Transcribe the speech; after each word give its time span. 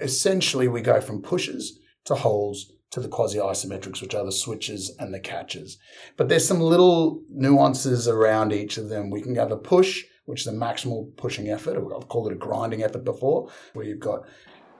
Essentially, 0.00 0.68
we 0.68 0.80
go 0.80 1.00
from 1.00 1.22
pushes 1.22 1.80
to 2.04 2.14
holds 2.14 2.72
to 2.90 3.00
the 3.00 3.08
quasi 3.08 3.38
isometrics, 3.38 4.00
which 4.00 4.14
are 4.14 4.24
the 4.24 4.32
switches 4.32 4.94
and 4.98 5.12
the 5.12 5.20
catches. 5.20 5.76
But 6.16 6.28
there's 6.28 6.46
some 6.46 6.60
little 6.60 7.20
nuances 7.28 8.06
around 8.06 8.52
each 8.52 8.78
of 8.78 8.88
them. 8.88 9.10
We 9.10 9.22
can 9.22 9.34
have 9.34 9.50
a 9.50 9.56
push, 9.56 10.04
which 10.26 10.42
is 10.42 10.46
a 10.46 10.52
maximal 10.52 11.14
pushing 11.16 11.48
effort. 11.48 11.76
I've 11.76 12.08
called 12.08 12.30
it 12.30 12.34
a 12.34 12.38
grinding 12.38 12.82
effort 12.82 13.04
before, 13.04 13.50
where 13.74 13.84
you've 13.84 13.98
got 13.98 14.26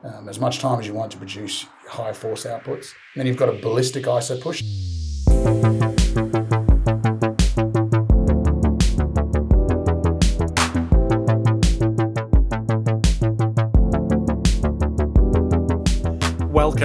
um, 0.05 0.29
as 0.29 0.39
much 0.39 0.61
time 0.61 0.79
as 0.79 0.87
you 0.87 0.95
want 0.95 1.11
to 1.13 1.19
produce 1.19 1.67
high 1.89 2.13
force 2.13 2.45
outputs. 2.45 2.93
And 3.15 3.17
then 3.17 3.27
you've 3.27 3.37
got 3.37 3.49
a 3.49 3.61
ballistic 3.61 4.05
iso 4.05 4.41
push. 4.41 4.63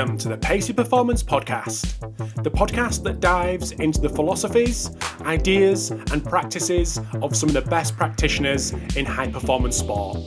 Welcome 0.04 0.17
to 0.17 0.27
the 0.27 0.37
Pacey 0.37 0.73
Performance 0.73 1.23
Podcast, 1.23 1.97
the 2.43 2.51
podcast 2.51 3.04
that 3.04 3.21
dives 3.21 3.71
into 3.71 4.01
the 4.01 4.09
philosophies, 4.09 4.91
ideas, 5.21 5.91
and 5.91 6.21
practices 6.25 7.00
of 7.21 7.33
some 7.37 7.47
of 7.47 7.55
the 7.55 7.61
best 7.61 7.95
practitioners 7.95 8.73
in 8.97 9.05
high 9.05 9.31
performance 9.31 9.78
sport. 9.78 10.18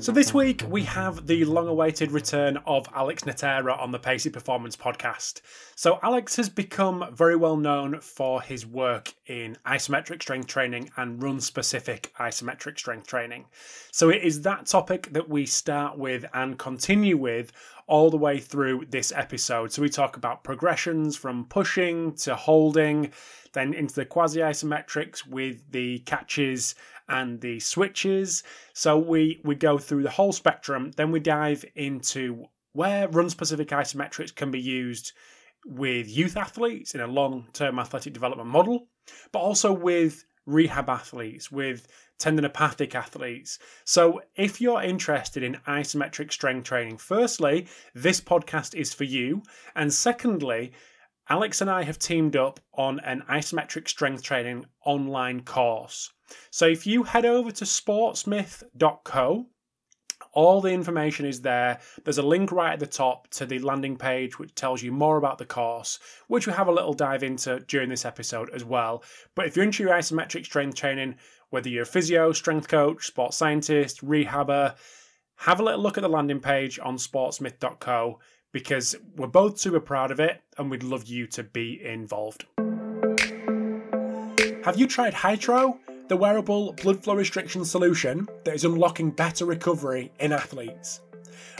So 0.00 0.12
this 0.12 0.34
week 0.34 0.64
we 0.68 0.82
have 0.82 1.26
the 1.26 1.46
long-awaited 1.46 2.10
return 2.12 2.58
of 2.66 2.86
Alex 2.94 3.22
Natera 3.24 3.74
on 3.80 3.90
the 3.90 3.98
Pacey 3.98 4.28
Performance 4.28 4.76
podcast. 4.76 5.40
So 5.76 5.98
Alex 6.02 6.36
has 6.36 6.50
become 6.50 7.06
very 7.14 7.36
well 7.36 7.56
known 7.56 8.00
for 8.00 8.42
his 8.42 8.66
work 8.66 9.14
in 9.28 9.56
isometric 9.64 10.20
strength 10.20 10.46
training 10.46 10.90
and 10.98 11.22
run-specific 11.22 12.12
isometric 12.18 12.78
strength 12.78 13.06
training. 13.06 13.46
So 13.92 14.10
it 14.10 14.22
is 14.22 14.42
that 14.42 14.66
topic 14.66 15.10
that 15.12 15.30
we 15.30 15.46
start 15.46 15.96
with 15.96 16.26
and 16.34 16.58
continue 16.58 17.16
with 17.16 17.50
all 17.86 18.10
the 18.10 18.16
way 18.16 18.38
through 18.38 18.86
this 18.88 19.12
episode. 19.12 19.72
So 19.72 19.82
we 19.82 19.88
talk 19.88 20.16
about 20.16 20.44
progressions 20.44 21.16
from 21.16 21.46
pushing 21.46 22.14
to 22.16 22.34
holding, 22.34 23.12
then 23.52 23.74
into 23.74 23.94
the 23.94 24.04
quasi 24.04 24.40
isometrics 24.40 25.26
with 25.26 25.70
the 25.70 25.98
catches 26.00 26.74
and 27.08 27.40
the 27.40 27.60
switches. 27.60 28.42
So 28.72 28.98
we 28.98 29.40
we 29.44 29.54
go 29.54 29.78
through 29.78 30.02
the 30.02 30.10
whole 30.10 30.32
spectrum. 30.32 30.92
Then 30.96 31.10
we 31.10 31.20
dive 31.20 31.64
into 31.74 32.46
where 32.72 33.08
run 33.08 33.30
specific 33.30 33.68
isometrics 33.68 34.34
can 34.34 34.50
be 34.50 34.60
used 34.60 35.12
with 35.66 36.08
youth 36.08 36.36
athletes 36.36 36.94
in 36.94 37.00
a 37.00 37.06
long 37.06 37.46
term 37.52 37.78
athletic 37.78 38.12
development 38.12 38.48
model, 38.48 38.88
but 39.32 39.40
also 39.40 39.72
with 39.72 40.24
rehab 40.46 40.88
athletes, 40.88 41.50
with 41.50 41.86
tendinopathic 42.18 42.94
athletes. 42.94 43.58
So, 43.84 44.22
if 44.36 44.60
you're 44.60 44.82
interested 44.82 45.42
in 45.42 45.60
isometric 45.66 46.32
strength 46.32 46.64
training, 46.64 46.98
firstly, 46.98 47.66
this 47.94 48.20
podcast 48.20 48.74
is 48.74 48.94
for 48.94 49.04
you. 49.04 49.42
And 49.74 49.92
secondly, 49.92 50.72
Alex 51.28 51.60
and 51.60 51.70
I 51.70 51.84
have 51.84 51.98
teamed 51.98 52.36
up 52.36 52.60
on 52.74 53.00
an 53.00 53.22
isometric 53.30 53.88
strength 53.88 54.22
training 54.22 54.66
online 54.84 55.42
course. 55.42 56.12
So 56.50 56.66
if 56.66 56.86
you 56.86 57.02
head 57.02 57.24
over 57.24 57.50
to 57.50 57.64
sportsmith.co, 57.64 59.46
all 60.32 60.60
the 60.60 60.72
information 60.72 61.26
is 61.26 61.40
there. 61.40 61.80
There's 62.02 62.18
a 62.18 62.22
link 62.22 62.52
right 62.52 62.72
at 62.72 62.80
the 62.80 62.86
top 62.86 63.28
to 63.30 63.46
the 63.46 63.58
landing 63.60 63.96
page 63.96 64.38
which 64.38 64.54
tells 64.54 64.82
you 64.82 64.92
more 64.92 65.16
about 65.16 65.38
the 65.38 65.44
course, 65.44 65.98
which 66.28 66.46
we 66.46 66.52
have 66.52 66.68
a 66.68 66.72
little 66.72 66.94
dive 66.94 67.22
into 67.22 67.60
during 67.60 67.88
this 67.88 68.04
episode 68.04 68.50
as 68.50 68.64
well. 68.64 69.02
But 69.34 69.46
if 69.46 69.56
you're 69.56 69.64
into 69.64 69.82
your 69.82 69.92
isometric 69.92 70.44
strength 70.44 70.76
training, 70.76 71.16
whether 71.50 71.68
you're 71.68 71.84
a 71.84 71.86
physio, 71.86 72.32
strength 72.32 72.68
coach, 72.68 73.06
sports 73.06 73.36
scientist, 73.36 74.04
rehabber, 74.04 74.74
have 75.36 75.60
a 75.60 75.62
little 75.62 75.80
look 75.80 75.98
at 75.98 76.02
the 76.02 76.08
landing 76.08 76.40
page 76.40 76.78
on 76.82 76.96
sportsmith.co 76.96 78.18
because 78.52 78.94
we're 79.16 79.26
both 79.26 79.58
super 79.58 79.80
proud 79.80 80.10
of 80.10 80.20
it 80.20 80.40
and 80.58 80.70
we'd 80.70 80.82
love 80.82 81.06
you 81.06 81.26
to 81.26 81.42
be 81.42 81.84
involved. 81.84 82.46
Have 84.64 84.78
you 84.78 84.86
tried 84.86 85.12
Hytro, 85.12 85.78
the 86.08 86.16
wearable 86.16 86.72
blood 86.74 87.02
flow 87.02 87.14
restriction 87.14 87.64
solution 87.64 88.26
that 88.44 88.54
is 88.54 88.64
unlocking 88.64 89.10
better 89.10 89.44
recovery 89.44 90.12
in 90.20 90.32
athletes? 90.32 91.00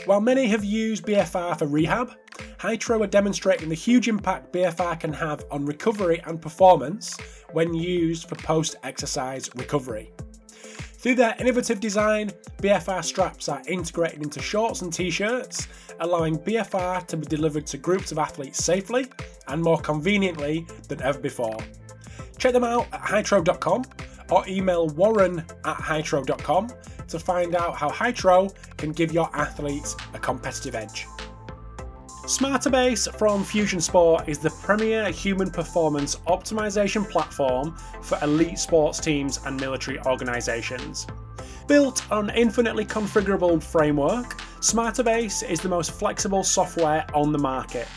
While 0.05 0.21
many 0.21 0.47
have 0.47 0.63
used 0.63 1.05
BFR 1.05 1.57
for 1.57 1.65
rehab, 1.67 2.11
Hytro 2.59 3.03
are 3.03 3.07
demonstrating 3.07 3.69
the 3.69 3.75
huge 3.75 4.07
impact 4.07 4.53
BFR 4.53 4.99
can 4.99 5.13
have 5.13 5.45
on 5.51 5.65
recovery 5.65 6.21
and 6.25 6.41
performance 6.41 7.17
when 7.53 7.73
used 7.73 8.29
for 8.29 8.35
post 8.35 8.75
exercise 8.83 9.49
recovery. 9.55 10.11
Through 11.05 11.15
their 11.15 11.35
innovative 11.39 11.79
design, 11.79 12.31
BFR 12.57 13.03
straps 13.03 13.47
are 13.47 13.61
integrated 13.67 14.23
into 14.23 14.41
shorts 14.41 14.81
and 14.81 14.91
t 14.91 15.09
shirts, 15.09 15.67
allowing 15.99 16.39
BFR 16.39 17.05
to 17.07 17.17
be 17.17 17.25
delivered 17.27 17.67
to 17.67 17.77
groups 17.77 18.11
of 18.11 18.17
athletes 18.17 18.63
safely 18.63 19.07
and 19.47 19.61
more 19.61 19.77
conveniently 19.77 20.65
than 20.87 21.01
ever 21.01 21.19
before. 21.19 21.57
Check 22.37 22.53
them 22.53 22.63
out 22.63 22.87
at 22.91 23.01
hytro.com 23.01 23.85
or 24.29 24.47
email 24.47 24.87
warren 24.89 25.39
at 25.39 25.77
hytro.com 25.77 26.71
to 27.07 27.19
find 27.19 27.55
out 27.55 27.75
how 27.75 27.89
Hytro 27.89 28.53
can 28.77 28.91
give 28.91 29.11
your 29.11 29.29
athletes 29.35 29.95
a 30.13 30.19
competitive 30.19 30.75
edge. 30.75 31.07
Smartabase 32.25 33.15
from 33.19 33.43
Fusion 33.43 33.79
Sport 33.79 34.27
is 34.27 34.39
the 34.39 34.49
premier 34.49 35.11
human 35.11 35.51
performance 35.51 36.15
optimization 36.27 37.07
platform 37.07 37.77
for 38.01 38.17
elite 38.23 38.57
sports 38.57 38.99
teams 38.99 39.39
and 39.45 39.59
military 39.59 39.99
organizations. 40.07 41.05
Built 41.67 42.11
on 42.11 42.31
infinitely 42.31 42.85
configurable 42.85 43.61
framework, 43.61 44.37
Smartabase 44.59 45.47
is 45.47 45.59
the 45.59 45.69
most 45.69 45.91
flexible 45.91 46.43
software 46.43 47.05
on 47.13 47.31
the 47.31 47.37
market. 47.37 47.87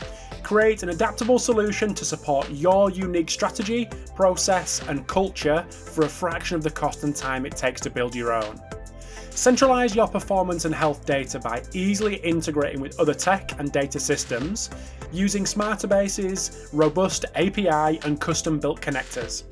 Create 0.49 0.83
an 0.83 0.89
adaptable 0.89 1.39
solution 1.39 1.93
to 1.93 2.07
support 2.07 2.49
your 2.49 2.91
unique 2.91 3.29
strategy, 3.29 3.87
process, 4.17 4.81
and 4.89 5.07
culture 5.07 5.63
for 5.69 6.07
a 6.07 6.09
fraction 6.09 6.57
of 6.57 6.63
the 6.63 6.71
cost 6.71 7.05
and 7.05 7.15
time 7.15 7.45
it 7.45 7.55
takes 7.55 7.83
to 7.83 7.91
build 7.91 8.15
your 8.15 8.33
own. 8.33 8.59
Centralize 9.39 9.95
your 9.95 10.09
performance 10.09 10.65
and 10.65 10.75
health 10.75 11.07
data 11.07 11.39
by 11.39 11.63
easily 11.73 12.17
integrating 12.17 12.81
with 12.81 12.99
other 12.99 13.15
tech 13.15 13.53
and 13.61 13.71
data 13.71 14.01
systems 14.01 14.69
using 15.13 15.45
Smartabase's 15.45 16.69
robust 16.73 17.25
API 17.37 18.01
and 18.03 18.21
custom 18.21 18.59
built 18.59 18.81
connectors. 18.81 19.45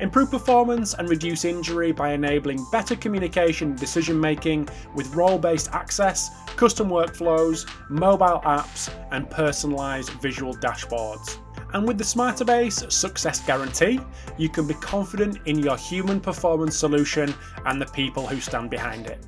Improve 0.00 0.30
performance 0.30 0.94
and 0.94 1.10
reduce 1.10 1.44
injury 1.44 1.92
by 1.92 2.14
enabling 2.14 2.64
better 2.72 2.96
communication 2.96 3.72
and 3.72 3.78
decision 3.78 4.18
making 4.18 4.66
with 4.94 5.14
role 5.14 5.38
based 5.38 5.68
access, 5.72 6.30
custom 6.56 6.88
workflows, 6.88 7.68
mobile 7.90 8.40
apps, 8.46 8.88
and 9.12 9.28
personalized 9.28 10.08
visual 10.22 10.54
dashboards. 10.54 11.36
And 11.74 11.86
with 11.86 11.98
the 11.98 12.04
Smartabase 12.04 12.90
Success 12.90 13.44
Guarantee, 13.44 14.00
you 14.38 14.48
can 14.48 14.66
be 14.66 14.74
confident 14.74 15.36
in 15.44 15.58
your 15.58 15.76
human 15.76 16.18
performance 16.18 16.78
solution 16.78 17.34
and 17.66 17.78
the 17.78 17.86
people 17.86 18.26
who 18.26 18.40
stand 18.40 18.70
behind 18.70 19.06
it. 19.06 19.18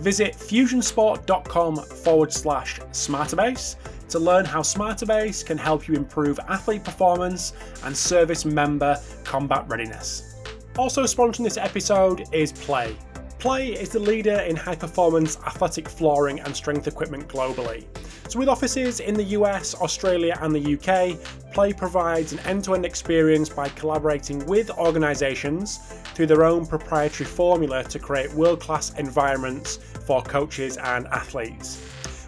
Visit 0.00 0.34
fusionsport.com 0.34 1.76
forward 1.76 2.32
slash 2.32 2.80
Smartabase 2.92 3.76
to 4.08 4.18
learn 4.18 4.44
how 4.44 4.60
Smartabase 4.60 5.44
can 5.44 5.56
help 5.56 5.88
you 5.88 5.94
improve 5.94 6.38
athlete 6.48 6.84
performance 6.84 7.52
and 7.84 7.96
service 7.96 8.44
member 8.44 9.00
combat 9.24 9.64
readiness. 9.68 10.36
Also, 10.76 11.04
sponsoring 11.04 11.44
this 11.44 11.56
episode 11.56 12.24
is 12.32 12.52
Play. 12.52 12.96
Play 13.42 13.72
is 13.72 13.88
the 13.88 13.98
leader 13.98 14.38
in 14.42 14.54
high 14.54 14.76
performance 14.76 15.36
athletic 15.44 15.88
flooring 15.88 16.38
and 16.38 16.54
strength 16.54 16.86
equipment 16.86 17.26
globally. 17.26 17.86
So, 18.28 18.38
with 18.38 18.48
offices 18.48 19.00
in 19.00 19.14
the 19.14 19.24
US, 19.36 19.74
Australia, 19.74 20.38
and 20.40 20.54
the 20.54 20.74
UK, 20.74 21.18
Play 21.52 21.72
provides 21.72 22.32
an 22.32 22.38
end 22.46 22.62
to 22.62 22.76
end 22.76 22.86
experience 22.86 23.48
by 23.48 23.68
collaborating 23.70 24.46
with 24.46 24.70
organisations 24.70 25.78
through 26.14 26.26
their 26.26 26.44
own 26.44 26.64
proprietary 26.64 27.28
formula 27.28 27.82
to 27.82 27.98
create 27.98 28.32
world 28.34 28.60
class 28.60 28.96
environments 28.96 29.78
for 30.06 30.22
coaches 30.22 30.76
and 30.76 31.08
athletes. 31.08 31.84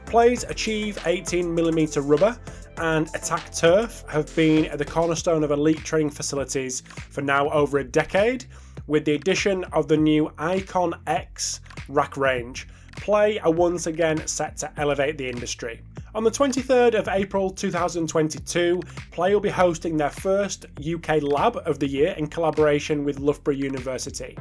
Plays 0.07 0.43
Achieve 0.43 0.97
18mm 1.05 2.03
rubber 2.11 2.37
and 2.79 3.07
Attack 3.15 3.55
Turf 3.55 4.03
have 4.09 4.35
been 4.35 4.65
at 4.65 4.79
the 4.79 4.85
cornerstone 4.85 5.45
of 5.45 5.53
elite 5.53 5.85
training 5.85 6.11
facilities 6.11 6.81
for 6.81 7.23
now 7.23 7.49
over 7.51 7.79
a 7.79 7.85
decade, 7.85 8.47
with 8.87 9.05
the 9.05 9.15
addition 9.15 9.65
of 9.65 9.89
the 9.89 9.97
new 9.97 10.31
Icon 10.39 10.95
X 11.07 11.61
rack 11.89 12.17
range. 12.17 12.69
Play 12.97 13.39
are 13.41 13.53
once 13.53 13.87
again 13.87 14.27
set 14.27 14.57
to 14.59 14.73
elevate 14.77 15.19
the 15.19 15.29
industry. 15.29 15.81
On 16.15 16.23
the 16.23 16.31
23rd 16.31 16.95
of 16.95 17.09
April 17.09 17.51
2022, 17.51 18.81
Play 19.11 19.35
will 19.35 19.41
be 19.41 19.49
hosting 19.49 19.97
their 19.97 20.11
first 20.11 20.67
UK 20.79 21.21
lab 21.21 21.57
of 21.67 21.81
the 21.81 21.89
year 21.89 22.15
in 22.17 22.29
collaboration 22.29 23.03
with 23.05 23.19
Loughborough 23.19 23.55
University. 23.55 24.39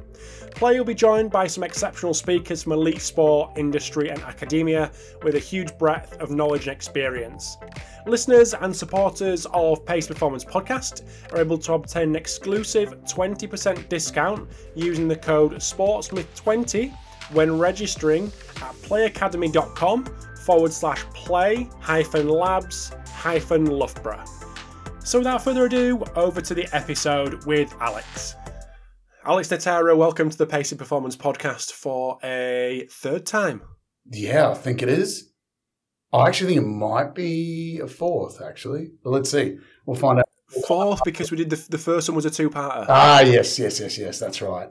Play 0.52 0.78
will 0.78 0.86
be 0.86 0.94
joined 0.94 1.31
by 1.31 1.48
some 1.48 1.64
exceptional 1.64 2.14
speakers 2.14 2.62
from 2.62 2.74
elite 2.74 3.02
sport, 3.02 3.58
industry, 3.58 4.12
and 4.12 4.22
academia 4.22 4.92
with 5.24 5.34
a 5.34 5.40
huge 5.40 5.75
breadth 5.80 6.16
of 6.22 6.30
knowledge 6.30 6.68
and 6.68 6.75
experience. 6.75 7.58
Listeners 8.06 8.54
and 8.54 8.75
supporters 8.75 9.48
of 9.52 9.84
Pacey 9.84 10.10
Performance 10.10 10.46
Podcast 10.46 11.02
are 11.34 11.40
able 11.40 11.58
to 11.58 11.74
obtain 11.74 12.10
an 12.10 12.16
exclusive 12.16 12.94
20% 13.06 13.90
discount 13.90 14.48
using 14.75 15.08
the 15.08 15.16
code 15.16 15.54
SPORTSMITH20 15.54 16.96
when 17.31 17.58
registering 17.58 18.25
at 18.58 18.75
playacademy.com 18.84 20.06
forward 20.44 20.74
slash 20.74 21.04
play 21.13 21.69
hyphen 21.80 22.28
labs 22.28 22.92
hyphen 23.07 23.66
Loughborough. 23.66 24.25
So 25.04 25.19
without 25.19 25.44
further 25.44 25.66
ado, 25.66 26.04
over 26.16 26.42
to 26.42 26.54
the 26.54 26.68
episode 26.75 27.45
with 27.45 27.74
Alex. 27.80 28.36
Alex 29.25 29.50
Natera, 29.50 29.95
welcome 29.95 30.30
to 30.30 30.38
the 30.38 30.45
Pacey 30.45 30.75
Performance 30.75 31.16
Podcast 31.16 31.72
for 31.72 32.18
a 32.24 32.88
third 32.92 33.25
time. 33.25 33.62
Yeah, 34.12 34.50
I 34.50 34.54
think 34.54 34.81
it 34.81 34.90
is. 34.90 35.31
I 36.12 36.28
actually 36.28 36.56
think 36.56 36.66
it 36.66 36.69
might 36.69 37.16
be 37.16 37.80
a 37.80 37.88
fourth, 37.88 38.42
actually. 38.42 38.92
But 39.04 39.12
let's 39.12 39.31
see. 39.31 39.57
We'll 39.86 39.96
find 39.96 40.19
out. 40.19 40.25
Fourth, 40.68 41.00
because 41.04 41.31
we 41.31 41.38
did 41.38 41.50
the, 41.50 41.66
the 41.69 41.78
first 41.78 42.10
one 42.10 42.16
was 42.16 42.25
a 42.25 42.30
two 42.30 42.50
parter. 42.50 42.86
Ah, 42.88 43.22
yes, 43.22 43.57
yes, 43.57 43.80
yes, 43.80 43.98
yes. 43.98 44.19
That's 44.19 44.42
right. 44.42 44.69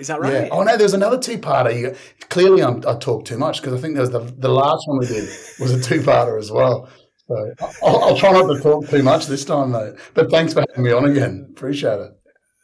Is 0.00 0.06
that 0.06 0.20
right? 0.20 0.32
Yeah. 0.32 0.48
Oh 0.50 0.62
no, 0.62 0.76
there's 0.76 0.94
another 0.94 1.18
two-parter. 1.18 1.96
Clearly, 2.30 2.62
I'm, 2.62 2.82
i 2.88 2.96
talk 2.96 3.26
too 3.26 3.36
much 3.36 3.60
because 3.60 3.74
I 3.74 3.78
think 3.78 3.96
there's 3.96 4.10
the 4.10 4.20
the 4.20 4.48
last 4.48 4.88
one 4.88 4.98
we 4.98 5.06
did 5.06 5.28
was 5.58 5.72
a 5.72 5.80
two-parter 5.80 6.38
as 6.38 6.50
well. 6.50 6.88
So 7.28 7.54
I'll, 7.82 8.02
I'll, 8.02 8.16
try 8.16 8.32
not 8.32 8.52
to 8.52 8.60
talk 8.60 8.88
too 8.88 9.02
much 9.02 9.26
this 9.26 9.44
time, 9.44 9.70
mate. 9.70 9.94
But 10.14 10.30
thanks 10.30 10.52
for 10.52 10.64
having 10.68 10.82
me 10.82 10.90
on 10.90 11.04
again. 11.04 11.46
Appreciate 11.50 12.00
it. 12.00 12.10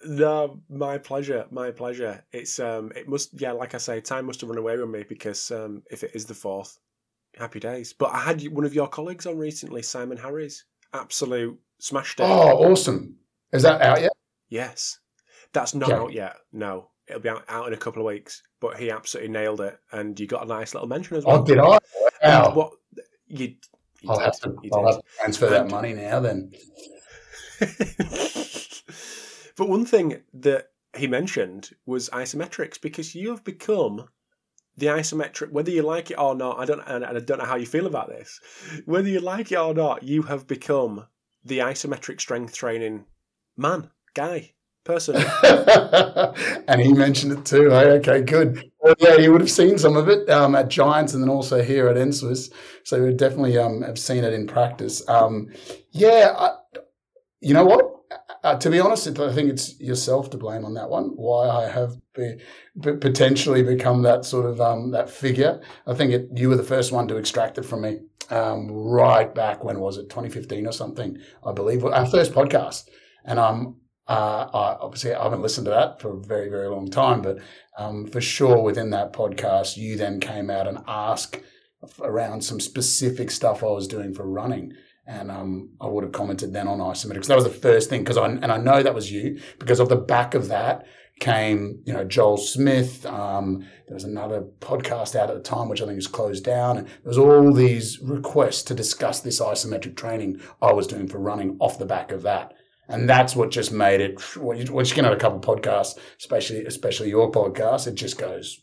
No, 0.06 0.61
my 0.69 0.99
pleasure. 0.99 1.47
My 1.50 1.71
pleasure. 1.71 2.25
It's 2.33 2.59
um, 2.59 2.91
it 2.97 3.06
must 3.06 3.38
yeah, 3.38 3.53
like 3.53 3.75
I 3.75 3.79
say, 3.79 4.00
time 4.00 4.27
must 4.27 4.41
have 4.41 4.50
run 4.50 4.59
away 4.59 4.77
with 4.77 4.88
me 4.88 5.05
because 5.06 5.50
um, 5.50 5.83
if 5.91 6.03
it 6.03 6.12
is 6.15 6.25
the 6.25 6.35
fourth, 6.35 6.79
happy 7.37 7.61
days. 7.61 7.93
But 7.93 8.12
I 8.12 8.21
had 8.21 8.43
one 8.49 8.65
of 8.65 8.75
your 8.75 8.88
colleagues 8.88 9.27
on 9.27 9.37
recently, 9.37 9.83
Simon 9.83 10.17
Harris. 10.17 10.65
Absolute 10.94 11.59
smashed 11.79 12.21
it. 12.21 12.25
Oh, 12.25 12.71
awesome! 12.71 13.17
Is 13.53 13.62
that 13.62 13.83
out 13.83 14.00
yet? 14.00 14.12
Yes, 14.49 14.99
that's 15.53 15.75
not 15.75 15.91
yeah. 15.91 15.97
out 15.97 16.12
yet. 16.12 16.37
No, 16.53 16.91
it'll 17.08 17.20
be 17.20 17.29
out, 17.29 17.44
out 17.49 17.67
in 17.67 17.73
a 17.73 17.76
couple 17.76 18.03
of 18.03 18.06
weeks. 18.06 18.43
But 18.61 18.79
he 18.79 18.91
absolutely 18.91 19.32
nailed 19.32 19.61
it, 19.61 19.79
and 19.93 20.19
you 20.19 20.26
got 20.26 20.44
a 20.44 20.49
nice 20.49 20.75
little 20.75 20.88
mention 20.88 21.17
as 21.17 21.25
oh, 21.25 21.29
well. 21.29 21.41
Oh, 21.41 21.44
did 21.44 21.58
I? 21.58 21.79
Wow. 22.23 22.55
what 22.55 22.73
you? 23.26 23.55
you 24.00 24.11
I'll, 24.11 24.19
did, 24.19 24.25
have 24.25 24.41
to, 24.41 24.56
I'll 24.73 24.87
have 24.87 24.97
to 24.97 25.03
transfer 25.20 25.49
that 25.50 25.70
money 25.70 25.93
now 25.93 26.20
then. 26.20 26.53
but 29.56 29.69
one 29.69 29.87
thing 29.87 30.23
that 30.35 30.70
he 30.97 31.06
mentioned 31.06 31.70
was 31.85 32.08
isometrics 32.11 32.81
because 32.81 33.14
you 33.14 33.31
have 33.31 33.44
become 33.44 34.09
the 34.76 34.87
isometric, 34.87 35.50
whether 35.50 35.70
you 35.70 35.82
like 35.82 36.11
it 36.11 36.19
or 36.19 36.35
not, 36.35 36.59
I 36.59 36.67
don't, 36.67 36.82
and 36.87 37.05
I 37.05 37.19
don't 37.19 37.38
know 37.38 37.44
how 37.44 37.56
you 37.56 37.67
feel 37.67 37.87
about 37.87 38.09
this. 38.09 38.41
Whether 38.85 39.09
you 39.09 39.20
like 39.20 39.50
it 39.50 39.56
or 39.56 39.73
not, 39.73 40.02
you 40.02 40.23
have 40.23 40.47
become 40.47 41.06
the 41.44 41.59
isometric 41.59 42.20
strength 42.20 42.55
training 42.55 43.06
man, 43.56 43.91
guy, 44.14 44.52
person. 44.87 45.17
and 46.69 46.81
he 46.81 46.93
mentioned 46.93 47.33
it 47.33 47.44
too. 47.44 47.69
Hey, 47.71 47.91
okay, 47.99 48.23
good. 48.23 48.71
Well, 48.81 48.94
yeah, 48.99 49.19
he 49.19 49.29
would 49.29 49.41
have 49.41 49.50
seen 49.50 49.79
some 49.79 49.97
of 49.97 50.09
it 50.09 50.31
um, 50.31 50.55
at 50.55 50.69
Giants 50.69 51.12
and 51.12 51.23
then 51.23 51.29
also 51.29 51.62
here 51.62 51.88
at 51.88 51.97
NSWIS. 51.97 52.53
So 52.85 52.97
he 52.97 53.03
would 53.03 53.17
definitely 53.17 53.59
um, 53.59 53.83
have 53.83 53.99
seen 53.99 54.25
it 54.25 54.33
in 54.33 54.47
practice. 54.47 55.06
Um, 55.09 55.49
yeah, 55.91 56.35
I, 56.38 56.79
you 57.41 57.53
know 57.53 57.65
what? 57.65 57.93
Uh, 58.44 58.56
to 58.56 58.71
be 58.71 58.79
honest, 58.79 59.09
I 59.19 59.33
think 59.33 59.50
it's 59.50 59.79
yourself 59.81 60.31
to 60.31 60.38
blame 60.38 60.65
on 60.65 60.75
that 60.75 60.88
one. 60.88 61.06
Why 61.17 61.49
I 61.49 61.69
have 61.69 61.97
be, 62.15 62.37
potentially 62.81 63.65
become 63.65 64.03
that 64.03 64.25
sort 64.25 64.47
of 64.47 64.61
um, 64.61 64.93
that 64.93 65.11
figure. 65.11 65.61
I 65.87 65.94
think 65.94 66.12
it, 66.12 66.29
you 66.35 66.49
were 66.49 66.56
the 66.56 66.62
first 66.62 66.93
one 66.93 67.09
to 67.09 67.17
extract 67.17 67.59
it 67.59 67.65
from 67.65 67.83
me. 67.83 67.99
Um, 68.31 68.71
right 68.71 69.33
back 69.33 69.65
when 69.65 69.81
was 69.81 69.99
it 69.99 70.11
2015 70.11 70.67
or 70.67 70.73
something? 70.73 71.19
I 71.44 71.53
believe 71.53 71.85
our 71.85 72.06
first 72.06 72.33
podcast, 72.33 72.85
and 73.25 73.38
um, 73.38 73.77
uh, 74.08 74.49
I, 74.53 74.76
obviously 74.81 75.14
I 75.14 75.23
haven't 75.23 75.43
listened 75.43 75.64
to 75.67 75.70
that 75.70 76.00
for 76.00 76.14
a 76.14 76.20
very 76.20 76.49
very 76.49 76.69
long 76.69 76.91
time, 76.91 77.23
but 77.23 77.38
um, 77.79 78.06
for 78.06 78.20
sure 78.20 78.62
within 78.62 78.91
that 78.91 79.12
podcast, 79.12 79.76
you 79.76 79.97
then 79.97 80.20
came 80.20 80.50
out 80.50 80.67
and 80.67 80.79
asked 80.87 81.41
around 82.00 82.43
some 82.43 82.58
specific 82.61 83.31
stuff 83.31 83.62
I 83.62 83.67
was 83.67 83.87
doing 83.87 84.14
for 84.14 84.29
running 84.29 84.73
and 85.06 85.31
um, 85.31 85.70
I 85.81 85.87
would 85.87 86.05
have 86.05 86.12
commented 86.12 86.53
then 86.53 86.67
on 86.67 86.79
isometrics. 86.79 87.14
Because 87.14 87.29
that 87.29 87.37
was 87.37 87.44
the 87.44 87.50
first 87.50 87.88
thing 87.88 88.03
because 88.03 88.17
I 88.17 88.26
and 88.26 88.47
I 88.47 88.56
know 88.56 88.82
that 88.82 88.94
was 88.94 89.11
you 89.11 89.41
because 89.58 89.81
of 89.81 89.88
the 89.88 89.97
back 89.97 90.35
of 90.35 90.49
that 90.49 90.87
came 91.20 91.81
you 91.87 91.93
know 91.93 92.05
Joel 92.05 92.37
Smith. 92.37 93.06
Um, 93.06 93.61
there 93.87 93.94
was 93.94 94.05
another 94.05 94.44
podcast 94.61 95.14
out 95.14 95.31
at 95.31 95.37
the 95.37 95.43
time 95.43 95.69
which 95.69 95.81
I 95.81 95.87
think 95.87 95.99
is 95.99 96.06
closed 96.06 96.44
down, 96.44 96.79
and 96.79 96.87
there 96.87 96.97
was 97.05 97.19
all 97.19 97.52
these 97.52 98.00
requests 98.00 98.62
to 98.64 98.75
discuss 98.75 99.20
this 99.20 99.41
isometric 99.41 99.97
training 99.97 100.41
I 100.61 100.73
was 100.73 100.87
doing 100.87 101.09
for 101.09 101.19
running 101.19 101.56
off 101.61 101.79
the 101.79 101.87
back 101.87 102.11
of 102.11 102.23
that. 102.23 102.55
And 102.88 103.09
that's 103.09 103.35
what 103.35 103.50
just 103.50 103.73
made 103.73 104.00
it. 104.00 104.37
Once 104.37 104.91
you 104.91 104.97
get 104.97 105.05
on 105.05 105.12
a 105.12 105.19
couple 105.19 105.41
podcasts, 105.41 105.99
especially 106.19 106.65
especially 106.67 107.09
your 107.09 107.31
podcast, 107.31 107.87
it 107.87 107.94
just 107.94 108.19
goes, 108.19 108.61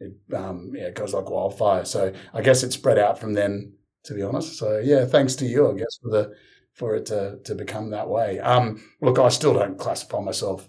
it 0.00 0.12
um, 0.34 0.72
yeah, 0.74 0.86
it 0.86 0.94
goes 0.94 1.14
like 1.14 1.30
wildfire. 1.30 1.84
So 1.84 2.12
I 2.34 2.42
guess 2.42 2.62
it 2.62 2.72
spread 2.72 2.98
out 2.98 3.18
from 3.18 3.34
then 3.34 3.74
to 4.04 4.14
be 4.14 4.22
honest. 4.22 4.58
So 4.58 4.78
yeah, 4.78 5.04
thanks 5.04 5.34
to 5.36 5.46
you, 5.46 5.70
I 5.70 5.74
guess, 5.74 5.98
for 6.02 6.10
the 6.10 6.34
for 6.74 6.94
it 6.94 7.06
to 7.06 7.38
to 7.44 7.54
become 7.54 7.90
that 7.90 8.08
way. 8.08 8.40
Um, 8.40 8.82
look, 9.00 9.18
I 9.18 9.28
still 9.28 9.54
don't 9.54 9.78
classify 9.78 10.20
myself 10.20 10.68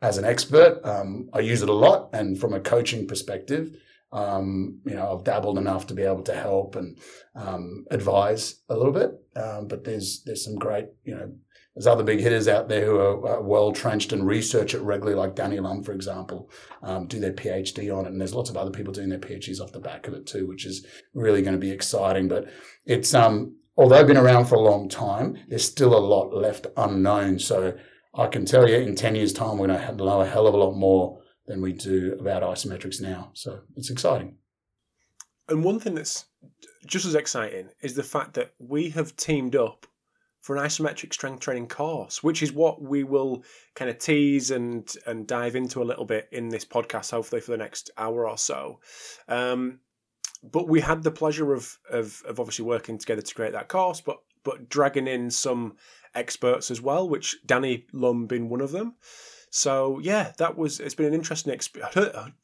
as 0.00 0.18
an 0.18 0.24
expert. 0.24 0.80
Um, 0.84 1.28
I 1.32 1.40
use 1.40 1.62
it 1.62 1.68
a 1.68 1.74
lot, 1.74 2.10
and 2.12 2.38
from 2.38 2.54
a 2.54 2.60
coaching 2.60 3.06
perspective, 3.06 3.76
um, 4.12 4.80
you 4.84 4.94
know, 4.94 5.14
I've 5.14 5.24
dabbled 5.24 5.58
enough 5.58 5.86
to 5.88 5.94
be 5.94 6.02
able 6.02 6.22
to 6.24 6.34
help 6.34 6.76
and 6.76 6.98
um, 7.34 7.86
advise 7.90 8.56
a 8.68 8.76
little 8.76 8.92
bit. 8.92 9.12
Um, 9.36 9.68
but 9.68 9.84
there's 9.84 10.22
there's 10.24 10.44
some 10.44 10.56
great, 10.56 10.86
you 11.04 11.14
know, 11.14 11.32
there's 11.74 11.86
other 11.86 12.04
big 12.04 12.20
hitters 12.20 12.48
out 12.48 12.68
there 12.68 12.84
who 12.84 12.96
are, 12.96 13.26
are 13.28 13.42
well 13.42 13.72
trenched 13.72 14.12
and 14.12 14.26
research 14.26 14.74
it 14.74 14.82
regularly, 14.82 15.18
like 15.18 15.34
Danny 15.34 15.58
Lum, 15.58 15.82
for 15.82 15.92
example, 15.92 16.50
um, 16.82 17.06
do 17.06 17.18
their 17.18 17.32
PhD 17.32 17.96
on 17.96 18.04
it. 18.04 18.12
And 18.12 18.20
there's 18.20 18.34
lots 18.34 18.50
of 18.50 18.56
other 18.56 18.70
people 18.70 18.92
doing 18.92 19.08
their 19.08 19.18
PhDs 19.18 19.60
off 19.60 19.72
the 19.72 19.80
back 19.80 20.06
of 20.06 20.14
it 20.14 20.26
too, 20.26 20.46
which 20.46 20.66
is 20.66 20.86
really 21.14 21.40
going 21.40 21.54
to 21.54 21.60
be 21.60 21.70
exciting. 21.70 22.28
But 22.28 22.48
it's, 22.84 23.14
um, 23.14 23.56
although 23.76 23.96
I've 23.96 24.06
been 24.06 24.18
around 24.18 24.46
for 24.46 24.56
a 24.56 24.60
long 24.60 24.88
time, 24.88 25.38
there's 25.48 25.64
still 25.64 25.96
a 25.96 25.98
lot 25.98 26.34
left 26.34 26.66
unknown. 26.76 27.38
So 27.38 27.74
I 28.14 28.26
can 28.26 28.44
tell 28.44 28.68
you 28.68 28.76
in 28.76 28.94
10 28.94 29.14
years' 29.14 29.32
time, 29.32 29.56
we're 29.56 29.68
going 29.68 29.80
to 29.80 29.96
know 29.96 30.20
a 30.20 30.26
hell 30.26 30.46
of 30.46 30.54
a 30.54 30.58
lot 30.58 30.74
more 30.74 31.22
than 31.46 31.62
we 31.62 31.72
do 31.72 32.16
about 32.20 32.42
isometrics 32.42 33.00
now. 33.00 33.30
So 33.32 33.60
it's 33.76 33.90
exciting. 33.90 34.36
And 35.48 35.64
one 35.64 35.80
thing 35.80 35.94
that's 35.94 36.26
just 36.86 37.06
as 37.06 37.14
exciting 37.14 37.70
is 37.80 37.94
the 37.94 38.02
fact 38.02 38.34
that 38.34 38.52
we 38.58 38.90
have 38.90 39.16
teamed 39.16 39.56
up 39.56 39.86
for 40.42 40.56
an 40.56 40.62
isometric 40.62 41.12
strength 41.12 41.40
training 41.40 41.68
course, 41.68 42.22
which 42.22 42.42
is 42.42 42.52
what 42.52 42.82
we 42.82 43.04
will 43.04 43.44
kind 43.74 43.88
of 43.88 43.98
tease 43.98 44.50
and 44.50 44.94
and 45.06 45.26
dive 45.26 45.56
into 45.56 45.80
a 45.80 45.84
little 45.84 46.04
bit 46.04 46.28
in 46.32 46.48
this 46.48 46.64
podcast, 46.64 47.12
hopefully 47.12 47.40
for 47.40 47.52
the 47.52 47.56
next 47.56 47.90
hour 47.96 48.28
or 48.28 48.36
so. 48.36 48.80
Um, 49.28 49.78
but 50.42 50.68
we 50.68 50.80
had 50.80 51.04
the 51.04 51.12
pleasure 51.12 51.54
of, 51.54 51.78
of 51.88 52.22
of 52.26 52.40
obviously 52.40 52.64
working 52.64 52.98
together 52.98 53.22
to 53.22 53.34
create 53.34 53.52
that 53.52 53.68
course, 53.68 54.00
but 54.00 54.18
but 54.42 54.68
dragging 54.68 55.06
in 55.06 55.30
some 55.30 55.76
experts 56.14 56.70
as 56.70 56.82
well, 56.82 57.08
which 57.08 57.36
Danny 57.46 57.86
Lum 57.92 58.26
being 58.26 58.48
one 58.48 58.60
of 58.60 58.72
them. 58.72 58.96
So 59.54 59.98
yeah, 59.98 60.32
that 60.38 60.56
was 60.56 60.80
it's 60.80 60.94
been 60.94 61.06
an 61.06 61.12
interesting 61.12 61.52
experience. 61.52 61.94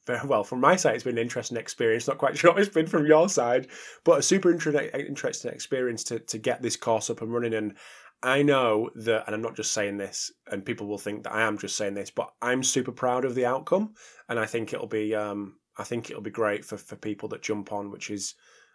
Very 0.07 0.21
well 0.27 0.45
from 0.45 0.61
my 0.61 0.77
side, 0.77 0.95
it's 0.95 1.05
been 1.05 1.17
an 1.17 1.23
interesting 1.23 1.57
experience. 1.57 2.07
Not 2.07 2.19
quite 2.19 2.37
sure 2.39 2.59
it's 2.59 2.69
been 2.69 2.87
from 2.87 3.07
your 3.07 3.31
side, 3.31 3.69
but 4.05 4.19
a 4.19 4.23
super 4.23 4.51
interesting 4.51 5.51
experience 5.51 6.05
to 6.05 6.19
to 6.19 6.37
get 6.37 6.61
this 6.61 6.77
course 6.77 7.09
up 7.09 7.23
and 7.23 7.33
running. 7.33 7.55
And 7.55 7.77
I 8.23 8.43
know 8.43 8.91
that, 8.95 9.25
and 9.27 9.35
I'm 9.35 9.41
not 9.41 9.57
just 9.57 9.73
saying 9.73 9.97
this, 9.97 10.31
and 10.51 10.67
people 10.67 10.87
will 10.87 10.99
think 10.99 11.23
that 11.23 11.33
I 11.33 11.43
am 11.43 11.57
just 11.57 11.77
saying 11.77 11.95
this, 11.95 12.11
but 12.11 12.31
I'm 12.43 12.63
super 12.63 12.93
proud 12.93 13.25
of 13.25 13.35
the 13.35 13.47
outcome, 13.47 13.95
and 14.29 14.39
I 14.39 14.45
think 14.45 14.75
it'll 14.75 14.87
be 14.87 15.15
um 15.15 15.57
I 15.79 15.85
think 15.85 16.11
it'll 16.11 16.23
be 16.23 16.31
great 16.31 16.63
for 16.63 16.77
for 16.77 16.97
people 16.97 17.31
that 17.31 17.41
jump 17.41 17.73
on, 17.73 17.91
which 17.91 18.11
is 18.11 18.35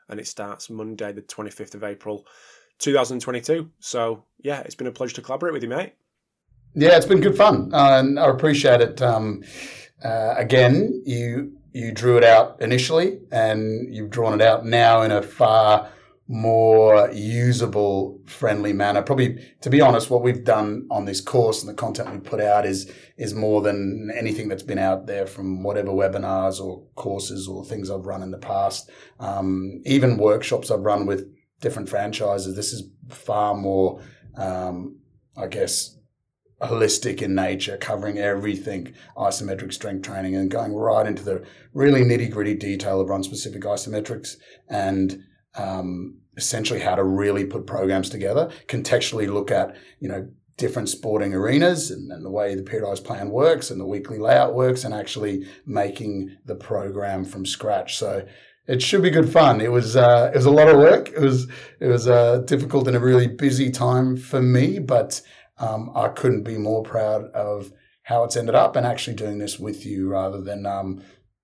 and 0.10 0.20
it 0.20 0.26
starts 0.28 0.72
Monday 0.72 1.12
the 1.14 1.22
25th 1.22 1.76
of 1.76 1.84
April. 1.84 2.26
2022. 2.80 3.70
So 3.80 4.26
yeah, 4.40 4.62
it's 4.62 4.76
been 4.76 4.88
a 4.88 4.92
pleasure 4.92 5.16
to 5.16 5.22
collaborate 5.22 5.54
with 5.54 5.62
you, 5.62 5.70
mate. 5.70 5.94
Yeah, 6.76 6.98
it's 6.98 7.06
been 7.06 7.22
good 7.22 7.38
fun, 7.38 7.72
uh, 7.74 8.00
and 8.00 8.20
I 8.20 8.28
appreciate 8.30 8.82
it. 8.82 9.02
Um, 9.02 9.44
uh, 10.04 10.34
again, 10.38 11.04
you 11.06 11.54
you 11.72 11.92
drew 11.92 12.18
it 12.18 12.24
out 12.24 12.62
initially, 12.62 13.20
and 13.32 13.94
you've 13.94 14.10
drawn 14.10 14.34
it 14.34 14.42
out 14.42 14.66
now 14.66 15.02
in 15.04 15.12
a 15.12 15.22
far 15.22 15.90
more 16.28 17.12
usable, 17.12 18.20
friendly 18.26 18.74
manner. 18.74 19.02
Probably, 19.02 19.38
to 19.62 19.70
be 19.70 19.82
honest, 19.82 20.10
what 20.10 20.24
we've 20.24 20.44
done 20.44 20.88
on 20.90 21.06
this 21.06 21.22
course 21.22 21.62
and 21.62 21.70
the 21.70 21.76
content 21.76 22.12
we 22.12 22.18
put 22.20 22.40
out 22.40 22.66
is 22.66 22.92
is 23.18 23.36
more 23.36 23.62
than 23.62 24.12
anything 24.18 24.48
that's 24.48 24.64
been 24.64 24.80
out 24.80 25.06
there 25.06 25.28
from 25.28 25.62
whatever 25.62 25.92
webinars 25.92 26.60
or 26.60 26.84
courses 26.96 27.48
or 27.48 27.64
things 27.64 27.92
I've 27.92 28.08
run 28.08 28.24
in 28.24 28.32
the 28.32 28.38
past. 28.40 28.90
Um, 29.20 29.82
even 29.86 30.18
workshops 30.18 30.72
I've 30.72 30.80
run 30.80 31.06
with 31.06 31.32
different 31.62 31.88
franchises. 31.88 32.56
This 32.56 32.74
is 32.74 32.90
far 33.10 33.54
more, 33.54 34.02
um, 34.36 34.98
I 35.38 35.46
guess, 35.48 35.98
holistic 36.66 37.22
in 37.22 37.36
nature, 37.36 37.78
covering 37.78 38.18
everything 38.18 38.94
isometric 39.18 39.74
strength 39.74 40.06
training 40.06 40.36
and 40.36 40.50
going 40.50 40.74
right 40.74 41.06
into 41.06 41.24
the 41.24 41.44
really 41.74 42.02
nitty 42.02 42.30
gritty 42.30 42.54
detail 42.54 43.02
of 43.02 43.10
run 43.10 43.24
specific 43.24 43.62
isometrics 43.64 44.38
and 44.70 45.24
um, 45.56 46.18
essentially 46.38 46.80
how 46.80 46.96
to 46.96 47.04
really 47.04 47.46
put 47.46 47.68
programs 47.68 48.10
together, 48.10 48.50
contextually 48.68 49.32
look 49.32 49.52
at, 49.52 49.76
you 50.00 50.10
know, 50.10 50.28
different 50.58 50.90
sporting 50.90 51.34
arenas 51.34 51.90
and, 51.90 52.12
and, 52.12 52.24
the 52.24 52.30
way 52.30 52.54
the 52.54 52.62
periodized 52.62 53.04
plan 53.04 53.30
works 53.30 53.72
and 53.72 53.82
the 53.82 53.86
weekly 53.86 54.20
layout 54.20 54.54
works 54.54 54.84
and 54.84 54.94
actually 54.94 55.48
making 55.66 56.38
the 56.46 56.56
program 56.56 57.26
from 57.26 57.44
scratch. 57.44 57.98
So 57.98 58.26
it 58.68 58.82
should 58.82 59.02
be 59.02 59.10
good 59.10 59.32
fun. 59.32 59.62
It 59.62 59.72
was 59.72 59.96
uh, 59.96 60.32
it 60.34 60.38
was 60.38 60.46
a 60.46 60.52
lot 60.52 60.70
of 60.70 60.78
work. 60.78 61.10
It 61.10 61.20
was 61.20 61.50
it 61.80 61.88
was 61.88 62.08
uh, 62.08 62.40
difficult 62.46 62.88
and 62.88 62.96
a 62.96 63.00
really 63.00 63.28
busy 63.28 63.70
time 63.70 64.16
for 64.16 64.42
me, 64.42 64.80
but 64.80 65.22
um, 65.64 65.92
I 65.96 66.10
couldn't 66.10 66.44
be 66.44 66.58
more 66.58 66.84
proud 66.84 67.26
of 67.32 67.72
how 68.04 68.24
it's 68.24 68.36
ended 68.36 68.56
up 68.56 68.76
and 68.76 68.86
actually 68.86 69.16
doing 69.16 69.38
this 69.38 69.58
with 69.58 69.86
you 69.86 70.10
rather 70.10 70.42
than 70.42 70.66
um, 70.66 71.02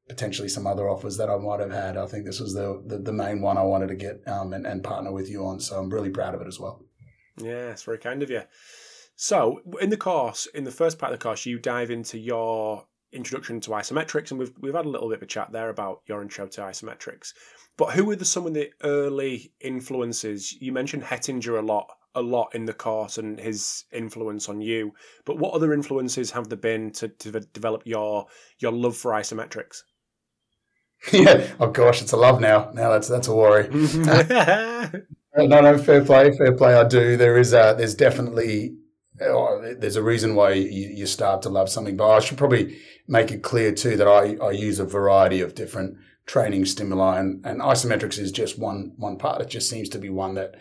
potentially 0.09 0.49
some 0.49 0.67
other 0.67 0.89
offers 0.89 1.17
that 1.17 1.29
I 1.29 1.37
might 1.37 1.61
have 1.61 1.71
had. 1.71 1.95
I 1.95 2.05
think 2.05 2.25
this 2.25 2.39
was 2.39 2.53
the 2.53 2.81
the, 2.85 2.97
the 2.97 3.13
main 3.13 3.41
one 3.41 3.57
I 3.57 3.63
wanted 3.63 3.87
to 3.87 3.95
get 3.95 4.27
um, 4.27 4.53
and, 4.53 4.65
and 4.65 4.83
partner 4.83 5.11
with 5.11 5.29
you 5.29 5.45
on. 5.45 5.59
So 5.59 5.79
I'm 5.79 5.89
really 5.89 6.09
proud 6.09 6.35
of 6.35 6.41
it 6.41 6.47
as 6.47 6.59
well. 6.59 6.83
Yeah, 7.37 7.71
it's 7.71 7.83
very 7.83 7.97
kind 7.97 8.21
of 8.21 8.29
you. 8.29 8.41
So, 9.15 9.61
in 9.81 9.89
the 9.89 9.97
course, 9.97 10.47
in 10.47 10.63
the 10.63 10.71
first 10.71 10.97
part 10.97 11.11
of 11.13 11.19
the 11.19 11.23
course, 11.23 11.45
you 11.45 11.59
dive 11.59 11.91
into 11.91 12.17
your 12.17 12.85
introduction 13.11 13.59
to 13.61 13.71
isometrics, 13.71 14.31
and 14.31 14.39
we've 14.39 14.53
we've 14.59 14.73
had 14.73 14.85
a 14.85 14.89
little 14.89 15.09
bit 15.09 15.17
of 15.17 15.23
a 15.23 15.27
chat 15.27 15.51
there 15.51 15.69
about 15.69 16.01
your 16.07 16.21
intro 16.21 16.47
to 16.47 16.61
isometrics. 16.61 17.33
But 17.77 17.91
who 17.91 18.05
were 18.05 18.15
the, 18.15 18.25
some 18.25 18.45
of 18.45 18.53
the 18.53 18.71
early 18.83 19.53
influences? 19.61 20.53
You 20.61 20.71
mentioned 20.73 21.03
Hettinger 21.03 21.59
a 21.59 21.65
lot, 21.65 21.87
a 22.19 22.21
lot 22.21 22.53
in 22.53 22.65
the 22.65 22.73
course, 22.73 23.17
and 23.17 23.39
his 23.39 23.85
influence 23.91 24.49
on 24.49 24.61
you. 24.61 24.93
But 25.25 25.39
what 25.39 25.53
other 25.53 25.73
influences 25.73 26.31
have 26.31 26.49
there 26.49 26.57
been 26.57 26.91
to, 26.93 27.07
to 27.07 27.31
develop 27.39 27.83
your 27.85 28.27
your 28.59 28.71
love 28.71 28.97
for 28.97 29.11
isometrics? 29.11 29.83
Yeah. 31.13 31.47
Oh 31.61 31.69
gosh, 31.69 32.01
it's 32.01 32.11
a 32.11 32.17
love 32.17 32.41
now. 32.41 32.71
Now 32.73 32.89
that's 32.89 33.07
that's 33.07 33.29
a 33.29 33.33
worry. 33.33 33.69
no, 33.71 35.61
no, 35.61 35.77
fair 35.77 36.03
play, 36.03 36.35
fair 36.37 36.51
play. 36.51 36.73
I 36.73 36.83
do. 36.83 37.15
There 37.15 37.37
is 37.37 37.53
a, 37.53 37.73
there's 37.77 37.95
definitely 37.95 38.75
oh, 39.21 39.75
there's 39.77 39.95
a 39.95 40.03
reason 40.03 40.35
why 40.35 40.51
you, 40.51 40.89
you, 40.89 41.05
start 41.05 41.41
to 41.43 41.49
love 41.49 41.69
something. 41.69 41.97
But 41.97 42.11
I 42.11 42.19
should 42.19 42.37
probably 42.37 42.77
make 43.07 43.31
it 43.31 43.43
clear 43.43 43.71
too 43.71 43.97
that 43.97 44.07
I, 44.07 44.35
I 44.43 44.51
use 44.51 44.79
a 44.79 44.85
variety 44.85 45.41
of 45.41 45.55
different 45.55 45.97
training 46.25 46.65
stimuli, 46.65 47.19
and, 47.19 47.45
and 47.45 47.61
isometrics 47.61 48.19
is 48.19 48.31
just 48.31 48.59
one 48.59 48.93
one 48.97 49.17
part. 49.17 49.41
It 49.41 49.49
just 49.49 49.69
seems 49.69 49.89
to 49.89 49.99
be 49.99 50.09
one 50.09 50.35
that 50.35 50.55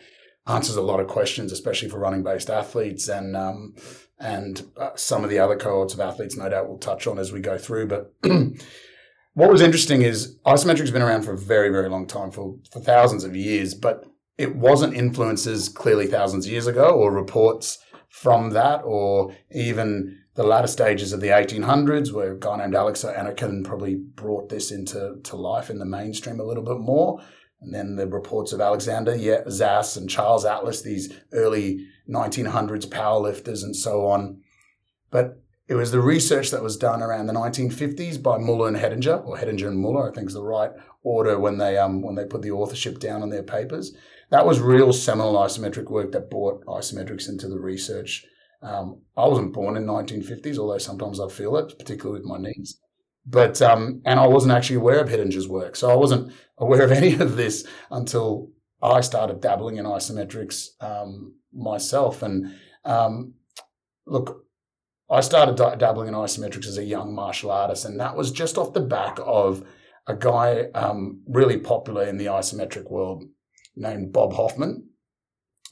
answers 0.49 0.76
a 0.76 0.83
lot 0.83 1.00
of 1.00 1.07
questions, 1.07 1.52
especially 1.52 1.88
for 1.88 1.99
running 1.99 2.23
based 2.23 2.50
athletes, 2.50 3.09
and 3.09 3.37
um, 3.37 3.75
and 4.19 4.67
uh, 4.76 4.90
some 4.97 5.25
of 5.25 5.31
the 5.31 5.38
other 5.38 5.57
cohorts 5.57 5.95
of 5.95 6.00
athletes, 6.00 6.37
no 6.37 6.49
doubt, 6.49 6.69
we'll 6.69 6.78
touch 6.78 7.07
on 7.07 7.19
as 7.19 7.33
we 7.33 7.40
go 7.40 7.59
through. 7.59 7.87
But 7.87 8.14
what 9.35 9.50
was 9.50 9.62
interesting 9.62 10.02
is 10.02 10.37
isometrics 10.47 10.93
been 10.93 11.02
around 11.02 11.23
for 11.23 11.33
a 11.33 11.38
very 11.38 11.71
very 11.71 11.88
long 11.88 12.07
time, 12.07 12.31
for 12.31 12.57
for 12.73 12.81
thousands 12.81 13.25
of 13.25 13.37
years, 13.37 13.75
but 13.75 14.05
it 14.37 14.57
wasn't 14.57 14.95
influences 14.95 15.69
clearly 15.69 16.07
thousands 16.07 16.47
of 16.47 16.52
years 16.52 16.67
ago 16.67 16.90
or 16.90 17.12
reports 17.12 17.78
from 18.09 18.50
that, 18.50 18.81
or 18.85 19.35
even 19.50 20.19
the 20.35 20.45
latter 20.45 20.69
stages 20.69 21.12
of 21.12 21.21
the 21.21 21.28
1800s, 21.28 22.12
where 22.12 22.33
a 22.33 22.38
guy 22.38 22.57
named 22.57 22.75
Alex 22.75 23.02
Anokhin 23.02 23.64
probably 23.64 23.97
brought 23.97 24.49
this 24.49 24.71
into 24.71 25.17
to 25.25 25.37
life 25.37 25.69
in 25.69 25.78
the 25.78 25.85
mainstream 25.85 26.38
a 26.40 26.45
little 26.45 26.62
bit 26.62 26.78
more. 26.78 27.21
And 27.61 27.75
then 27.75 27.97
the 27.97 28.07
reports 28.07 28.53
of 28.53 28.61
Alexander 28.61 29.12
Zass 29.17 29.97
and 29.97 30.09
Charles 30.09 30.45
Atlas, 30.45 30.83
these 30.83 31.12
early 31.33 31.87
1900s 32.09 32.87
powerlifters 32.87 33.62
and 33.62 33.75
so 33.75 34.07
on. 34.07 34.41
But 35.11 35.43
it 35.67 35.75
was 35.75 35.91
the 35.91 36.00
research 36.00 36.50
that 36.50 36.62
was 36.62 36.77
done 36.77 37.03
around 37.03 37.27
the 37.27 37.33
1950s 37.33 38.23
by 38.23 38.38
Muller 38.38 38.69
and 38.69 38.77
Hettinger, 38.77 39.27
or 39.27 39.37
Hettinger 39.37 39.67
and 39.67 39.79
Muller, 39.79 40.11
I 40.11 40.15
think 40.15 40.29
is 40.29 40.35
the 40.35 40.43
right 40.43 40.71
order 41.03 41.38
when 41.38 41.59
they 41.59 41.77
um, 41.77 42.03
when 42.03 42.15
they 42.15 42.25
put 42.25 42.43
the 42.43 42.53
authorship 42.53 43.00
down 43.00 43.23
on 43.23 43.31
their 43.31 43.43
papers 43.43 43.95
that 44.31 44.47
was 44.47 44.61
real 44.61 44.93
seminal 44.93 45.35
isometric 45.35 45.91
work 45.91 46.12
that 46.12 46.31
brought 46.31 46.65
isometrics 46.67 47.29
into 47.29 47.49
the 47.49 47.59
research. 47.59 48.25
Um, 48.61 49.03
I 49.17 49.27
wasn't 49.27 49.55
born 49.55 49.77
in 49.77 49.87
1950s, 49.87 50.59
although 50.59 50.79
sometimes 50.79 51.21
I 51.21 51.29
feel 51.29 51.57
it, 51.57 51.79
particularly 51.79 52.21
with 52.21 52.29
my 52.29 52.38
knees. 52.38 52.79
But 53.30 53.61
um, 53.61 54.00
and 54.04 54.18
I 54.18 54.26
wasn't 54.26 54.52
actually 54.52 54.76
aware 54.76 55.00
of 55.00 55.08
Hettinger's 55.08 55.49
work, 55.49 55.76
so 55.76 55.90
I 55.90 55.94
wasn't 55.94 56.32
aware 56.56 56.82
of 56.82 56.92
any 57.00 57.14
of 57.14 57.37
this 57.37 57.66
until 57.90 58.50
I 58.82 59.00
started 59.00 59.40
dabbling 59.40 59.76
in 59.76 59.85
isometrics 59.85 60.68
um, 60.80 61.35
myself. 61.52 62.23
And 62.23 62.54
um, 62.85 63.35
look, 64.06 64.44
I 65.11 65.20
started 65.20 65.56
dabbling 65.56 66.08
in 66.08 66.14
isometrics 66.14 66.66
as 66.66 66.78
a 66.78 66.85
young 66.85 67.14
martial 67.14 67.50
artist, 67.50 67.85
and 67.85 68.00
that 68.00 68.16
was 68.16 68.30
just 68.30 68.56
off 68.56 68.73
the 68.73 68.80
back 68.80 69.18
of 69.25 69.66
a 70.06 70.14
guy 70.14 70.70
um, 70.75 71.20
really 71.26 71.58
popular 71.58 72.04
in 72.04 72.16
the 72.16 72.26
isometric 72.26 72.90
world 72.90 73.25
named 73.76 74.12
Bob 74.12 74.32
Hoffman. 74.32 74.88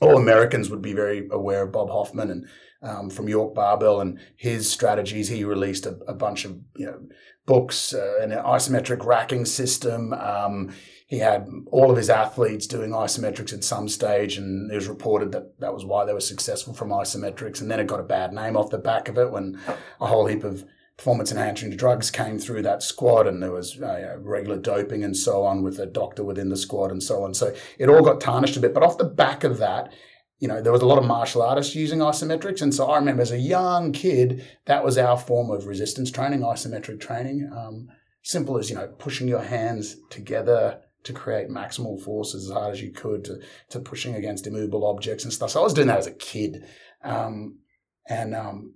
All 0.01 0.19
Americans 0.19 0.69
would 0.69 0.83
be 0.83 0.93
very 0.93 1.27
aware 1.31 1.63
of 1.63 1.73
Bob 1.73 1.89
Hoffman 1.89 2.31
and 2.31 2.47
um, 2.87 3.11
from 3.11 3.29
York 3.29 3.55
Barbell 3.55 4.01
and 4.01 4.19
his 4.37 4.71
strategies. 4.71 5.29
He 5.29 5.45
released 5.45 5.87
a, 5.87 5.99
a 6.07 6.15
bunch 6.15 6.45
of 6.45 6.59
you 6.77 6.87
know 6.87 7.01
books, 7.45 7.93
uh, 7.93 8.19
an 8.21 8.31
isometric 8.31 9.05
racking 9.05 9.45
system. 9.45 10.13
Um, 10.13 10.73
he 11.09 11.19
had 11.19 11.49
all 11.71 11.91
of 11.91 11.97
his 11.97 12.11
athletes 12.11 12.67
doing 12.67 12.91
isometrics 12.91 13.53
at 13.53 13.63
some 13.63 13.89
stage, 13.89 14.37
and 14.39 14.71
it 14.71 14.75
was 14.75 14.89
reported 14.89 15.33
that 15.33 15.61
that 15.61 15.73
was 15.73 15.85
why 15.85 16.05
they 16.05 16.13
were 16.13 16.21
successful 16.21 16.75
from 16.75 16.91
isometrics. 16.91 17.61
And 17.61 17.71
then 17.71 17.81
it 17.81 17.87
got 17.87 18.01
a 18.01 18.05
bad 18.05 18.33
name 18.33 18.57
off 18.57 18.71
the 18.71 18.79
back 18.79 19.09
of 19.09 19.19
it 19.19 19.31
when 19.31 19.61
a 20.01 20.07
whole 20.07 20.27
heap 20.27 20.45
of 20.45 20.65
performance 20.97 21.31
enhancing 21.31 21.77
drugs 21.77 22.11
came 22.11 22.39
through 22.39 22.63
that 22.63 22.83
squad 22.83 23.27
and 23.27 23.43
there 23.43 23.53
was 23.53 23.81
uh, 23.83 24.17
regular 24.21 24.57
doping 24.57 25.05
and 25.05 25.15
so 25.15 25.45
on 25.45 25.63
with 25.63 25.79
a 25.79 25.85
doctor 25.85 26.25
within 26.25 26.49
the 26.49 26.57
squad 26.57 26.91
and 26.91 27.03
so 27.03 27.23
on. 27.23 27.35
So 27.35 27.55
it 27.79 27.89
all 27.89 28.03
got 28.03 28.21
tarnished 28.21 28.57
a 28.57 28.61
bit. 28.61 28.73
But 28.73 28.83
off 28.83 28.97
the 28.97 29.05
back 29.05 29.45
of 29.45 29.59
that, 29.59 29.93
you 30.39 30.49
know, 30.49 30.61
there 30.61 30.73
was 30.73 30.83
a 30.83 30.87
lot 30.87 30.99
of 30.99 31.05
martial 31.05 31.43
artists 31.43 31.75
using 31.75 32.01
isometrics. 32.01 32.61
And 32.61 32.75
so 32.75 32.87
I 32.87 32.99
remember 32.99 33.23
as 33.23 33.33
a 33.33 33.39
young 33.39 33.93
kid, 33.93 34.45
that 34.67 34.85
was 34.85 34.99
our 34.99 35.19
form 35.19 35.51
of 35.51 35.67
resistance 35.67 36.11
training, 36.11 36.41
isometric 36.41 37.01
training. 37.01 37.51
Um, 37.57 37.89
simple 38.23 38.59
as, 38.59 38.69
you 38.69 38.77
know, 38.77 38.89
pushing 38.99 39.29
your 39.29 39.43
hands 39.43 39.97
together 40.11 40.81
to 41.05 41.13
create 41.13 41.49
maximal 41.49 42.01
force 42.03 42.35
as 42.35 42.51
hard 42.51 42.73
as 42.73 42.83
you 42.83 42.91
could 42.91 43.25
to, 43.25 43.39
to 43.71 43.79
pushing 43.79 44.15
against 44.17 44.47
immovable 44.47 44.85
objects 44.85 45.25
and 45.25 45.33
stuff. 45.33 45.51
So 45.51 45.61
I 45.61 45.65
was 45.65 45.75
doing 45.75 45.87
that 45.87 45.99
as 45.99 46.09
a 46.09 46.13
kid. 46.13 46.65
Um, 47.03 47.61
and 48.09 48.35
um, 48.35 48.75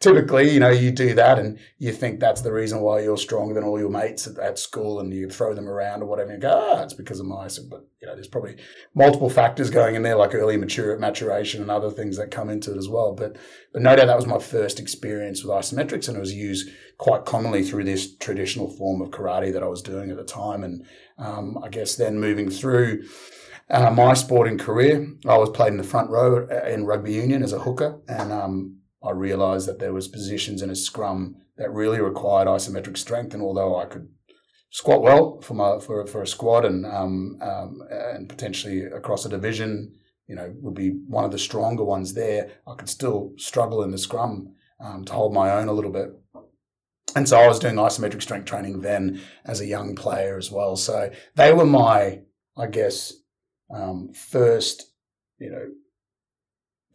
typically, 0.00 0.50
you 0.50 0.60
know, 0.60 0.68
you 0.68 0.90
do 0.90 1.14
that 1.14 1.38
and 1.38 1.58
you 1.78 1.90
think 1.90 2.20
that's 2.20 2.42
the 2.42 2.52
reason 2.52 2.80
why 2.80 3.00
you're 3.00 3.16
stronger 3.16 3.54
than 3.54 3.64
all 3.64 3.78
your 3.78 3.88
mates 3.88 4.26
at, 4.26 4.38
at 4.38 4.58
school 4.58 5.00
and 5.00 5.12
you 5.12 5.28
throw 5.28 5.54
them 5.54 5.68
around 5.68 6.02
or 6.02 6.06
whatever 6.06 6.32
and 6.32 6.42
go, 6.42 6.50
ah, 6.52 6.82
it's 6.82 6.92
because 6.92 7.18
of 7.18 7.26
my, 7.26 7.48
but 7.70 7.86
you 8.00 8.06
know, 8.06 8.14
there's 8.14 8.28
probably 8.28 8.56
multiple 8.94 9.30
factors 9.30 9.70
going 9.70 9.94
in 9.94 10.02
there, 10.02 10.16
like 10.16 10.34
early 10.34 10.56
mature, 10.58 10.98
maturation 10.98 11.62
and 11.62 11.70
other 11.70 11.90
things 11.90 12.18
that 12.18 12.30
come 12.30 12.50
into 12.50 12.72
it 12.72 12.76
as 12.76 12.88
well. 12.88 13.14
But, 13.14 13.36
but 13.72 13.82
no 13.82 13.96
doubt 13.96 14.06
that 14.06 14.16
was 14.16 14.26
my 14.26 14.38
first 14.38 14.78
experience 14.78 15.42
with 15.42 15.52
isometrics 15.52 16.08
and 16.08 16.16
it 16.16 16.20
was 16.20 16.34
used 16.34 16.68
quite 16.98 17.24
commonly 17.24 17.62
through 17.62 17.84
this 17.84 18.16
traditional 18.16 18.70
form 18.70 19.00
of 19.00 19.10
karate 19.10 19.52
that 19.52 19.62
I 19.62 19.68
was 19.68 19.82
doing 19.82 20.10
at 20.10 20.18
the 20.18 20.24
time. 20.24 20.62
And 20.62 20.84
um, 21.18 21.58
I 21.64 21.68
guess 21.68 21.96
then 21.96 22.20
moving 22.20 22.50
through, 22.50 23.04
uh, 23.68 23.90
my 23.90 24.14
sporting 24.14 24.58
career, 24.58 25.08
I 25.26 25.38
was 25.38 25.50
played 25.50 25.72
in 25.72 25.76
the 25.76 25.82
front 25.82 26.10
row 26.10 26.46
in 26.66 26.86
rugby 26.86 27.12
union 27.12 27.42
as 27.42 27.52
a 27.52 27.58
hooker, 27.58 27.98
and 28.06 28.32
um, 28.32 28.76
I 29.04 29.10
realised 29.10 29.68
that 29.68 29.78
there 29.78 29.92
was 29.92 30.08
positions 30.08 30.62
in 30.62 30.70
a 30.70 30.76
scrum 30.76 31.36
that 31.56 31.72
really 31.72 32.00
required 32.00 32.48
isometric 32.48 32.96
strength. 32.96 33.34
And 33.34 33.42
although 33.42 33.78
I 33.78 33.86
could 33.86 34.08
squat 34.70 35.02
well 35.02 35.40
for 35.40 35.54
my 35.54 35.78
for, 35.78 36.06
for 36.06 36.22
a 36.22 36.26
squad 36.26 36.64
and 36.64 36.84
um, 36.86 37.38
um, 37.40 37.80
and 37.90 38.28
potentially 38.28 38.84
across 38.84 39.24
a 39.24 39.28
division, 39.28 39.94
you 40.26 40.34
know, 40.34 40.52
would 40.60 40.74
be 40.74 40.90
one 41.08 41.24
of 41.24 41.30
the 41.30 41.38
stronger 41.38 41.84
ones 41.84 42.14
there. 42.14 42.50
I 42.66 42.74
could 42.74 42.88
still 42.88 43.32
struggle 43.36 43.82
in 43.82 43.90
the 43.90 43.98
scrum 43.98 44.54
um, 44.80 45.04
to 45.04 45.12
hold 45.12 45.32
my 45.32 45.52
own 45.52 45.68
a 45.68 45.72
little 45.72 45.92
bit. 45.92 46.10
And 47.14 47.26
so 47.26 47.38
I 47.38 47.48
was 47.48 47.58
doing 47.58 47.76
isometric 47.76 48.20
strength 48.20 48.44
training 48.44 48.80
then 48.80 49.22
as 49.44 49.60
a 49.60 49.66
young 49.66 49.94
player 49.94 50.36
as 50.36 50.50
well. 50.50 50.76
So 50.76 51.10
they 51.34 51.52
were 51.52 51.64
my, 51.64 52.20
I 52.58 52.66
guess, 52.66 53.14
um, 53.74 54.12
first, 54.12 54.92
you 55.38 55.50
know, 55.50 55.66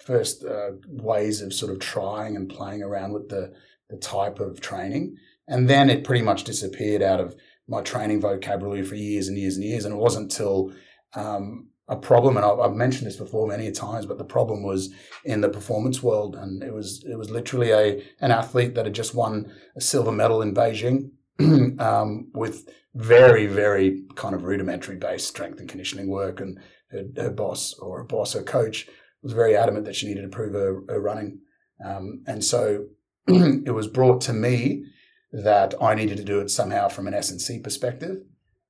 first 0.03 0.43
uh, 0.43 0.71
ways 0.87 1.41
of 1.41 1.53
sort 1.53 1.71
of 1.71 1.79
trying 1.79 2.35
and 2.35 2.49
playing 2.49 2.83
around 2.83 3.13
with 3.13 3.29
the, 3.29 3.53
the 3.89 3.97
type 3.97 4.39
of 4.39 4.61
training. 4.61 5.17
And 5.47 5.69
then 5.69 5.89
it 5.89 6.03
pretty 6.03 6.23
much 6.23 6.43
disappeared 6.43 7.01
out 7.01 7.19
of 7.19 7.35
my 7.67 7.81
training 7.81 8.21
vocabulary 8.21 8.83
for 8.83 8.95
years 8.95 9.27
and 9.27 9.37
years 9.37 9.55
and 9.55 9.65
years. 9.65 9.85
And 9.85 9.93
it 9.93 9.97
wasn't 9.97 10.31
until 10.31 10.73
um, 11.13 11.67
a 11.87 11.95
problem, 11.95 12.37
and 12.37 12.45
I've, 12.45 12.73
mentioned 12.73 13.05
this 13.05 13.17
before 13.17 13.47
many 13.47 13.69
times, 13.69 14.05
but 14.05 14.17
the 14.17 14.23
problem 14.23 14.63
was 14.63 14.93
in 15.25 15.41
the 15.41 15.49
performance 15.49 16.01
world, 16.01 16.35
and 16.37 16.63
it 16.63 16.73
was 16.73 17.03
it 17.03 17.17
was 17.17 17.29
literally 17.29 17.71
a 17.71 18.01
an 18.21 18.31
athlete 18.31 18.75
that 18.75 18.85
had 18.85 18.95
just 18.95 19.13
won 19.13 19.51
a 19.75 19.81
silver 19.81 20.11
medal 20.11 20.41
in 20.41 20.53
Beijing 20.53 21.11
um, 21.81 22.29
with 22.33 22.69
very 22.95 23.45
very 23.45 24.03
kind 24.15 24.33
of 24.33 24.45
rudimentary 24.45 24.95
based 24.95 25.27
strength 25.27 25.59
and 25.59 25.67
conditioning 25.67 26.07
work, 26.07 26.39
and 26.39 26.59
her, 26.91 27.03
her 27.17 27.29
boss 27.29 27.73
or 27.73 27.99
a 27.99 28.05
boss, 28.05 28.33
her 28.33 28.43
coach 28.43 28.87
was 29.23 29.33
very 29.33 29.55
adamant 29.55 29.85
that 29.85 29.95
she 29.95 30.07
needed 30.07 30.23
to 30.23 30.29
prove 30.29 30.53
her, 30.53 30.81
her 30.89 30.99
running. 30.99 31.39
Um, 31.83 32.23
and 32.27 32.43
so 32.43 32.85
it 33.27 33.73
was 33.73 33.87
brought 33.87 34.21
to 34.21 34.33
me 34.33 34.85
that 35.31 35.73
I 35.81 35.95
needed 35.95 36.17
to 36.17 36.23
do 36.23 36.39
it 36.39 36.49
somehow 36.49 36.89
from 36.89 37.07
an 37.07 37.13
S&C 37.13 37.59
perspective. 37.59 38.17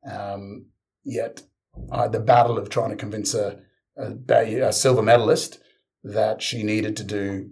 Um, 0.10 0.68
yet 1.04 1.44
I 1.92 2.04
had 2.04 2.12
the 2.12 2.20
battle 2.20 2.58
of 2.58 2.70
trying 2.70 2.90
to 2.90 2.96
convince 2.96 3.34
a, 3.34 3.60
a, 3.98 4.68
a, 4.68 4.74
silver 4.74 5.02
medalist 5.02 5.60
that 6.04 6.42
she 6.42 6.64
needed 6.64 6.98
to 6.98 7.04
do 7.04 7.52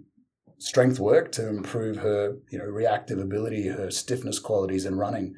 strength 0.58 0.98
work 0.98 1.32
to 1.32 1.48
improve 1.48 1.96
her, 1.98 2.36
you 2.50 2.58
know, 2.58 2.64
reactive 2.64 3.18
ability, 3.18 3.68
her 3.68 3.90
stiffness 3.90 4.38
qualities 4.38 4.84
in 4.84 4.96
running, 4.96 5.34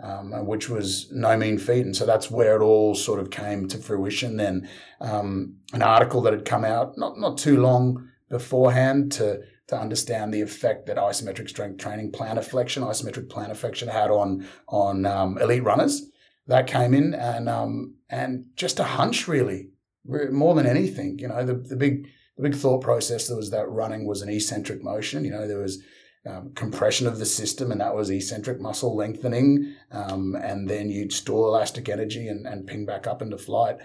um, 0.00 0.46
which 0.46 0.68
was 0.68 1.10
no 1.12 1.36
mean 1.36 1.58
feat. 1.58 1.86
And 1.86 1.96
so 1.96 2.06
that's 2.06 2.30
where 2.30 2.56
it 2.56 2.62
all 2.62 2.94
sort 2.94 3.20
of 3.20 3.30
came 3.30 3.68
to 3.68 3.78
fruition. 3.78 4.36
Then 4.36 4.68
um, 5.00 5.56
an 5.72 5.82
article 5.82 6.20
that 6.22 6.32
had 6.32 6.44
come 6.44 6.64
out 6.64 6.98
not 6.98 7.18
not 7.18 7.38
too 7.38 7.60
long 7.60 8.08
beforehand 8.28 9.12
to 9.12 9.40
to 9.68 9.78
understand 9.78 10.32
the 10.32 10.42
effect 10.42 10.86
that 10.86 10.96
isometric 10.96 11.48
strength 11.48 11.78
training 11.78 12.12
plantar 12.12 12.44
flexion, 12.44 12.84
isometric 12.84 13.26
plantar 13.28 13.56
flexion 13.56 13.88
had 13.88 14.10
on 14.10 14.46
on 14.68 15.06
um, 15.06 15.38
elite 15.38 15.64
runners. 15.64 16.10
That 16.46 16.68
came 16.68 16.94
in 16.94 17.14
and 17.14 17.48
um, 17.48 17.96
and 18.08 18.46
just 18.54 18.78
a 18.78 18.84
hunch 18.84 19.26
really, 19.26 19.70
more 20.30 20.54
than 20.54 20.66
anything. 20.66 21.18
You 21.18 21.28
know, 21.28 21.44
the, 21.44 21.54
the 21.54 21.76
big 21.76 22.06
the 22.36 22.42
big 22.42 22.54
thought 22.54 22.82
process 22.82 23.26
that 23.26 23.36
was 23.36 23.50
that 23.50 23.68
running 23.68 24.06
was 24.06 24.22
an 24.22 24.28
eccentric 24.28 24.82
motion. 24.82 25.24
You 25.24 25.32
know, 25.32 25.48
there 25.48 25.58
was 25.58 25.82
um, 26.28 26.52
compression 26.54 27.06
of 27.06 27.18
the 27.18 27.26
system, 27.26 27.70
and 27.70 27.80
that 27.80 27.94
was 27.94 28.10
eccentric 28.10 28.60
muscle 28.60 28.96
lengthening. 28.96 29.74
Um, 29.90 30.34
and 30.34 30.68
then 30.68 30.90
you'd 30.90 31.12
store 31.12 31.48
elastic 31.48 31.88
energy 31.88 32.28
and, 32.28 32.46
and 32.46 32.66
ping 32.66 32.86
back 32.86 33.06
up 33.06 33.22
into 33.22 33.38
flight. 33.38 33.76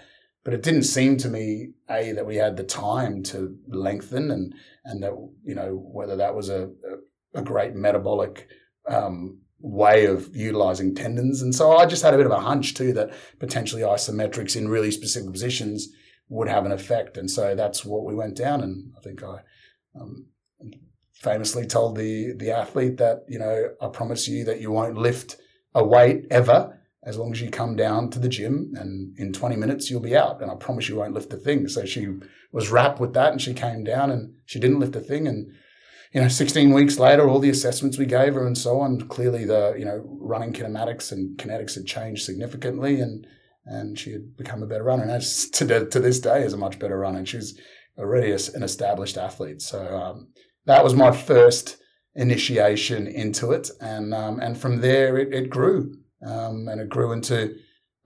But 0.44 0.54
it 0.54 0.62
didn't 0.62 0.82
seem 0.84 1.16
to 1.18 1.28
me, 1.28 1.70
A, 1.88 2.12
that 2.12 2.26
we 2.26 2.36
had 2.36 2.56
the 2.56 2.64
time 2.64 3.22
to 3.24 3.56
lengthen 3.68 4.30
and, 4.32 4.54
and 4.84 5.02
that, 5.02 5.12
you 5.44 5.54
know, 5.54 5.88
whether 5.92 6.16
that 6.16 6.34
was 6.34 6.48
a, 6.48 6.70
a, 7.32 7.42
great 7.42 7.76
metabolic 7.76 8.48
um, 8.88 9.38
way 9.60 10.06
of 10.06 10.34
utilizing 10.34 10.96
tendons. 10.96 11.42
And 11.42 11.54
so 11.54 11.76
I 11.76 11.86
just 11.86 12.02
had 12.02 12.12
a 12.12 12.16
bit 12.16 12.26
of 12.26 12.32
a 12.32 12.40
hunch 12.40 12.74
too 12.74 12.92
that 12.94 13.12
potentially 13.38 13.82
isometrics 13.82 14.56
in 14.56 14.68
really 14.68 14.90
specific 14.90 15.30
positions 15.30 15.88
would 16.28 16.48
have 16.48 16.66
an 16.66 16.72
effect. 16.72 17.16
And 17.16 17.30
so 17.30 17.54
that's 17.54 17.84
what 17.84 18.04
we 18.04 18.16
went 18.16 18.36
down. 18.36 18.62
And 18.62 18.92
I 18.98 19.00
think 19.00 19.22
I 19.22 19.42
um, 20.00 20.26
famously 21.22 21.64
told 21.64 21.96
the, 21.96 22.32
the 22.36 22.50
athlete 22.50 22.96
that, 22.96 23.24
you 23.28 23.38
know, 23.38 23.70
I 23.80 23.88
promise 23.88 24.26
you 24.26 24.44
that 24.44 24.60
you 24.60 24.72
won't 24.72 24.98
lift 24.98 25.36
a 25.72 25.84
weight 25.84 26.26
ever 26.30 26.80
as 27.04 27.16
long 27.16 27.32
as 27.32 27.40
you 27.40 27.48
come 27.48 27.76
down 27.76 28.10
to 28.10 28.18
the 28.18 28.28
gym 28.28 28.72
and 28.76 29.16
in 29.18 29.32
20 29.32 29.56
minutes 29.56 29.88
you'll 29.88 30.00
be 30.00 30.16
out 30.16 30.42
and 30.42 30.50
I 30.50 30.56
promise 30.56 30.88
you 30.88 30.96
won't 30.96 31.14
lift 31.14 31.32
a 31.32 31.36
thing. 31.36 31.68
So 31.68 31.84
she 31.84 32.08
was 32.50 32.70
wrapped 32.70 32.98
with 32.98 33.14
that 33.14 33.30
and 33.30 33.40
she 33.40 33.54
came 33.54 33.84
down 33.84 34.10
and 34.10 34.34
she 34.46 34.58
didn't 34.58 34.80
lift 34.80 34.96
a 34.96 35.00
thing. 35.00 35.28
And, 35.28 35.52
you 36.12 36.20
know, 36.20 36.28
16 36.28 36.72
weeks 36.72 36.98
later, 36.98 37.28
all 37.28 37.38
the 37.38 37.50
assessments 37.50 37.98
we 37.98 38.06
gave 38.06 38.34
her 38.34 38.44
and 38.44 38.58
so 38.58 38.80
on, 38.80 39.00
clearly 39.08 39.44
the, 39.44 39.74
you 39.78 39.84
know, 39.84 40.02
running 40.20 40.52
kinematics 40.52 41.12
and 41.12 41.38
kinetics 41.38 41.76
had 41.76 41.86
changed 41.86 42.24
significantly 42.24 43.00
and, 43.00 43.26
and 43.64 43.96
she 43.96 44.10
had 44.10 44.36
become 44.36 44.62
a 44.64 44.66
better 44.66 44.84
runner. 44.84 45.04
And 45.04 45.12
as 45.12 45.48
to, 45.50 45.86
to 45.86 46.00
this 46.00 46.18
day 46.18 46.42
is 46.42 46.52
a 46.52 46.58
much 46.58 46.80
better 46.80 46.98
runner. 46.98 47.18
And 47.18 47.28
she's 47.28 47.58
already 47.96 48.32
an 48.32 48.62
established 48.62 49.16
athlete. 49.16 49.62
So 49.62 49.86
um, 49.96 50.28
that 50.66 50.84
was 50.84 50.94
my 50.94 51.10
first 51.10 51.78
initiation 52.14 53.06
into 53.06 53.52
it. 53.52 53.70
And, 53.80 54.12
um, 54.12 54.40
and 54.40 54.58
from 54.58 54.80
there 54.80 55.18
it, 55.18 55.32
it 55.32 55.50
grew 55.50 55.94
um, 56.24 56.68
and 56.68 56.80
it 56.80 56.88
grew 56.88 57.12
into 57.12 57.56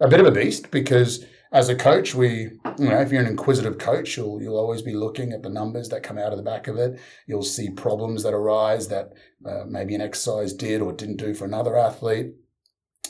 a 0.01 0.09
bit 0.09 0.21
of 0.21 0.27
a 0.27 0.31
beast 0.31 0.71
because 0.71 1.25
as 1.53 1.69
a 1.69 1.75
coach, 1.75 2.15
we, 2.15 2.51
you 2.79 2.89
know, 2.89 3.01
if 3.01 3.11
you're 3.11 3.23
an 3.23 3.29
inquisitive 3.29 3.79
coach, 3.79 4.17
you'll 4.17 4.43
you'll 4.43 4.59
always 4.59 4.83
be 4.83 4.93
looking 4.93 5.33
at 5.33 5.43
the 5.43 5.49
numbers 5.49 5.89
that 5.89 6.03
come 6.03 6.19
out 6.19 6.33
of 6.33 6.37
the 6.37 6.45
back 6.45 6.67
of 6.67 6.77
it. 6.77 7.01
You'll 7.27 7.43
see 7.43 7.71
problems 7.71 8.23
that 8.25 8.35
arise 8.35 8.89
that 8.89 9.13
uh, 9.45 9.65
maybe 9.67 9.95
an 9.95 10.01
exercise 10.01 10.53
did 10.53 10.83
or 10.83 10.93
didn't 10.93 11.17
do 11.17 11.35
for 11.35 11.45
another 11.45 11.77
athlete, 11.79 12.35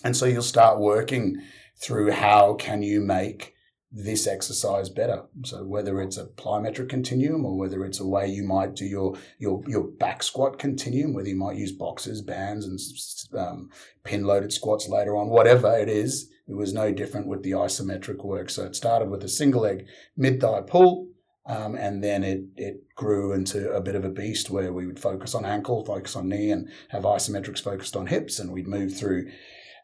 and 0.05 0.17
so 0.17 0.27
you'll 0.27 0.43
start 0.43 0.79
working 0.79 1.43
through 1.81 2.13
how 2.13 2.55
can 2.55 2.83
you 2.83 3.01
make 3.01 3.56
this 3.93 4.27
exercise 4.27 4.89
better. 4.89 5.23
So 5.45 5.65
whether 5.65 6.01
it's 6.03 6.19
a 6.19 6.27
plyometric 6.27 6.89
continuum 6.89 7.45
or 7.45 7.57
whether 7.57 7.85
it's 7.85 8.01
a 8.01 8.07
way 8.07 8.27
you 8.27 8.43
might 8.43 8.75
do 8.75 8.85
your 8.85 9.17
your 9.39 9.63
your 9.67 9.85
back 9.85 10.23
squat 10.23 10.59
continuum, 10.59 11.15
whether 11.15 11.29
you 11.29 11.37
might 11.37 11.57
use 11.57 11.73
boxes, 11.73 12.21
bands, 12.21 12.67
and 12.67 13.41
um, 13.41 13.71
pin 14.05 14.25
loaded 14.25 14.53
squats 14.53 14.89
later 14.89 15.17
on, 15.17 15.29
whatever 15.29 15.77
it 15.79 15.89
is, 15.89 16.31
it 16.49 16.55
was 16.55 16.73
no 16.73 16.93
different 16.93 17.27
with 17.27 17.43
the 17.43 17.53
isometric 17.53 18.25
work. 18.25 18.51
So 18.51 18.65
it 18.65 18.77
started 18.77 19.09
with 19.09 19.23
a 19.23 19.29
single 19.29 19.63
leg 19.63 19.87
mid 20.17 20.41
thigh 20.41 20.63
pull. 20.63 21.09
Um, 21.49 21.77
and 21.77 22.03
then 22.03 22.25
it, 22.25 22.41
it 22.57 22.93
grew 22.97 23.33
into 23.33 23.71
a 23.71 23.81
bit 23.81 23.95
of 23.95 24.05
a 24.05 24.11
beast 24.11 24.51
where 24.51 24.73
we 24.73 24.85
would 24.85 24.99
focus 24.99 25.33
on 25.33 25.45
ankle, 25.45 25.85
focus 25.85 26.17
on 26.17 26.29
knee, 26.29 26.51
and 26.51 26.69
have 26.89 27.05
isometrics 27.05 27.63
focused 27.63 27.95
on 27.95 28.09
hips. 28.09 28.41
And 28.41 28.51
we'd 28.51 28.67
move 28.67 28.97
through 28.97 29.31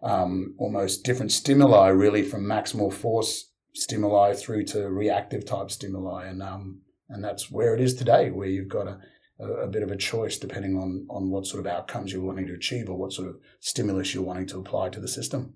um, 0.02 0.56
almost 0.58 1.04
different 1.04 1.30
stimuli, 1.30 1.86
really, 1.86 2.24
from 2.24 2.42
maximal 2.42 2.92
force 2.92 3.51
stimuli 3.74 4.34
through 4.34 4.64
to 4.66 4.88
reactive 4.90 5.44
type 5.44 5.70
stimuli, 5.70 6.26
and 6.26 6.42
um, 6.42 6.80
and 7.08 7.22
that's 7.22 7.50
where 7.50 7.74
it 7.74 7.80
is 7.80 7.94
today, 7.94 8.30
where 8.30 8.48
you've 8.48 8.68
got 8.68 8.86
a, 8.86 8.98
a, 9.44 9.66
bit 9.66 9.82
of 9.82 9.90
a 9.90 9.96
choice 9.96 10.38
depending 10.38 10.76
on 10.76 11.06
on 11.10 11.30
what 11.30 11.46
sort 11.46 11.64
of 11.64 11.72
outcomes 11.72 12.12
you're 12.12 12.22
wanting 12.22 12.46
to 12.46 12.54
achieve 12.54 12.88
or 12.88 12.96
what 12.96 13.12
sort 13.12 13.28
of 13.28 13.36
stimulus 13.60 14.14
you're 14.14 14.22
wanting 14.22 14.46
to 14.46 14.58
apply 14.58 14.88
to 14.90 15.00
the 15.00 15.08
system. 15.08 15.54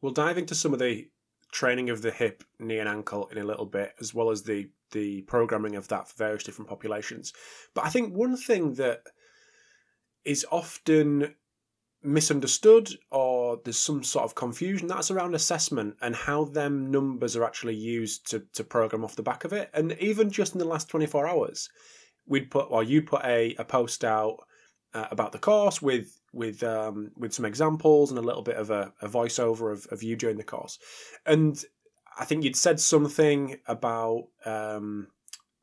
We'll 0.00 0.12
dive 0.12 0.38
into 0.38 0.54
some 0.54 0.72
of 0.72 0.78
the 0.78 1.08
training 1.50 1.90
of 1.90 2.02
the 2.02 2.10
hip, 2.10 2.44
knee, 2.58 2.78
and 2.78 2.88
ankle 2.88 3.28
in 3.28 3.38
a 3.38 3.44
little 3.44 3.66
bit, 3.66 3.94
as 4.00 4.14
well 4.14 4.30
as 4.30 4.42
the 4.42 4.70
the 4.92 5.22
programming 5.22 5.76
of 5.76 5.88
that 5.88 6.08
for 6.08 6.16
various 6.16 6.44
different 6.44 6.68
populations. 6.68 7.32
But 7.74 7.84
I 7.84 7.90
think 7.90 8.14
one 8.14 8.36
thing 8.36 8.74
that 8.74 9.02
is 10.24 10.46
often 10.50 11.34
misunderstood 12.02 12.90
or 13.10 13.60
there's 13.64 13.78
some 13.78 14.04
sort 14.04 14.24
of 14.24 14.34
confusion 14.34 14.86
that's 14.86 15.10
around 15.10 15.34
assessment 15.34 15.96
and 16.00 16.14
how 16.14 16.44
them 16.44 16.90
numbers 16.90 17.34
are 17.36 17.44
actually 17.44 17.74
used 17.74 18.30
to, 18.30 18.42
to 18.52 18.62
program 18.62 19.04
off 19.04 19.16
the 19.16 19.22
back 19.22 19.44
of 19.44 19.52
it. 19.52 19.68
And 19.74 19.92
even 20.00 20.30
just 20.30 20.52
in 20.54 20.58
the 20.58 20.64
last 20.64 20.88
24 20.88 21.26
hours 21.26 21.68
we'd 22.26 22.50
put 22.50 22.66
or 22.70 22.82
you 22.82 23.02
put 23.02 23.24
a, 23.24 23.54
a 23.58 23.64
post 23.64 24.04
out 24.04 24.36
uh, 24.94 25.06
about 25.10 25.32
the 25.32 25.38
course 25.38 25.82
with 25.82 26.20
with 26.32 26.62
um, 26.62 27.10
with 27.16 27.32
some 27.32 27.44
examples 27.44 28.10
and 28.10 28.18
a 28.18 28.22
little 28.22 28.42
bit 28.42 28.56
of 28.56 28.70
a, 28.70 28.92
a 29.02 29.08
voiceover 29.08 29.72
of, 29.72 29.86
of 29.90 30.02
you 30.02 30.14
during 30.16 30.36
the 30.36 30.44
course. 30.44 30.78
And 31.26 31.62
i 32.20 32.24
think 32.24 32.42
you'd 32.42 32.56
said 32.56 32.80
something 32.80 33.56
about 33.66 34.24
um, 34.44 35.06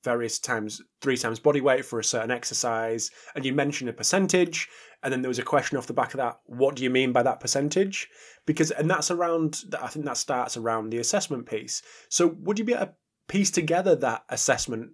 various 0.05 0.39
times, 0.39 0.81
three 1.01 1.17
times 1.17 1.39
body 1.39 1.59
weight 1.59 1.83
for 1.83 1.99
a 1.99 2.03
certain 2.03 2.31
exercise, 2.31 3.11
and 3.35 3.43
you 3.43 3.53
mentioned 3.53 3.89
a 3.89 3.93
percentage, 3.93 4.69
and 5.03 5.11
then 5.11 5.21
there 5.21 5.29
was 5.29 5.39
a 5.39 5.43
question 5.43 5.77
off 5.77 5.87
the 5.87 5.93
back 5.93 6.13
of 6.13 6.19
that. 6.19 6.39
What 6.45 6.75
do 6.75 6.83
you 6.83 6.89
mean 6.89 7.11
by 7.11 7.23
that 7.23 7.41
percentage? 7.41 8.07
Because 8.45 8.71
and 8.71 8.89
that's 8.89 9.11
around. 9.11 9.63
I 9.81 9.87
think 9.87 10.05
that 10.05 10.17
starts 10.17 10.55
around 10.55 10.91
the 10.91 10.99
assessment 10.99 11.45
piece. 11.45 11.81
So 12.07 12.27
would 12.27 12.57
you 12.57 12.65
be 12.65 12.73
able 12.73 12.85
to 12.85 12.93
piece 13.27 13.51
together 13.51 13.95
that 13.97 14.23
assessment 14.29 14.91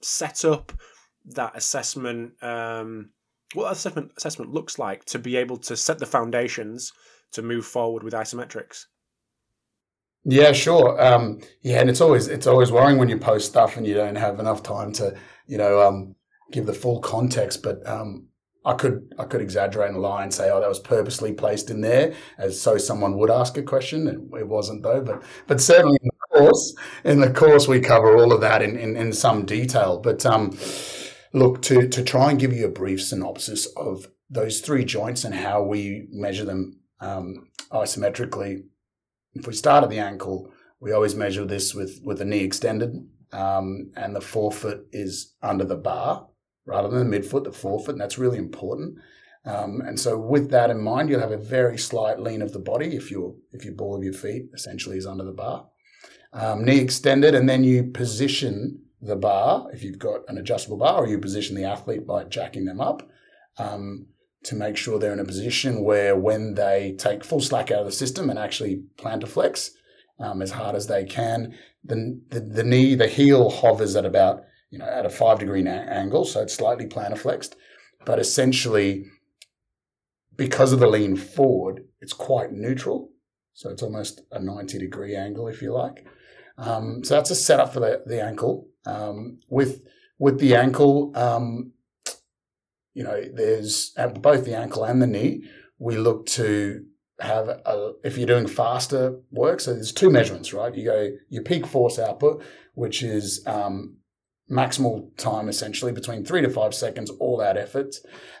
setup, 0.00 0.72
that 1.26 1.56
assessment, 1.56 2.42
um, 2.42 3.10
what 3.54 3.72
assessment 3.72 4.12
assessment 4.16 4.52
looks 4.52 4.78
like 4.78 5.04
to 5.06 5.18
be 5.18 5.36
able 5.36 5.58
to 5.58 5.76
set 5.76 5.98
the 5.98 6.06
foundations 6.06 6.92
to 7.32 7.42
move 7.42 7.66
forward 7.66 8.02
with 8.02 8.14
isometrics? 8.14 8.84
Yeah, 10.28 10.50
sure. 10.52 11.00
Um, 11.00 11.38
yeah, 11.62 11.80
and 11.80 11.88
it's 11.88 12.00
always 12.00 12.26
it's 12.26 12.48
always 12.48 12.72
worrying 12.72 12.98
when 12.98 13.08
you 13.08 13.16
post 13.16 13.46
stuff 13.48 13.76
and 13.76 13.86
you 13.86 13.94
don't 13.94 14.16
have 14.16 14.40
enough 14.40 14.60
time 14.62 14.92
to, 14.94 15.14
you 15.46 15.56
know, 15.56 15.80
um, 15.86 16.16
give 16.50 16.66
the 16.66 16.72
full 16.74 17.00
context. 17.00 17.62
But 17.62 17.86
um, 17.88 18.26
I 18.64 18.72
could 18.74 19.14
I 19.20 19.24
could 19.24 19.40
exaggerate 19.40 19.90
and 19.90 20.02
lie 20.02 20.24
and 20.24 20.34
say, 20.34 20.50
oh, 20.50 20.58
that 20.60 20.68
was 20.68 20.80
purposely 20.80 21.32
placed 21.32 21.70
in 21.70 21.80
there, 21.80 22.12
as 22.38 22.60
so 22.60 22.76
someone 22.76 23.16
would 23.18 23.30
ask 23.30 23.56
a 23.56 23.62
question. 23.62 24.08
It, 24.08 24.40
it 24.40 24.48
wasn't 24.48 24.82
though, 24.82 25.00
but 25.00 25.22
but 25.46 25.60
certainly 25.60 25.96
in 26.02 26.08
the 26.08 26.38
course 26.40 26.74
in 27.04 27.20
the 27.20 27.32
course 27.32 27.68
we 27.68 27.78
cover 27.78 28.16
all 28.16 28.32
of 28.32 28.40
that 28.40 28.62
in 28.62 28.76
in, 28.76 28.96
in 28.96 29.12
some 29.12 29.46
detail. 29.46 30.00
But 30.00 30.26
um, 30.26 30.58
look 31.32 31.62
to 31.62 31.86
to 31.88 32.02
try 32.02 32.30
and 32.30 32.40
give 32.40 32.52
you 32.52 32.66
a 32.66 32.70
brief 32.70 33.00
synopsis 33.00 33.66
of 33.76 34.08
those 34.28 34.60
three 34.60 34.84
joints 34.84 35.22
and 35.24 35.36
how 35.36 35.62
we 35.62 36.08
measure 36.10 36.44
them 36.44 36.80
um, 37.00 37.46
isometrically 37.70 38.64
if 39.38 39.46
we 39.46 39.52
start 39.52 39.84
at 39.84 39.90
the 39.90 39.98
ankle, 39.98 40.52
we 40.80 40.92
always 40.92 41.14
measure 41.14 41.44
this 41.44 41.74
with, 41.74 42.00
with 42.04 42.18
the 42.18 42.24
knee 42.24 42.44
extended, 42.44 42.94
um, 43.32 43.90
and 43.96 44.14
the 44.14 44.20
forefoot 44.20 44.86
is 44.92 45.34
under 45.42 45.64
the 45.64 45.76
bar 45.76 46.28
rather 46.66 46.88
than 46.88 47.10
the 47.10 47.18
midfoot, 47.18 47.44
the 47.44 47.52
forefoot, 47.52 47.92
and 47.92 48.00
that's 48.00 48.18
really 48.18 48.38
important. 48.38 48.98
Um, 49.44 49.80
and 49.86 49.98
so, 49.98 50.18
with 50.18 50.50
that 50.50 50.70
in 50.70 50.80
mind, 50.80 51.08
you'll 51.08 51.20
have 51.20 51.30
a 51.30 51.36
very 51.36 51.78
slight 51.78 52.18
lean 52.18 52.42
of 52.42 52.52
the 52.52 52.58
body 52.58 52.96
if 52.96 53.10
your 53.10 53.36
if 53.52 53.64
your 53.64 53.74
ball 53.74 53.96
of 53.96 54.02
your 54.02 54.12
feet 54.12 54.46
essentially 54.52 54.98
is 54.98 55.06
under 55.06 55.24
the 55.24 55.32
bar. 55.32 55.68
Um, 56.32 56.64
knee 56.64 56.80
extended, 56.80 57.34
and 57.34 57.48
then 57.48 57.62
you 57.62 57.84
position 57.84 58.82
the 59.00 59.14
bar 59.14 59.68
if 59.72 59.84
you've 59.84 60.00
got 60.00 60.22
an 60.28 60.38
adjustable 60.38 60.78
bar, 60.78 61.04
or 61.04 61.06
you 61.06 61.18
position 61.18 61.54
the 61.54 61.64
athlete 61.64 62.06
by 62.06 62.24
jacking 62.24 62.64
them 62.64 62.80
up. 62.80 63.08
Um, 63.56 64.08
to 64.46 64.54
make 64.54 64.76
sure 64.76 64.98
they're 64.98 65.12
in 65.12 65.20
a 65.20 65.24
position 65.24 65.82
where 65.82 66.16
when 66.16 66.54
they 66.54 66.94
take 66.98 67.24
full 67.24 67.40
slack 67.40 67.70
out 67.70 67.80
of 67.80 67.86
the 67.86 67.92
system 67.92 68.30
and 68.30 68.38
actually 68.38 68.84
plantar 68.96 69.28
flex 69.28 69.72
um, 70.20 70.40
as 70.40 70.52
hard 70.52 70.76
as 70.76 70.86
they 70.86 71.04
can, 71.04 71.54
the, 71.84 72.20
the, 72.28 72.40
the, 72.40 72.64
knee, 72.64 72.94
the 72.94 73.08
heel 73.08 73.50
hovers 73.50 73.96
at 73.96 74.04
about, 74.04 74.42
you 74.70 74.78
know, 74.78 74.86
at 74.86 75.04
a 75.04 75.10
five 75.10 75.40
degree 75.40 75.66
angle. 75.66 76.24
So 76.24 76.42
it's 76.42 76.54
slightly 76.54 76.86
plantar 76.86 77.18
flexed, 77.18 77.56
but 78.04 78.20
essentially 78.20 79.06
because 80.36 80.72
of 80.72 80.78
the 80.78 80.86
lean 80.86 81.16
forward, 81.16 81.84
it's 82.00 82.12
quite 82.12 82.52
neutral. 82.52 83.10
So 83.52 83.70
it's 83.70 83.82
almost 83.82 84.20
a 84.30 84.38
90 84.38 84.78
degree 84.78 85.16
angle, 85.16 85.48
if 85.48 85.60
you 85.60 85.72
like. 85.72 86.06
Um, 86.58 87.02
so 87.02 87.14
that's 87.14 87.30
a 87.30 87.34
setup 87.34 87.72
for 87.72 87.80
the, 87.80 88.02
the 88.06 88.22
ankle. 88.22 88.68
Um, 88.84 89.40
with 89.48 89.82
with 90.18 90.38
the 90.38 90.54
ankle, 90.54 91.12
um, 91.14 91.72
you 92.96 93.04
know, 93.04 93.18
there's 93.40 93.92
at 93.96 94.22
both 94.22 94.42
the 94.46 94.56
ankle 94.56 94.82
and 94.84 95.02
the 95.02 95.06
knee, 95.06 95.32
we 95.78 95.96
look 95.96 96.24
to 96.40 96.84
have 97.20 97.48
a, 97.48 97.92
if 98.02 98.16
you're 98.16 98.34
doing 98.34 98.46
faster 98.46 99.02
work, 99.30 99.60
so 99.60 99.74
there's 99.74 99.92
two 99.92 100.10
measurements, 100.10 100.54
right? 100.54 100.74
You 100.74 100.84
go 100.84 101.10
your 101.28 101.42
peak 101.42 101.66
force 101.66 101.98
output, 101.98 102.42
which 102.74 103.02
is 103.02 103.46
um, 103.46 103.98
maximal 104.50 104.96
time 105.16 105.48
essentially 105.48 105.92
between 105.92 106.24
three 106.24 106.42
to 106.42 106.48
five 106.48 106.74
seconds, 106.74 107.10
all 107.24 107.42
out 107.42 107.58
effort, 107.58 107.96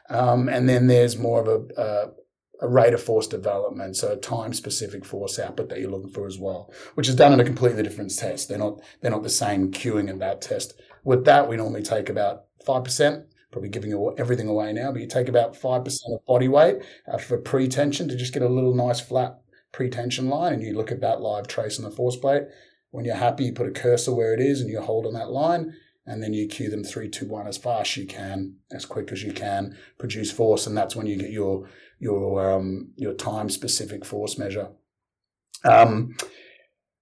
um, 0.08 0.48
and 0.48 0.66
then 0.70 0.86
there's 0.86 1.18
more 1.18 1.40
of 1.44 1.48
a, 1.48 1.82
a 1.82 2.06
a 2.62 2.68
rate 2.68 2.94
of 2.94 3.02
force 3.02 3.26
development, 3.26 3.96
so 3.96 4.12
a 4.12 4.16
time 4.16 4.54
specific 4.54 5.04
force 5.04 5.38
output 5.38 5.68
that 5.68 5.78
you're 5.78 5.90
looking 5.90 6.14
for 6.16 6.26
as 6.26 6.38
well, 6.38 6.72
which 6.94 7.08
is 7.08 7.14
done 7.14 7.34
in 7.34 7.40
a 7.40 7.44
completely 7.44 7.82
different 7.82 8.16
test. 8.16 8.48
They're 8.48 8.64
not 8.66 8.80
they're 9.00 9.10
not 9.10 9.22
the 9.22 9.28
same 9.28 9.70
cueing 9.70 10.08
in 10.08 10.18
that 10.20 10.40
test. 10.40 10.80
With 11.04 11.26
that, 11.26 11.48
we 11.48 11.56
normally 11.56 11.82
take 11.82 12.08
about 12.08 12.44
five 12.64 12.84
percent, 12.84 13.26
probably 13.50 13.70
giving 13.70 14.14
everything 14.18 14.48
away 14.48 14.72
now, 14.72 14.92
but 14.92 15.00
you 15.00 15.06
take 15.06 15.28
about 15.28 15.56
five 15.56 15.84
percent 15.84 16.14
of 16.14 16.24
body 16.26 16.48
weight 16.48 16.76
uh, 17.10 17.18
for 17.18 17.38
pre-tension 17.38 18.08
to 18.08 18.16
just 18.16 18.32
get 18.32 18.42
a 18.42 18.48
little 18.48 18.74
nice 18.74 19.00
flat 19.00 19.38
pre-tension 19.72 20.28
line, 20.28 20.52
and 20.52 20.62
you 20.62 20.74
look 20.74 20.90
at 20.90 21.00
that 21.00 21.20
live 21.20 21.46
trace 21.46 21.78
on 21.78 21.84
the 21.84 21.90
force 21.90 22.16
plate. 22.16 22.44
When 22.90 23.04
you're 23.04 23.16
happy, 23.16 23.44
you 23.44 23.52
put 23.52 23.68
a 23.68 23.72
cursor 23.72 24.14
where 24.14 24.32
it 24.32 24.40
is, 24.40 24.60
and 24.60 24.70
you 24.70 24.80
hold 24.80 25.06
on 25.06 25.14
that 25.14 25.30
line, 25.30 25.74
and 26.06 26.22
then 26.22 26.32
you 26.32 26.48
cue 26.48 26.70
them 26.70 26.84
three, 26.84 27.08
two, 27.10 27.26
one 27.26 27.46
as 27.46 27.58
fast 27.58 27.90
as 27.90 27.96
you 27.98 28.06
can, 28.06 28.56
as 28.72 28.86
quick 28.86 29.12
as 29.12 29.22
you 29.22 29.32
can, 29.32 29.76
produce 29.98 30.30
force, 30.30 30.66
and 30.66 30.76
that's 30.76 30.96
when 30.96 31.06
you 31.06 31.16
get 31.16 31.30
your 31.30 31.68
your 31.98 32.52
um, 32.52 32.92
your 32.96 33.14
time 33.14 33.50
specific 33.50 34.04
force 34.04 34.38
measure. 34.38 34.68
Um, 35.64 36.16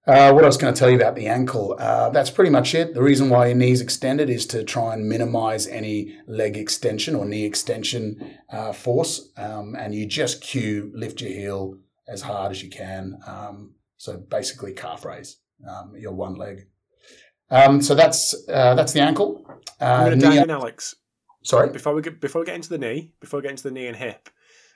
uh, 0.07 0.31
what 0.31 0.43
I 0.43 0.47
was 0.47 0.57
going 0.57 0.73
to 0.73 0.79
tell 0.79 0.89
you 0.89 0.95
about 0.95 1.15
the 1.15 1.27
ankle, 1.27 1.75
uh, 1.79 2.09
that's 2.11 2.29
pretty 2.29 2.51
much 2.51 2.75
it. 2.75 2.93
The 2.93 3.01
reason 3.01 3.29
why 3.29 3.47
your 3.47 3.55
knee's 3.55 3.81
extended 3.81 4.29
is 4.29 4.45
to 4.47 4.63
try 4.63 4.93
and 4.93 5.09
minimize 5.09 5.67
any 5.67 6.15
leg 6.27 6.57
extension 6.57 7.15
or 7.15 7.25
knee 7.25 7.43
extension 7.43 8.37
uh, 8.51 8.71
force. 8.71 9.29
Um, 9.35 9.75
and 9.75 9.95
you 9.95 10.05
just 10.05 10.41
cue, 10.41 10.91
lift 10.93 11.21
your 11.21 11.31
heel 11.31 11.79
as 12.07 12.21
hard 12.21 12.51
as 12.51 12.61
you 12.61 12.69
can. 12.69 13.17
Um, 13.25 13.73
so 13.97 14.17
basically, 14.17 14.73
calf 14.73 15.05
raise, 15.05 15.37
um, 15.67 15.93
your 15.97 16.13
one 16.13 16.35
leg. 16.35 16.67
Um, 17.49 17.81
so 17.81 17.95
that's 17.95 18.35
uh, 18.47 18.75
that's 18.75 18.93
the 18.93 19.01
ankle. 19.01 19.45
I'm 19.79 20.07
going 20.07 20.19
to 20.19 20.25
dive 20.25 20.43
in, 20.43 20.49
Alex. 20.49 20.95
Sorry. 21.43 21.69
Before 21.69 21.93
we 21.93 22.01
get 22.01 22.19
before 22.21 22.41
we 22.41 22.45
get 22.45 22.55
into 22.55 22.69
the 22.69 22.77
knee, 22.77 23.11
before 23.19 23.39
we 23.39 23.43
get 23.43 23.51
into 23.51 23.63
the 23.63 23.71
knee 23.71 23.87
and 23.87 23.95
hip, 23.95 24.29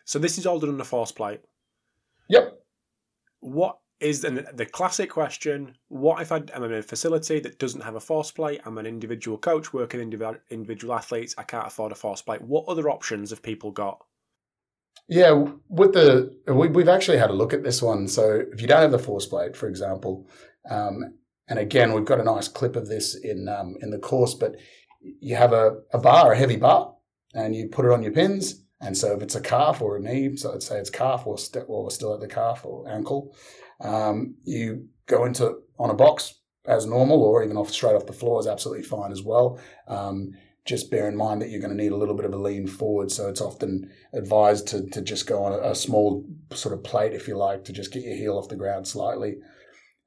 so 0.06 0.20
this 0.20 0.38
is 0.38 0.46
all 0.46 0.60
done 0.60 0.70
on 0.70 0.82
a 0.82 0.86
force 0.86 1.12
plate. 1.12 1.42
Yep. 2.30 2.60
What 3.40 3.80
is 4.00 4.22
the, 4.22 4.48
the 4.54 4.66
classic 4.66 5.10
question? 5.10 5.76
What 5.90 6.22
if 6.22 6.32
I, 6.32 6.42
am 6.54 6.64
in 6.64 6.74
a 6.74 6.82
facility 6.82 7.40
that 7.42 7.60
doesn't 7.60 7.82
have 7.82 7.96
a 7.96 8.00
force 8.00 8.32
plate? 8.32 8.62
I'm 8.66 8.78
an 8.78 8.86
individual 8.86 9.38
coach 9.38 9.74
working 9.74 10.00
individual 10.00 10.94
athletes. 10.94 11.36
I 11.38 11.44
can't 11.44 11.68
afford 11.68 11.92
a 11.92 11.96
force 11.96 12.22
plate. 12.22 12.42
What 12.42 12.66
other 12.68 12.90
options 12.90 13.30
have 13.32 13.42
people 13.42 13.72
got? 13.72 14.04
Yeah, 15.08 15.46
with 15.70 15.94
the 15.94 16.36
we, 16.48 16.68
have 16.68 16.90
actually 16.90 17.18
had 17.18 17.30
a 17.30 17.34
look 17.34 17.54
at 17.54 17.64
this 17.64 17.82
one. 17.82 18.08
So 18.08 18.44
if 18.52 18.62
you 18.62 18.68
don't 18.68 18.82
have 18.82 18.92
the 18.92 19.00
force 19.00 19.26
plate, 19.26 19.56
for 19.56 19.68
example, 19.68 20.28
um, 20.70 21.16
and 21.48 21.58
again 21.58 21.94
we've 21.94 22.06
got 22.06 22.20
a 22.20 22.24
nice 22.24 22.48
clip 22.48 22.76
of 22.76 22.88
this 22.88 23.16
in 23.16 23.48
um, 23.48 23.76
in 23.82 23.90
the 23.90 23.98
course, 23.98 24.36
but 24.36 24.56
you 25.02 25.36
have 25.36 25.54
a, 25.54 25.78
a 25.94 25.98
bar, 25.98 26.32
a 26.32 26.38
heavy 26.38 26.58
bar, 26.58 26.94
and 27.34 27.56
you 27.56 27.70
put 27.70 27.86
it 27.86 27.92
on 27.92 28.04
your 28.04 28.12
pins 28.12 28.62
and 28.82 28.98
so 28.98 29.14
if 29.14 29.22
it's 29.22 29.36
a 29.36 29.42
calf 29.42 29.82
or 29.82 29.98
a 29.98 30.00
knee, 30.00 30.36
so 30.36 30.52
let's 30.52 30.66
say 30.66 30.80
it's 30.80 30.90
calf 30.90 31.28
or, 31.28 31.38
st- 31.38 31.66
or 31.68 31.84
we're 31.84 31.90
still 31.90 32.14
at 32.14 32.22
the 32.22 32.28
calf 32.28 32.66
or 32.66 32.88
ankle, 32.88 33.36
um, 33.82 34.36
you 34.44 34.88
go 35.08 35.26
into 35.26 35.60
on 35.78 35.90
a 35.90 35.94
box 35.94 36.36
as 36.66 36.86
normal 36.86 37.24
or 37.24 37.44
even 37.44 37.58
off 37.58 37.72
straight 37.72 37.96
off 37.96 38.06
the 38.06 38.14
floor 38.14 38.40
is 38.40 38.48
absolutely 38.48 38.84
fine 38.84 39.12
as 39.12 39.24
well. 39.24 39.60
Um, 39.88 40.34
just 40.66 40.92
bear 40.92 41.08
in 41.08 41.16
mind 41.16 41.42
that 41.42 41.50
you're 41.50 41.62
going 41.62 41.76
to 41.76 41.84
need 41.84 41.92
a 41.92 41.98
little 41.98 42.14
bit 42.14 42.26
of 42.26 42.34
a 42.34 42.38
lean 42.38 42.68
forward. 42.68 43.12
So 43.12 43.28
it's 43.28 43.42
often 43.42 43.90
advised 44.14 44.68
to, 44.68 44.88
to 44.90 45.02
just 45.02 45.26
go 45.26 45.44
on 45.44 45.54
a, 45.54 45.72
a 45.72 45.76
small 45.76 46.24
sort 46.54 46.74
of 46.74 46.84
plate, 46.84 47.14
if 47.14 47.28
you 47.28 47.38
like, 47.38 47.64
to 47.66 47.74
just 47.74 47.92
get 47.92 48.04
your 48.04 48.16
heel 48.16 48.38
off 48.38 48.50
the 48.50 48.56
ground 48.56 48.88
slightly. 48.88 49.38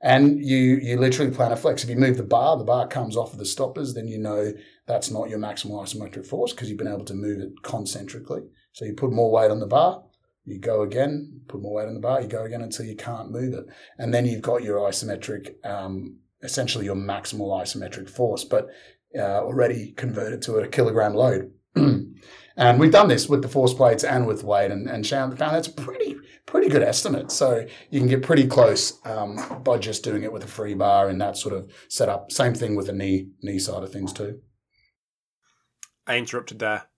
And 0.05 0.45
you 0.45 0.79
you 0.83 0.99
literally 0.99 1.31
plantar 1.31 1.59
flex. 1.59 1.85
If 1.85 1.91
you 1.91 1.97
move 1.97 2.17
the 2.17 2.25
bar, 2.25 2.57
the 2.57 2.65
bar 2.65 2.89
comes 2.89 3.17
off 3.17 3.33
of 3.33 3.39
the 3.39 3.47
stoppers, 3.47 3.95
then 3.95 4.09
you 4.09 4.19
know 4.19 4.53
that's 4.87 5.11
not 5.11 5.31
your 5.31 5.39
maximal 5.39 5.81
isometric 5.81 6.27
force 6.27 6.53
because 6.53 6.69
you've 6.69 6.79
been 6.79 6.89
able 6.89 7.05
to 7.05 7.15
move 7.15 7.41
it 7.41 7.63
concentrically. 7.63 8.43
So 8.73 8.85
you 8.85 8.95
put 8.95 9.13
more 9.13 9.31
weight 9.31 9.51
on 9.51 9.61
the 9.61 9.67
bar, 9.67 10.03
you 10.45 10.59
go 10.59 10.83
again, 10.83 11.41
put 11.49 11.63
more 11.63 11.75
weight 11.75 11.89
on 11.89 11.95
the 11.95 12.01
bar, 12.01 12.21
you 12.21 12.29
go 12.29 12.45
again 12.45 12.63
until 12.63 12.87
you 12.87 12.97
can't 12.97 13.31
move 13.31 13.55
it. 13.55 13.67
And 13.99 14.13
then 14.13 14.27
you've 14.27 14.43
got 14.43 14.63
your 14.63 14.79
isometric, 14.79 15.65
um, 15.65 16.19
essentially 16.43 16.85
your 16.85 16.97
maximal 16.97 17.61
isometric 17.61 18.11
force, 18.11 18.45
but 18.45 18.69
uh, 19.17 19.41
already 19.41 19.93
converted 19.93 20.43
to 20.43 20.57
a 20.57 20.69
kilogram 20.69 21.15
load. 21.15 21.53
and 21.77 22.81
we've 22.81 22.91
done 22.91 23.09
this 23.09 23.29
with 23.29 23.43
the 23.43 23.49
force 23.49 23.73
plates 23.73 24.05
and 24.05 24.27
with 24.27 24.43
weight, 24.43 24.71
and, 24.71 24.89
and 24.89 25.07
found 25.07 25.37
that's 25.39 25.69
a 25.69 25.73
pretty 25.73 26.17
pretty 26.45 26.69
good 26.69 26.83
estimate. 26.83 27.31
So 27.31 27.67
you 27.91 28.01
can 28.01 28.09
get 28.09 28.23
pretty 28.23 28.47
close 28.47 29.01
um, 29.07 29.63
by 29.63 29.79
just 29.79 30.03
doing 30.03 30.23
it 30.23 30.33
with 30.33 30.45
a 30.45 30.49
free 30.49 30.75
bar 30.75 31.09
and 31.09 31.21
that 31.21 31.37
sort 31.37 31.55
of 31.55 31.71
setup. 31.89 32.33
Same 32.33 32.55
thing 32.55 32.75
with 32.77 32.87
the 32.87 32.93
knee 32.93 33.29
knee 33.43 33.59
side 33.59 33.83
of 33.83 33.93
things 33.93 34.13
too. 34.13 34.41
I 36.07 36.19
interrupted 36.19 36.59
there. 36.59 36.89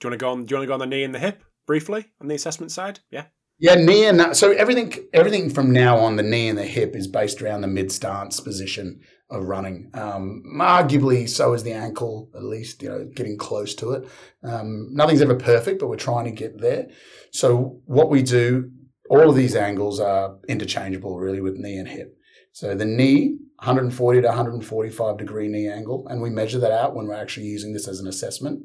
Do 0.00 0.06
you 0.06 0.10
want 0.10 0.20
to 0.20 0.24
go 0.24 0.30
on? 0.30 0.44
Do 0.44 0.54
you 0.54 0.56
want 0.58 0.64
to 0.64 0.68
go 0.68 0.74
on 0.74 0.80
the 0.80 0.86
knee 0.86 1.04
and 1.04 1.14
the 1.14 1.18
hip 1.18 1.42
briefly 1.68 2.06
on 2.20 2.26
the 2.26 2.34
assessment 2.34 2.72
side? 2.72 2.98
Yeah. 3.12 3.26
Yeah, 3.60 3.74
knee 3.74 4.06
and. 4.06 4.36
So 4.36 4.52
everything, 4.52 4.94
everything 5.12 5.50
from 5.50 5.72
now 5.72 5.98
on, 5.98 6.16
the 6.16 6.22
knee 6.22 6.48
and 6.48 6.56
the 6.56 6.64
hip 6.64 6.94
is 6.94 7.08
based 7.08 7.42
around 7.42 7.60
the 7.60 7.68
mid 7.68 7.90
stance 7.90 8.38
position 8.38 9.00
of 9.30 9.44
running. 9.44 9.90
Um, 9.94 10.44
arguably, 10.60 11.28
so 11.28 11.54
is 11.54 11.64
the 11.64 11.72
ankle. 11.72 12.30
At 12.36 12.44
least 12.44 12.82
you 12.82 12.88
know, 12.88 13.08
getting 13.14 13.36
close 13.36 13.74
to 13.76 13.92
it. 13.92 14.08
Um, 14.44 14.88
nothing's 14.92 15.20
ever 15.20 15.34
perfect, 15.34 15.80
but 15.80 15.88
we're 15.88 15.96
trying 15.96 16.24
to 16.26 16.30
get 16.30 16.60
there. 16.60 16.86
So 17.32 17.80
what 17.84 18.10
we 18.10 18.22
do, 18.22 18.70
all 19.10 19.28
of 19.28 19.34
these 19.34 19.56
angles 19.56 19.98
are 19.98 20.38
interchangeable, 20.48 21.18
really, 21.18 21.40
with 21.40 21.56
knee 21.56 21.78
and 21.78 21.88
hip. 21.88 22.16
So 22.52 22.76
the 22.76 22.84
knee, 22.84 23.38
140 23.56 24.20
to 24.20 24.28
145 24.28 25.18
degree 25.18 25.48
knee 25.48 25.68
angle, 25.68 26.06
and 26.08 26.22
we 26.22 26.30
measure 26.30 26.60
that 26.60 26.72
out 26.72 26.94
when 26.94 27.08
we're 27.08 27.14
actually 27.14 27.46
using 27.46 27.72
this 27.72 27.88
as 27.88 27.98
an 27.98 28.06
assessment. 28.06 28.62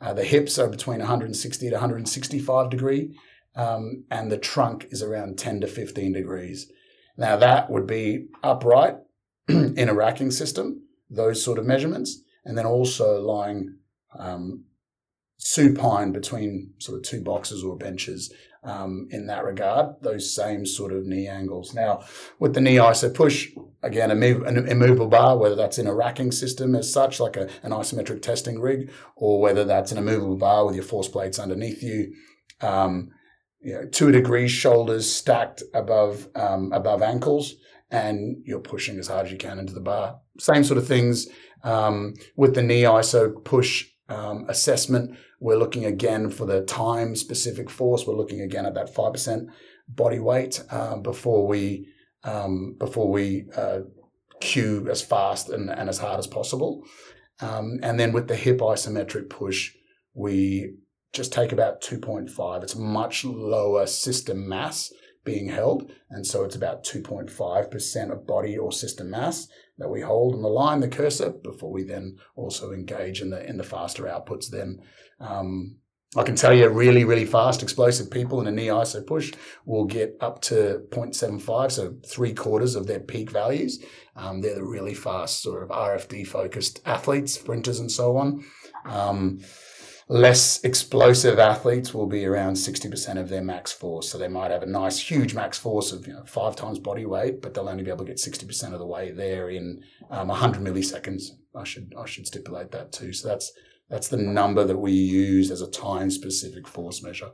Uh, 0.00 0.12
the 0.12 0.24
hips 0.24 0.58
are 0.58 0.68
between 0.68 0.98
160 0.98 1.68
to 1.68 1.74
165 1.74 2.70
degree, 2.70 3.16
um, 3.56 4.04
and 4.10 4.30
the 4.30 4.38
trunk 4.38 4.86
is 4.90 5.02
around 5.02 5.38
10 5.38 5.60
to 5.62 5.66
15 5.66 6.12
degrees. 6.12 6.70
Now 7.16 7.36
that 7.36 7.70
would 7.70 7.86
be 7.86 8.28
upright 8.42 8.96
in 9.48 9.88
a 9.88 9.94
racking 9.94 10.30
system, 10.30 10.82
those 11.10 11.42
sort 11.42 11.58
of 11.58 11.66
measurements, 11.66 12.22
and 12.44 12.56
then 12.56 12.66
also 12.66 13.20
lying 13.20 13.78
um, 14.16 14.64
supine 15.36 16.12
between 16.12 16.74
sort 16.78 16.98
of 16.98 17.04
two 17.04 17.20
boxes 17.20 17.64
or 17.64 17.76
benches 17.76 18.32
um, 18.68 19.08
in 19.10 19.26
that 19.26 19.44
regard, 19.44 19.94
those 20.02 20.34
same 20.34 20.66
sort 20.66 20.92
of 20.92 21.06
knee 21.06 21.26
angles. 21.26 21.72
Now, 21.72 22.04
with 22.38 22.52
the 22.52 22.60
knee 22.60 22.76
iso 22.76 23.12
push, 23.12 23.48
again, 23.82 24.10
a 24.10 24.14
an 24.14 24.68
immovable 24.68 25.08
bar, 25.08 25.38
whether 25.38 25.56
that's 25.56 25.78
in 25.78 25.86
a 25.86 25.94
racking 25.94 26.32
system 26.32 26.74
as 26.74 26.92
such, 26.92 27.18
like 27.18 27.36
a, 27.36 27.48
an 27.62 27.72
isometric 27.72 28.20
testing 28.20 28.60
rig, 28.60 28.90
or 29.16 29.40
whether 29.40 29.64
that's 29.64 29.90
an 29.90 29.98
immovable 29.98 30.36
bar 30.36 30.66
with 30.66 30.74
your 30.74 30.84
force 30.84 31.08
plates 31.08 31.38
underneath 31.38 31.82
you, 31.82 32.12
um, 32.60 33.08
you 33.60 33.72
know, 33.72 33.86
two 33.86 34.12
degrees 34.12 34.50
shoulders 34.50 35.10
stacked 35.10 35.62
above 35.72 36.28
um, 36.34 36.70
above 36.72 37.00
ankles, 37.00 37.54
and 37.90 38.36
you're 38.44 38.60
pushing 38.60 38.98
as 38.98 39.08
hard 39.08 39.26
as 39.26 39.32
you 39.32 39.38
can 39.38 39.58
into 39.58 39.72
the 39.72 39.80
bar. 39.80 40.20
Same 40.38 40.62
sort 40.62 40.78
of 40.78 40.86
things 40.86 41.26
um, 41.64 42.12
with 42.36 42.54
the 42.54 42.62
knee 42.62 42.82
iso 42.82 43.42
push 43.44 43.86
um, 44.08 44.46
assessment 44.48 45.16
we're 45.40 45.56
looking 45.56 45.84
again 45.84 46.30
for 46.30 46.46
the 46.46 46.62
time 46.62 47.14
specific 47.14 47.70
force. 47.70 48.06
We're 48.06 48.16
looking 48.16 48.40
again 48.40 48.66
at 48.66 48.74
that 48.74 48.94
5% 48.94 49.46
body 49.88 50.18
weight 50.18 50.62
uh, 50.70 50.96
before 50.96 51.46
we 51.46 51.88
um, 52.24 52.74
before 52.78 53.10
we 53.10 53.46
uh, 53.56 53.80
cue 54.40 54.88
as 54.90 55.00
fast 55.00 55.48
and, 55.50 55.70
and, 55.70 55.88
as 55.88 55.98
hard 55.98 56.18
as 56.18 56.26
possible. 56.26 56.82
Um, 57.40 57.78
and 57.82 57.98
then 57.98 58.12
with 58.12 58.26
the 58.26 58.34
hip 58.34 58.58
isometric 58.58 59.30
push, 59.30 59.72
we 60.14 60.74
just 61.12 61.32
take 61.32 61.52
about 61.52 61.80
2.5. 61.80 62.62
It's 62.64 62.74
much 62.74 63.24
lower 63.24 63.86
system 63.86 64.48
mass 64.48 64.92
being 65.24 65.48
held. 65.48 65.92
And 66.10 66.26
so 66.26 66.42
it's 66.44 66.56
about 66.56 66.84
2.5% 66.84 68.12
of 68.12 68.26
body 68.26 68.58
or 68.58 68.72
system 68.72 69.10
mass 69.10 69.46
that 69.78 69.88
we 69.88 70.00
hold 70.00 70.34
the 70.34 70.48
line, 70.48 70.80
the 70.80 70.88
cursor, 70.88 71.30
before 71.30 71.72
we 71.72 71.84
then 71.84 72.16
also 72.36 72.72
engage 72.72 73.20
in 73.20 73.30
the 73.30 73.48
in 73.48 73.56
the 73.56 73.64
faster 73.64 74.04
outputs 74.04 74.50
then 74.50 74.80
um, 75.20 75.76
I 76.16 76.22
can 76.22 76.36
tell 76.36 76.54
you 76.54 76.66
really, 76.70 77.04
really 77.04 77.26
fast, 77.26 77.62
explosive 77.62 78.10
people 78.10 78.40
in 78.40 78.46
a 78.46 78.50
knee 78.50 78.68
iso 78.68 79.06
push 79.06 79.32
will 79.66 79.84
get 79.84 80.16
up 80.20 80.40
to 80.42 80.82
0.75, 80.90 81.70
so 81.70 81.96
three 82.06 82.32
quarters 82.32 82.74
of 82.74 82.86
their 82.86 83.00
peak 83.00 83.30
values. 83.30 83.84
Um, 84.16 84.40
they're 84.40 84.54
the 84.54 84.64
really 84.64 84.94
fast 84.94 85.42
sort 85.42 85.62
of 85.62 85.68
RFD 85.68 86.26
focused 86.26 86.80
athletes, 86.86 87.34
sprinters, 87.34 87.78
and 87.78 87.92
so 87.92 88.16
on. 88.16 88.42
Um, 88.86 89.40
less 90.08 90.64
explosive 90.64 91.38
athletes 91.38 91.92
will 91.92 92.06
be 92.06 92.24
around 92.24 92.54
60% 92.54 93.18
of 93.18 93.28
their 93.28 93.42
max 93.42 93.72
force. 93.72 94.10
So 94.10 94.16
they 94.16 94.28
might 94.28 94.50
have 94.50 94.62
a 94.62 94.66
nice, 94.66 94.98
huge 94.98 95.34
max 95.34 95.58
force 95.58 95.92
of 95.92 96.06
you 96.06 96.14
know, 96.14 96.24
five 96.24 96.56
times 96.56 96.78
body 96.78 97.04
weight, 97.04 97.42
but 97.42 97.52
they'll 97.52 97.68
only 97.68 97.84
be 97.84 97.90
able 97.90 98.04
to 98.04 98.12
get 98.12 98.16
60% 98.16 98.72
of 98.72 98.78
the 98.78 98.86
way 98.86 99.10
there 99.10 99.50
in 99.50 99.82
um, 100.10 100.28
100 100.28 100.62
milliseconds. 100.62 101.30
I 101.54 101.64
should 101.64 101.92
I 101.98 102.06
should 102.06 102.26
stipulate 102.26 102.70
that 102.70 102.92
too. 102.92 103.12
So 103.12 103.28
that's 103.28 103.52
that's 103.90 104.08
the 104.08 104.16
number 104.16 104.64
that 104.64 104.78
we 104.78 104.92
use 104.92 105.50
as 105.50 105.60
a 105.60 105.70
time 105.70 106.10
specific 106.10 106.68
force 106.68 107.02
measure. 107.02 107.30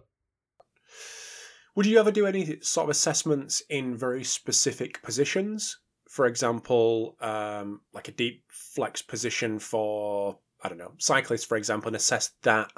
Would 1.76 1.86
you 1.86 1.98
ever 1.98 2.12
do 2.12 2.26
any 2.26 2.60
sort 2.60 2.84
of 2.84 2.90
assessments 2.90 3.62
in 3.68 3.96
very 3.96 4.22
specific 4.22 5.02
positions? 5.02 5.76
For 6.08 6.26
example, 6.26 7.16
um, 7.20 7.80
like 7.92 8.06
a 8.06 8.12
deep 8.12 8.44
flex 8.48 9.02
position 9.02 9.58
for 9.58 10.38
I 10.64 10.68
don't 10.68 10.78
know 10.78 10.94
cyclists, 10.98 11.44
for 11.44 11.56
example, 11.56 11.88
and 11.88 11.96
assess 11.96 12.30
that 12.42 12.72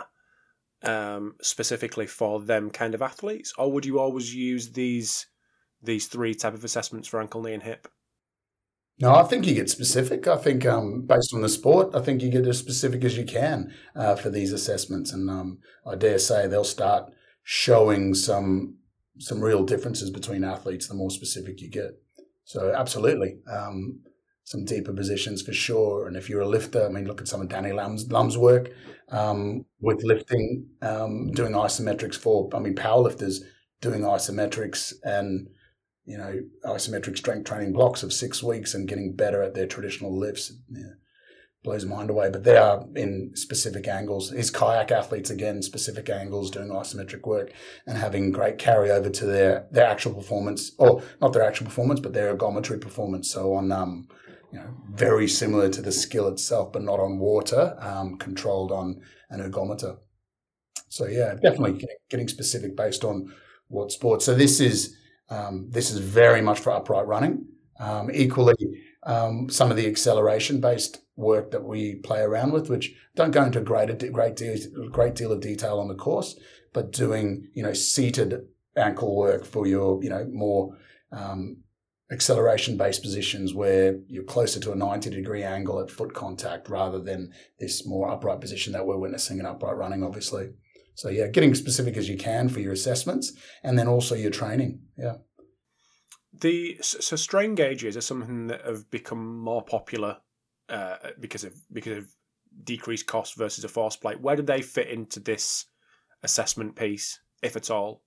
um, 0.83 1.37
specifically 1.41 2.07
for 2.07 2.41
them 2.41 2.71
kind 2.71 2.95
of 2.95 3.01
athletes, 3.01 3.55
or 3.57 3.73
would 3.73 3.87
you 3.87 4.01
always 4.01 4.35
use 4.35 4.73
these 4.73 5.27
these 5.83 6.07
three 6.07 6.35
type 6.35 6.55
of 6.55 6.65
assessments 6.65 7.09
for 7.09 7.21
ankle, 7.21 7.43
knee, 7.43 7.55
and 7.55 7.63
hip? 7.63 7.89
No, 8.99 9.15
I 9.15 9.25
think 9.25 9.47
you 9.47 9.55
get 9.55 9.69
specific. 9.69 10.27
I 10.27 10.37
think 10.37 10.65
um, 10.65 11.03
based 11.03 11.35
on 11.35 11.43
the 11.43 11.49
sport, 11.49 11.95
I 11.95 12.01
think 12.01 12.23
you 12.23 12.31
get 12.31 12.47
as 12.47 12.59
specific 12.59 13.05
as 13.05 13.17
you 13.17 13.25
can 13.25 13.73
uh, 13.95 14.17
for 14.17 14.31
these 14.31 14.53
assessments, 14.53 15.13
and 15.13 15.29
um, 15.31 15.59
I 15.87 15.97
dare 15.97 16.19
say 16.19 16.47
they'll 16.47 16.65
start 16.65 17.13
showing 17.43 18.15
some 18.15 18.79
some 19.19 19.41
real 19.41 19.65
differences 19.65 20.11
between 20.11 20.45
athletes 20.45 20.89
the 20.89 20.95
more 20.95 21.11
specific 21.11 21.61
you 21.61 21.71
get. 21.71 21.93
So 22.45 22.75
absolutely, 22.75 23.39
um, 23.51 24.01
some 24.47 24.65
deeper 24.65 24.93
positions 24.93 25.43
for 25.43 25.53
sure. 25.53 26.07
And 26.07 26.17
if 26.17 26.31
you're 26.31 26.41
a 26.41 26.49
lifter, 26.49 26.87
I 26.87 26.89
mean, 26.89 27.05
look 27.05 27.21
at 27.21 27.27
some 27.27 27.41
of 27.41 27.49
Danny 27.49 27.73
Lum's, 27.73 28.11
Lum's 28.13 28.39
work 28.39 28.71
um, 29.11 29.67
with 29.81 30.05
lifting, 30.05 30.69
um, 30.83 31.33
doing 31.33 31.53
isometrics 31.53 32.15
for. 32.15 32.49
I 32.55 32.61
mean, 32.61 32.77
powerlifters 32.77 33.41
doing 33.81 34.03
isometrics 34.03 34.95
and 35.03 35.49
you 36.05 36.17
know, 36.17 36.41
isometric 36.65 37.19
strength 37.19 37.49
training 37.49 37.73
blocks 37.73 38.05
of 38.05 38.13
six 38.13 38.41
weeks 38.41 38.73
and 38.73 38.89
getting 38.89 39.17
better 39.17 39.43
at 39.43 39.55
their 39.55 39.67
traditional 39.67 40.17
lifts. 40.17 40.53
Yeah, 40.71 40.95
blows 41.65 41.85
mind 41.85 42.11
away. 42.11 42.31
But 42.31 42.45
they 42.45 42.57
are 42.57 42.87
in 42.95 43.33
specific 43.35 43.89
angles. 43.89 44.31
His 44.31 44.53
kayak 44.53 44.93
athletes, 44.93 45.31
again, 45.31 45.61
specific 45.61 46.09
angles, 46.09 46.53
doing 46.53 46.69
isometric 46.69 47.27
work 47.27 47.53
and 47.89 47.99
having 47.99 48.31
great 48.31 48.59
carryover 48.59 49.13
to 49.13 49.27
their, 49.27 49.67
their 49.73 49.89
actual 49.89 50.15
performance, 50.15 50.71
or 50.79 51.03
not 51.21 51.33
their 51.33 51.43
actual 51.43 51.67
performance, 51.67 51.99
but 51.99 52.13
their 52.13 52.33
ergometry 52.33 52.81
performance. 52.81 53.29
So 53.29 53.55
on, 53.55 53.73
um, 53.73 54.07
you 54.57 54.63
know, 54.63 54.75
very 54.91 55.29
similar 55.29 55.69
to 55.69 55.83
the 55.83 55.93
skill 55.93 56.29
itself, 56.29 56.73
but 56.73 56.83
not 56.83 56.99
on 56.99 57.19
water, 57.19 57.77
um, 57.79 58.17
controlled 58.17 58.73
on 58.73 59.03
an 59.29 59.41
ergometer. 59.41 59.99
So 60.89 61.07
yeah, 61.07 61.35
definitely 61.35 61.87
getting 62.09 62.29
specific 62.29 62.75
based 62.75 63.05
on 63.05 63.35
what 63.69 63.93
sport. 63.93 64.23
So 64.23 64.35
this 64.35 64.61
is 64.61 64.97
um, 65.29 65.67
this 65.71 65.91
is 65.91 65.99
very 65.99 66.41
much 66.41 66.61
for 66.61 66.73
upright 66.73 67.07
running. 67.07 67.47
Um, 67.79 68.11
equally, 68.11 68.55
um, 69.03 69.51
some 69.51 69.71
of 69.71 69.77
the 69.77 69.87
acceleration 69.87 70.61
based 70.61 71.03
work 71.17 71.51
that 71.51 71.65
we 71.65 71.97
play 71.97 72.21
around 72.21 72.53
with, 72.53 72.71
which 72.71 72.95
don't 73.15 73.33
go 73.33 73.43
into 73.43 73.61
great, 73.61 73.89
great, 74.13 74.37
deal, 74.37 74.57
great 74.91 75.15
deal 75.15 75.33
of 75.33 75.41
detail 75.41 75.79
on 75.79 75.89
the 75.89 75.95
course, 75.95 76.39
but 76.73 76.93
doing, 76.93 77.49
you 77.53 77.63
know, 77.63 77.75
seated 77.75 78.47
ankle 78.77 79.15
work 79.17 79.45
for 79.45 79.67
your, 79.67 80.03
you 80.03 80.09
know, 80.09 80.27
more 80.33 80.75
um, 81.13 81.59
acceleration 82.11 82.77
based 82.77 83.03
positions 83.03 83.53
where 83.53 83.99
you're 84.09 84.25
closer 84.25 84.61
to 84.61 84.73
a 84.73 84.77
90 84.77 85.11
degree 85.11 85.43
angle 85.43 85.81
at 85.81 85.91
foot 85.91 86.15
contact 86.15 86.69
rather 86.69 87.01
than 87.01 87.33
this 87.59 87.87
more 87.87 88.11
upright 88.11 88.41
position 88.41 88.73
that 88.73 88.87
we're 88.87 88.99
witnessing 88.99 89.39
in 89.39 89.47
upright 89.47 89.77
running, 89.77 90.03
obviously. 90.03 90.51
So 90.95 91.09
yeah, 91.09 91.27
getting 91.29 91.55
specific 91.55 91.97
as 91.97 92.09
you 92.09 92.17
can 92.17 92.49
for 92.49 92.61
your 92.61 92.73
assessments, 92.73 93.33
and 93.63 93.79
then 93.79 93.89
also 93.89 94.15
your 94.15 94.31
training. 94.31 94.81
Yeah. 94.97 95.17
The 96.33 96.79
so 96.81 97.17
strain 97.17 97.55
gauges 97.55 97.97
are 97.97 98.03
something 98.03 98.47
that 98.49 98.65
have 98.65 98.91
become 98.91 99.39
more 99.39 99.63
popular 99.63 100.19
uh, 100.69 100.97
because 101.21 101.45
of 101.45 101.55
because 101.73 101.99
of 101.99 102.07
decreased 102.65 103.07
cost 103.07 103.37
versus 103.37 103.65
a 103.65 103.69
force 103.69 103.97
plate. 103.97 104.21
Where 104.21 104.37
do 104.37 104.43
they 104.43 104.63
fit 104.63 104.89
into 104.89 105.21
this 105.21 105.67
assessment 106.23 106.77
piece, 106.77 107.21
if 107.43 107.57
at 107.57 107.71
all? 107.71 108.03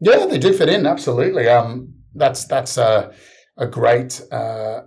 Yeah, 0.00 0.26
they 0.26 0.38
do 0.38 0.52
fit 0.52 0.68
in 0.68 0.86
absolutely. 0.86 1.48
Um, 1.48 1.99
that's 2.14 2.44
that's 2.44 2.78
a, 2.78 3.12
a 3.56 3.66
great 3.66 4.20
uh, 4.32 4.82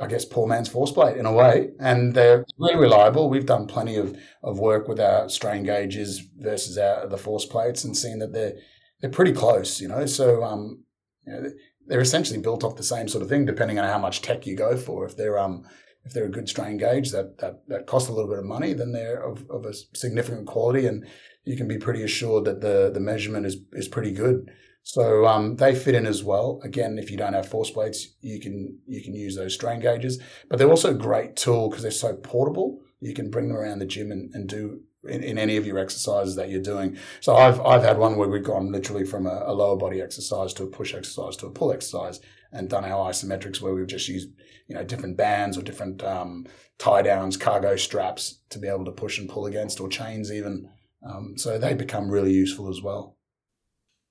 I 0.00 0.06
guess, 0.06 0.24
poor 0.24 0.48
man's 0.48 0.68
force 0.68 0.92
plate 0.92 1.18
in 1.18 1.26
a 1.26 1.32
way. 1.32 1.70
And 1.78 2.14
they're 2.14 2.46
really 2.58 2.76
reliable. 2.76 3.28
We've 3.28 3.44
done 3.44 3.66
plenty 3.66 3.96
of, 3.96 4.16
of 4.42 4.58
work 4.58 4.88
with 4.88 4.98
our 4.98 5.28
strain 5.28 5.62
gauges 5.62 6.22
versus 6.38 6.78
our, 6.78 7.06
the 7.06 7.18
force 7.18 7.44
plates 7.44 7.84
and 7.84 7.94
seen 7.94 8.18
that 8.20 8.32
they're, 8.32 8.54
they're 9.00 9.10
pretty 9.10 9.32
close, 9.32 9.78
you 9.78 9.88
know. 9.88 10.06
So, 10.06 10.42
um, 10.42 10.84
you 11.26 11.32
know, 11.32 11.50
they're 11.86 12.00
essentially 12.00 12.40
built 12.40 12.64
off 12.64 12.76
the 12.76 12.82
same 12.82 13.08
sort 13.08 13.22
of 13.22 13.28
thing, 13.28 13.44
depending 13.44 13.78
on 13.78 13.84
how 13.84 13.98
much 13.98 14.22
tech 14.22 14.46
you 14.46 14.56
go 14.56 14.74
for. 14.74 15.04
If 15.04 15.18
they're, 15.18 15.38
um, 15.38 15.66
if 16.04 16.14
they're 16.14 16.24
a 16.24 16.30
good 16.30 16.48
strain 16.48 16.78
gauge 16.78 17.10
that, 17.10 17.36
that, 17.38 17.60
that 17.68 17.86
costs 17.86 18.08
a 18.08 18.12
little 18.12 18.30
bit 18.30 18.38
of 18.38 18.46
money, 18.46 18.72
then 18.72 18.92
they're 18.92 19.22
of, 19.22 19.44
of 19.50 19.66
a 19.66 19.74
significant 19.74 20.46
quality 20.46 20.86
and 20.86 21.06
you 21.44 21.58
can 21.58 21.68
be 21.68 21.76
pretty 21.76 22.02
assured 22.02 22.46
that 22.46 22.62
the, 22.62 22.90
the 22.92 23.00
measurement 23.00 23.44
is, 23.44 23.58
is 23.74 23.88
pretty 23.88 24.12
good. 24.12 24.50
So 24.82 25.26
um, 25.26 25.56
they 25.56 25.74
fit 25.74 25.94
in 25.94 26.06
as 26.06 26.24
well. 26.24 26.60
Again, 26.64 26.98
if 26.98 27.10
you 27.10 27.16
don't 27.16 27.34
have 27.34 27.48
force 27.48 27.70
plates, 27.70 28.14
you 28.20 28.40
can 28.40 28.78
you 28.86 29.02
can 29.02 29.14
use 29.14 29.36
those 29.36 29.54
strain 29.54 29.80
gauges. 29.80 30.20
But 30.48 30.58
they're 30.58 30.70
also 30.70 30.90
a 30.90 30.94
great 30.94 31.36
tool 31.36 31.68
because 31.68 31.82
they're 31.82 31.92
so 31.92 32.16
portable. 32.16 32.80
You 33.00 33.14
can 33.14 33.30
bring 33.30 33.48
them 33.48 33.56
around 33.56 33.78
the 33.78 33.86
gym 33.86 34.10
and, 34.10 34.34
and 34.34 34.48
do 34.48 34.80
in, 35.08 35.22
in, 35.22 35.38
any 35.38 35.56
of 35.56 35.66
your 35.66 35.78
exercises 35.78 36.36
that 36.36 36.50
you're 36.50 36.60
doing. 36.60 36.96
So 37.20 37.36
I've 37.36 37.60
I've 37.60 37.82
had 37.82 37.98
one 37.98 38.16
where 38.16 38.28
we've 38.28 38.42
gone 38.42 38.72
literally 38.72 39.04
from 39.04 39.26
a, 39.26 39.44
a, 39.46 39.52
lower 39.52 39.76
body 39.76 40.00
exercise 40.00 40.52
to 40.54 40.64
a 40.64 40.66
push 40.66 40.94
exercise 40.94 41.36
to 41.36 41.46
a 41.46 41.50
pull 41.50 41.72
exercise 41.72 42.20
and 42.52 42.68
done 42.68 42.84
our 42.84 43.10
isometrics 43.10 43.60
where 43.60 43.74
we've 43.74 43.86
just 43.86 44.08
used 44.08 44.30
you 44.66 44.74
know 44.74 44.84
different 44.84 45.16
bands 45.16 45.56
or 45.56 45.62
different 45.62 46.02
um, 46.02 46.46
tie 46.78 47.02
downs, 47.02 47.36
cargo 47.36 47.76
straps 47.76 48.40
to 48.50 48.58
be 48.58 48.68
able 48.68 48.84
to 48.84 48.92
push 48.92 49.18
and 49.18 49.28
pull 49.28 49.46
against 49.46 49.80
or 49.80 49.88
chains 49.88 50.32
even. 50.32 50.68
Um, 51.06 51.34
so 51.36 51.58
they 51.58 51.74
become 51.74 52.10
really 52.10 52.32
useful 52.32 52.68
as 52.68 52.82
well 52.82 53.16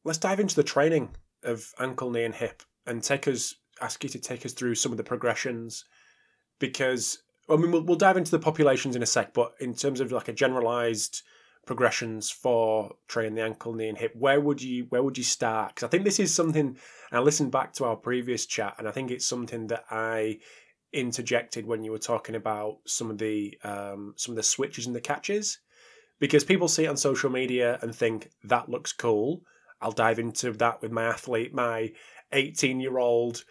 let's 0.09 0.17
dive 0.17 0.39
into 0.39 0.55
the 0.55 0.63
training 0.63 1.07
of 1.43 1.71
ankle, 1.77 2.09
knee, 2.09 2.23
and 2.23 2.33
hip, 2.33 2.63
and 2.87 3.03
take 3.03 3.27
us 3.27 3.53
ask 3.79 4.03
you 4.03 4.09
to 4.09 4.17
take 4.17 4.43
us 4.43 4.53
through 4.53 4.73
some 4.73 4.91
of 4.91 4.97
the 4.97 5.03
progressions 5.03 5.85
because 6.57 7.21
I 7.47 7.57
mean 7.57 7.71
we'll, 7.71 7.83
we'll 7.83 7.95
dive 7.95 8.17
into 8.17 8.31
the 8.31 8.39
populations 8.39 8.95
in 8.95 9.03
a 9.03 9.05
sec, 9.05 9.35
but 9.35 9.53
in 9.59 9.75
terms 9.75 9.99
of 9.99 10.11
like 10.11 10.27
a 10.27 10.33
generalized 10.33 11.21
progressions 11.67 12.31
for 12.31 12.95
training 13.07 13.35
the 13.35 13.43
ankle, 13.43 13.75
knee, 13.75 13.87
and 13.87 13.99
hip, 13.99 14.15
where 14.15 14.41
would 14.41 14.63
you 14.63 14.87
where 14.89 15.03
would 15.03 15.15
you 15.15 15.23
start? 15.23 15.75
Because 15.75 15.85
I 15.85 15.91
think 15.91 16.05
this 16.05 16.19
is 16.19 16.33
something. 16.33 16.75
I 17.11 17.19
listened 17.19 17.51
back 17.51 17.73
to 17.73 17.85
our 17.85 17.95
previous 17.95 18.47
chat, 18.47 18.77
and 18.79 18.87
I 18.87 18.91
think 18.91 19.11
it's 19.11 19.27
something 19.27 19.67
that 19.67 19.85
I 19.91 20.39
interjected 20.91 21.67
when 21.67 21.83
you 21.83 21.91
were 21.91 21.99
talking 21.99 22.33
about 22.33 22.77
some 22.87 23.11
of 23.11 23.19
the 23.19 23.59
um, 23.63 24.15
some 24.17 24.31
of 24.31 24.37
the 24.37 24.43
switches 24.55 24.87
and 24.87 24.95
the 24.95 25.01
catches, 25.01 25.59
because 26.19 26.43
people 26.43 26.67
see 26.67 26.85
it 26.85 26.87
on 26.87 26.97
social 26.97 27.29
media 27.29 27.77
and 27.83 27.93
think 27.93 28.31
that 28.43 28.69
looks 28.69 28.91
cool, 28.91 29.43
I'll 29.81 29.91
dive 29.91 30.19
into 30.19 30.51
that 30.53 30.81
with 30.81 30.91
my 30.91 31.05
athlete, 31.05 31.53
my 31.53 31.91
18 32.31 32.79
year 32.79 32.97
old 32.97 33.43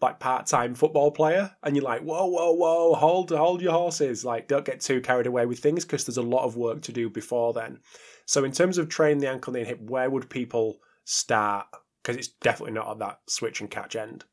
like 0.00 0.20
part-time 0.20 0.74
football 0.74 1.10
player 1.10 1.50
and 1.64 1.74
you're 1.74 1.84
like 1.84 2.02
whoa 2.02 2.26
whoa 2.26 2.52
whoa 2.52 2.94
hold 2.94 3.30
hold 3.30 3.60
your 3.60 3.72
horses. 3.72 4.24
Like 4.24 4.48
don't 4.48 4.64
get 4.64 4.80
too 4.80 5.00
carried 5.00 5.26
away 5.26 5.46
with 5.46 5.58
things 5.58 5.84
because 5.84 6.04
there's 6.04 6.18
a 6.18 6.22
lot 6.22 6.44
of 6.44 6.56
work 6.56 6.82
to 6.82 6.92
do 6.92 7.10
before 7.10 7.52
then. 7.52 7.80
So 8.26 8.44
in 8.44 8.52
terms 8.52 8.78
of 8.78 8.88
training 8.88 9.18
the 9.18 9.28
ankle 9.28 9.52
knee 9.52 9.60
and 9.60 9.68
hip 9.68 9.80
where 9.80 10.10
would 10.10 10.30
people 10.30 10.78
start? 11.04 11.66
Because 12.02 12.16
it's 12.16 12.28
definitely 12.28 12.74
not 12.74 12.90
at 12.90 12.98
that 13.00 13.20
switch 13.26 13.60
and 13.60 13.70
catch 13.70 13.96
end. 13.96 14.24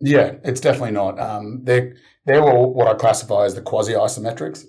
Yeah 0.00 0.36
it's 0.42 0.60
definitely 0.60 0.92
not. 0.92 1.20
Um, 1.20 1.60
they're 1.62 1.94
they're 2.26 2.42
all 2.42 2.72
what 2.74 2.88
i 2.88 2.94
classify 2.94 3.44
as 3.44 3.54
the 3.54 3.62
quasi 3.62 3.92
isometrics 3.92 4.64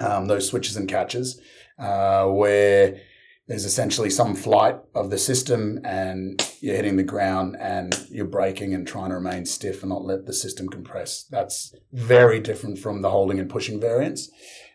um, 0.00 0.26
those 0.26 0.48
switches 0.48 0.76
and 0.76 0.88
catches 0.88 1.40
uh, 1.78 2.26
where 2.26 3.00
there's 3.48 3.64
essentially 3.64 4.08
some 4.08 4.34
flight 4.34 4.76
of 4.94 5.10
the 5.10 5.18
system 5.18 5.80
and 5.84 6.40
you're 6.60 6.76
hitting 6.76 6.96
the 6.96 7.02
ground 7.02 7.56
and 7.60 8.06
you're 8.08 8.24
braking 8.24 8.72
and 8.72 8.86
trying 8.86 9.10
to 9.10 9.16
remain 9.16 9.44
stiff 9.44 9.82
and 9.82 9.90
not 9.90 10.04
let 10.04 10.26
the 10.26 10.32
system 10.32 10.68
compress. 10.68 11.24
That's 11.24 11.74
very 11.92 12.38
different 12.38 12.78
from 12.78 13.02
the 13.02 13.10
holding 13.10 13.40
and 13.40 13.50
pushing 13.50 13.80
variants. 13.80 14.30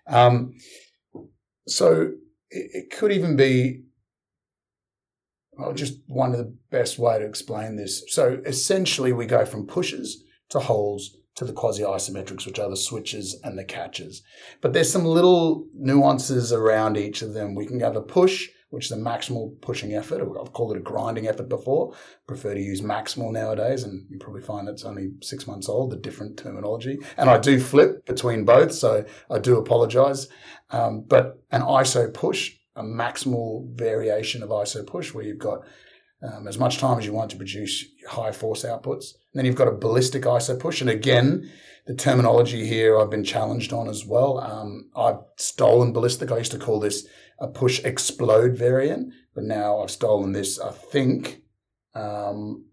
Um, 0.08 0.54
so 1.68 2.12
it, 2.50 2.72
it, 2.74 2.92
could 2.92 3.12
even 3.12 3.36
be 3.36 3.84
well, 5.54 5.74
just 5.74 6.00
one 6.08 6.32
of 6.32 6.38
the 6.38 6.56
best 6.70 7.00
way 7.00 7.20
to 7.20 7.26
explain 7.26 7.76
this. 7.76 8.04
So 8.10 8.42
essentially, 8.46 9.12
we 9.12 9.26
go 9.26 9.46
from 9.46 9.66
pushes 9.66 10.24
to 10.50 10.60
holds 10.60 11.18
to 11.36 11.46
the 11.46 11.54
quasi 11.54 11.84
isometrics, 11.84 12.46
which 12.46 12.60
are 12.60 12.70
the 12.70 12.78
switches 12.78 13.40
and 13.44 13.58
the 13.58 13.64
catches. 13.64 14.24
But 14.62 14.74
there's 14.74 14.92
some 14.92 15.06
little 15.06 15.68
nuances 15.74 16.54
around 16.54 16.98
each 16.98 17.22
of 17.22 17.34
them. 17.34 17.56
We 17.56 17.66
can 17.66 17.80
have 17.80 17.96
a 17.96 18.02
push 18.02 18.48
which 18.70 18.86
is 18.86 18.92
a 18.92 18.98
maximal 18.98 19.60
pushing 19.62 19.94
effort. 19.94 20.22
I've 20.22 20.54
called 20.54 20.76
it 20.76 20.80
a 20.80 20.84
grinding 20.84 21.28
effort 21.28 21.48
before. 21.48 21.94
Prefer 22.28 22.54
to 22.54 22.62
use 22.62 22.82
maximal 22.82 23.32
nowadays, 23.32 23.84
and 23.84 24.06
you 24.10 24.18
probably 24.20 24.42
find 24.42 24.68
it's 24.68 24.84
only 24.84 25.12
six 25.22 25.48
months 25.48 25.70
old, 25.70 25.92
the 25.92 25.98
different 25.98 26.38
terminology. 26.38 27.00
And 27.18 27.30
I 27.30 27.38
do 27.38 27.60
flip 27.60 28.06
between 28.06 28.46
both, 28.46 28.74
so 28.74 29.06
I 29.30 29.40
do 29.40 29.58
apologize. 29.58 30.28
Um, 30.70 31.06
but 31.08 31.42
an 31.52 31.62
ISO 31.62 32.14
push, 32.14 32.56
a 32.76 32.84
maximal 32.84 33.74
variation 33.76 34.44
of 34.44 34.50
ISO 34.50 34.86
push, 34.86 35.14
where 35.14 35.24
you've 35.24 35.40
got 35.40 35.66
um, 36.22 36.48
as 36.48 36.58
much 36.58 36.78
time 36.78 36.98
as 36.98 37.06
you 37.06 37.14
want 37.14 37.32
to 37.32 37.38
produce 37.38 37.86
high 38.10 38.32
force 38.32 38.64
outputs. 38.64 39.14
And 39.14 39.36
then 39.36 39.46
you've 39.46 39.56
got 39.56 39.68
a 39.68 39.72
ballistic 39.72 40.24
ISO 40.24 40.60
push. 40.60 40.82
And 40.82 40.90
again, 40.90 41.50
the 41.86 41.96
terminology 41.96 42.66
here 42.66 43.00
I've 43.00 43.10
been 43.10 43.24
challenged 43.24 43.72
on 43.72 43.88
as 43.88 44.06
well. 44.06 44.40
Um, 44.40 44.90
I've 44.96 45.20
stolen 45.38 45.94
ballistic. 45.94 46.32
I 46.32 46.38
used 46.38 46.52
to 46.52 46.60
call 46.60 46.80
this 46.80 47.08
a 47.40 47.48
push 47.48 47.84
explode 47.84 48.58
variant, 48.58 49.14
but 49.36 49.44
now 49.44 49.80
I've 49.80 49.92
stolen 49.92 50.32
this, 50.32 50.60
I 50.60 50.72
think, 50.72 51.42
um, 51.94 52.66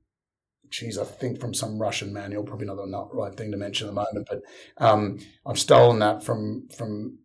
geez, 0.70 0.98
I 0.98 1.04
think 1.04 1.40
from 1.40 1.54
some 1.54 1.78
Russian 1.78 2.12
manual, 2.12 2.42
probably 2.42 2.66
not 2.66 2.76
the 2.76 3.16
right 3.16 3.35
thing 3.35 3.50
to 3.52 3.57
mention 3.57 3.87
at 3.87 3.94
the 3.94 4.00
moment, 4.00 4.28
but 4.28 4.42
um, 4.85 5.18
I've 5.46 5.59
stolen 5.59 6.00
that 6.00 6.24
from 6.24 6.68
from 6.76 7.18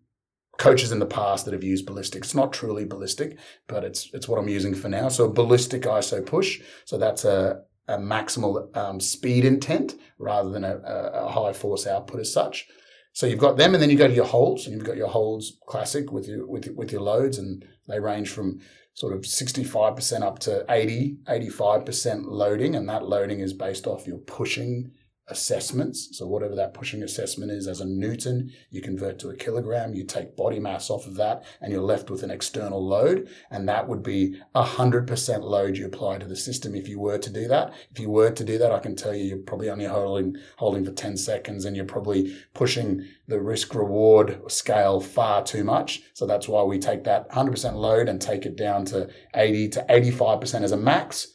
coaches 0.59 0.91
in 0.91 0.99
the 0.99 1.05
past 1.05 1.45
that 1.45 1.53
have 1.53 1.63
used 1.63 1.87
ballistic. 1.87 2.23
It's 2.23 2.35
not 2.35 2.53
truly 2.53 2.85
ballistic, 2.85 3.39
but 3.67 3.83
it's 3.83 4.09
it's 4.13 4.27
what 4.27 4.37
I'm 4.37 4.49
using 4.49 4.75
for 4.75 4.89
now. 4.89 5.09
So 5.09 5.27
ballistic 5.27 5.83
ISO 5.83 6.23
push. 6.23 6.61
So 6.85 6.99
that's 6.99 7.25
a, 7.25 7.61
a 7.87 7.97
maximal 7.97 8.75
um, 8.77 8.99
speed 8.99 9.45
intent 9.45 9.95
rather 10.19 10.49
than 10.49 10.63
a, 10.63 10.77
a, 10.77 11.29
high 11.29 11.53
force 11.53 11.87
output 11.87 12.19
as 12.19 12.31
such. 12.31 12.67
So 13.13 13.25
you've 13.25 13.39
got 13.39 13.57
them, 13.57 13.73
and 13.73 13.81
then 13.81 13.89
you 13.89 13.97
go 13.97 14.07
to 14.07 14.13
your 14.13 14.25
holds, 14.25 14.65
and 14.67 14.75
you've 14.75 14.85
got 14.85 14.97
your 14.97 15.07
holds 15.07 15.57
classic 15.67 16.11
with 16.11 16.27
your 16.27 16.45
with 16.45 16.67
with 16.75 16.91
your 16.91 17.01
loads, 17.01 17.39
and 17.39 17.65
they 17.87 17.99
range 17.99 18.29
from 18.29 18.59
sort 18.93 19.13
of 19.13 19.21
65% 19.21 20.23
up 20.23 20.39
to 20.39 20.65
80, 20.67 21.19
85% 21.29 22.25
loading, 22.25 22.75
and 22.75 22.89
that 22.89 23.07
loading 23.07 23.39
is 23.39 23.53
based 23.53 23.87
off 23.87 24.05
your 24.05 24.17
pushing 24.17 24.91
assessments. 25.29 26.17
So 26.17 26.27
whatever 26.27 26.55
that 26.55 26.73
pushing 26.73 27.03
assessment 27.03 27.51
is 27.51 27.67
as 27.67 27.79
a 27.79 27.85
Newton, 27.85 28.51
you 28.69 28.81
convert 28.81 29.19
to 29.19 29.29
a 29.29 29.35
kilogram, 29.35 29.93
you 29.93 30.03
take 30.03 30.35
body 30.35 30.59
mass 30.59 30.89
off 30.89 31.05
of 31.05 31.15
that, 31.15 31.43
and 31.61 31.71
you're 31.71 31.81
left 31.81 32.09
with 32.09 32.23
an 32.23 32.31
external 32.31 32.85
load. 32.85 33.29
And 33.51 33.67
that 33.69 33.87
would 33.87 34.03
be 34.03 34.39
a 34.55 34.63
hundred 34.63 35.07
percent 35.07 35.43
load 35.43 35.77
you 35.77 35.85
apply 35.85 36.17
to 36.19 36.27
the 36.27 36.35
system 36.35 36.75
if 36.75 36.87
you 36.87 36.99
were 36.99 37.17
to 37.17 37.29
do 37.29 37.47
that. 37.47 37.73
If 37.91 37.99
you 37.99 38.09
were 38.09 38.31
to 38.31 38.43
do 38.43 38.57
that, 38.57 38.71
I 38.71 38.79
can 38.79 38.95
tell 38.95 39.13
you 39.13 39.23
you're 39.23 39.37
probably 39.37 39.69
only 39.69 39.85
holding 39.85 40.35
holding 40.57 40.85
for 40.85 40.91
10 40.91 41.17
seconds 41.17 41.65
and 41.65 41.75
you're 41.75 41.85
probably 41.85 42.35
pushing 42.53 43.05
the 43.27 43.39
risk 43.39 43.75
reward 43.75 44.41
scale 44.47 44.99
far 44.99 45.43
too 45.43 45.63
much. 45.63 46.01
So 46.13 46.25
that's 46.25 46.47
why 46.47 46.63
we 46.63 46.79
take 46.79 47.03
that 47.05 47.29
100% 47.31 47.73
load 47.75 48.09
and 48.09 48.21
take 48.21 48.45
it 48.45 48.55
down 48.55 48.85
to 48.85 49.09
80 49.35 49.69
to 49.69 49.85
85% 49.89 50.63
as 50.63 50.71
a 50.71 50.77
max 50.77 51.27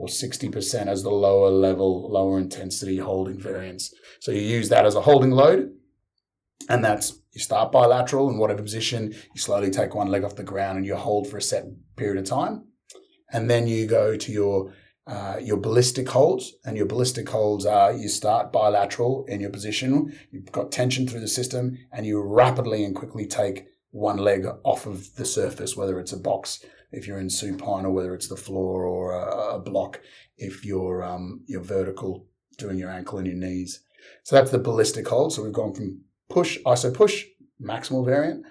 or 0.00 0.06
60% 0.06 0.86
as 0.86 1.02
the 1.02 1.10
lower 1.10 1.50
level, 1.50 2.10
lower 2.10 2.38
intensity 2.38 2.96
holding 2.96 3.38
variance. 3.38 3.92
So 4.20 4.32
you 4.32 4.40
use 4.40 4.70
that 4.70 4.86
as 4.86 4.94
a 4.94 5.02
holding 5.02 5.30
load, 5.30 5.72
and 6.70 6.82
that's 6.82 7.20
you 7.32 7.40
start 7.40 7.70
bilateral 7.70 8.30
in 8.30 8.38
whatever 8.38 8.62
position, 8.62 9.12
you 9.34 9.40
slowly 9.40 9.70
take 9.70 9.94
one 9.94 10.08
leg 10.08 10.24
off 10.24 10.36
the 10.36 10.42
ground 10.42 10.78
and 10.78 10.86
you 10.86 10.96
hold 10.96 11.28
for 11.28 11.36
a 11.36 11.42
set 11.42 11.64
period 11.96 12.16
of 12.16 12.24
time. 12.24 12.64
And 13.30 13.50
then 13.50 13.68
you 13.68 13.86
go 13.86 14.16
to 14.16 14.32
your 14.32 14.72
uh, 15.06 15.36
your 15.40 15.56
ballistic 15.56 16.08
holds, 16.08 16.54
and 16.64 16.76
your 16.76 16.86
ballistic 16.86 17.28
holds 17.28 17.66
are 17.66 17.92
you 17.92 18.08
start 18.08 18.52
bilateral 18.52 19.24
in 19.28 19.40
your 19.40 19.50
position, 19.50 20.16
you've 20.30 20.52
got 20.52 20.70
tension 20.70 21.06
through 21.06 21.20
the 21.20 21.28
system, 21.28 21.76
and 21.92 22.06
you 22.06 22.22
rapidly 22.22 22.84
and 22.84 22.94
quickly 22.94 23.26
take 23.26 23.66
one 23.90 24.18
leg 24.18 24.46
off 24.62 24.86
of 24.86 25.16
the 25.16 25.24
surface, 25.24 25.76
whether 25.76 25.98
it's 25.98 26.12
a 26.12 26.16
box 26.16 26.64
if 26.92 27.06
you're 27.06 27.18
in 27.18 27.30
supine 27.30 27.84
or 27.84 27.90
whether 27.90 28.14
it's 28.14 28.28
the 28.28 28.36
floor 28.36 28.84
or 28.84 29.12
a, 29.12 29.56
a 29.56 29.58
block 29.58 30.00
if 30.36 30.64
you're 30.64 31.02
um, 31.04 31.42
you're 31.46 31.62
vertical 31.62 32.26
doing 32.58 32.78
your 32.78 32.90
ankle 32.90 33.18
and 33.18 33.26
your 33.26 33.36
knees. 33.36 33.82
So 34.22 34.36
that's 34.36 34.50
the 34.50 34.58
ballistic 34.58 35.08
hold. 35.08 35.32
So 35.32 35.42
we've 35.42 35.52
gone 35.52 35.74
from 35.74 36.02
push, 36.28 36.58
ISO 36.64 36.92
push, 36.92 37.24
maximal 37.60 38.04
variant, 38.04 38.44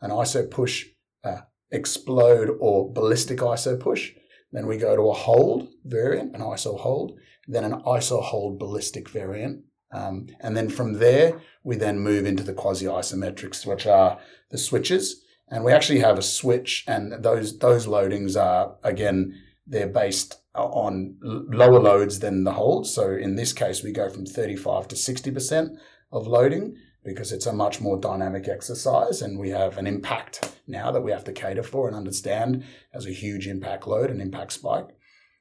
an 0.00 0.10
ISO 0.10 0.50
push, 0.50 0.86
uh, 1.24 1.42
explode 1.70 2.56
or 2.60 2.92
ballistic 2.92 3.38
ISO 3.38 3.78
push. 3.78 4.12
Then 4.52 4.66
we 4.66 4.76
go 4.76 4.94
to 4.94 5.10
a 5.10 5.14
hold 5.14 5.68
variant, 5.84 6.34
an 6.34 6.40
ISO 6.40 6.78
hold, 6.78 7.18
then 7.48 7.64
an 7.64 7.82
ISO 7.82 8.22
hold 8.22 8.58
ballistic 8.58 9.08
variant. 9.08 9.64
Um, 9.92 10.28
and 10.40 10.56
then 10.56 10.68
from 10.68 10.94
there, 10.94 11.40
we 11.62 11.76
then 11.76 11.98
move 11.98 12.26
into 12.26 12.42
the 12.42 12.54
quasi 12.54 12.86
isometrics, 12.86 13.66
which 13.66 13.86
are 13.86 14.18
the 14.50 14.58
switches. 14.58 15.23
And 15.48 15.64
we 15.64 15.72
actually 15.72 16.00
have 16.00 16.18
a 16.18 16.22
switch, 16.22 16.84
and 16.86 17.22
those 17.22 17.58
those 17.58 17.86
loadings 17.86 18.40
are 18.40 18.76
again 18.82 19.40
they're 19.66 19.86
based 19.86 20.40
on 20.54 21.16
lower 21.22 21.80
loads 21.80 22.20
than 22.20 22.44
the 22.44 22.52
holds. 22.52 22.90
So 22.90 23.12
in 23.12 23.36
this 23.36 23.52
case, 23.52 23.82
we 23.82 23.92
go 23.92 24.08
from 24.08 24.26
35 24.26 24.88
to 24.88 24.96
60 24.96 25.30
percent 25.30 25.78
of 26.12 26.26
loading 26.26 26.76
because 27.04 27.32
it's 27.32 27.46
a 27.46 27.52
much 27.52 27.80
more 27.80 27.98
dynamic 27.98 28.48
exercise, 28.48 29.20
and 29.20 29.38
we 29.38 29.50
have 29.50 29.76
an 29.76 29.86
impact 29.86 30.58
now 30.66 30.90
that 30.90 31.02
we 31.02 31.12
have 31.12 31.24
to 31.24 31.32
cater 31.32 31.62
for 31.62 31.86
and 31.86 31.96
understand 31.96 32.64
as 32.94 33.06
a 33.06 33.10
huge 33.10 33.46
impact 33.46 33.86
load 33.86 34.10
and 34.10 34.22
impact 34.22 34.52
spike. 34.52 34.88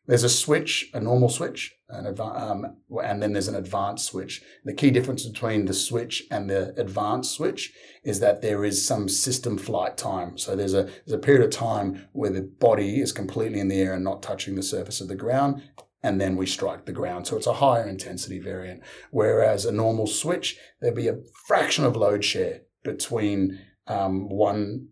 There's 0.06 0.24
a 0.24 0.30
switch, 0.30 0.90
a 0.94 1.00
normal 1.00 1.30
switch, 1.30 1.76
an 1.88 2.20
um, 2.20 2.78
and 3.04 3.22
then 3.22 3.34
there's 3.34 3.48
an 3.48 3.56
advanced 3.56 4.06
switch. 4.06 4.42
The 4.66 4.74
key 4.74 4.92
difference 4.92 5.26
between 5.26 5.66
the 5.66 5.74
switch 5.74 6.24
and 6.30 6.50
the 6.50 6.74
advanced 6.80 7.32
switch 7.36 7.74
is 8.04 8.20
that 8.20 8.42
there 8.42 8.66
is 8.66 8.86
some 8.86 9.08
system 9.08 9.58
flight 9.58 9.96
time. 9.96 10.38
So 10.38 10.56
there's 10.56 10.74
a 10.74 10.84
there's 10.84 11.14
a 11.14 11.18
period 11.20 11.46
of 11.46 11.52
time 11.52 12.08
where 12.12 12.32
the 12.32 12.42
body 12.42 13.00
is 13.00 13.14
completely 13.14 13.60
in 13.60 13.70
the 13.70 13.80
air 13.80 13.94
and 13.94 14.04
not 14.04 14.22
touching 14.22 14.56
the 14.56 14.64
surface 14.64 15.00
of 15.00 15.08
the 15.08 15.16
ground, 15.16 15.64
and 16.02 16.20
then 16.20 16.36
we 16.36 16.48
strike 16.48 16.86
the 16.86 16.92
ground. 16.92 17.26
So 17.26 17.38
it's 17.38 17.48
a 17.48 17.54
higher 17.54 17.88
intensity 17.88 18.40
variant. 18.40 18.84
Whereas 19.12 19.66
a 19.66 19.72
normal 19.72 20.08
switch, 20.08 20.58
there'd 20.82 20.96
be 20.96 21.08
a 21.08 21.20
fraction 21.48 21.86
of 21.86 21.96
load 21.96 22.26
share 22.26 22.62
between 22.84 23.60
um, 23.88 24.28
one 24.28 24.90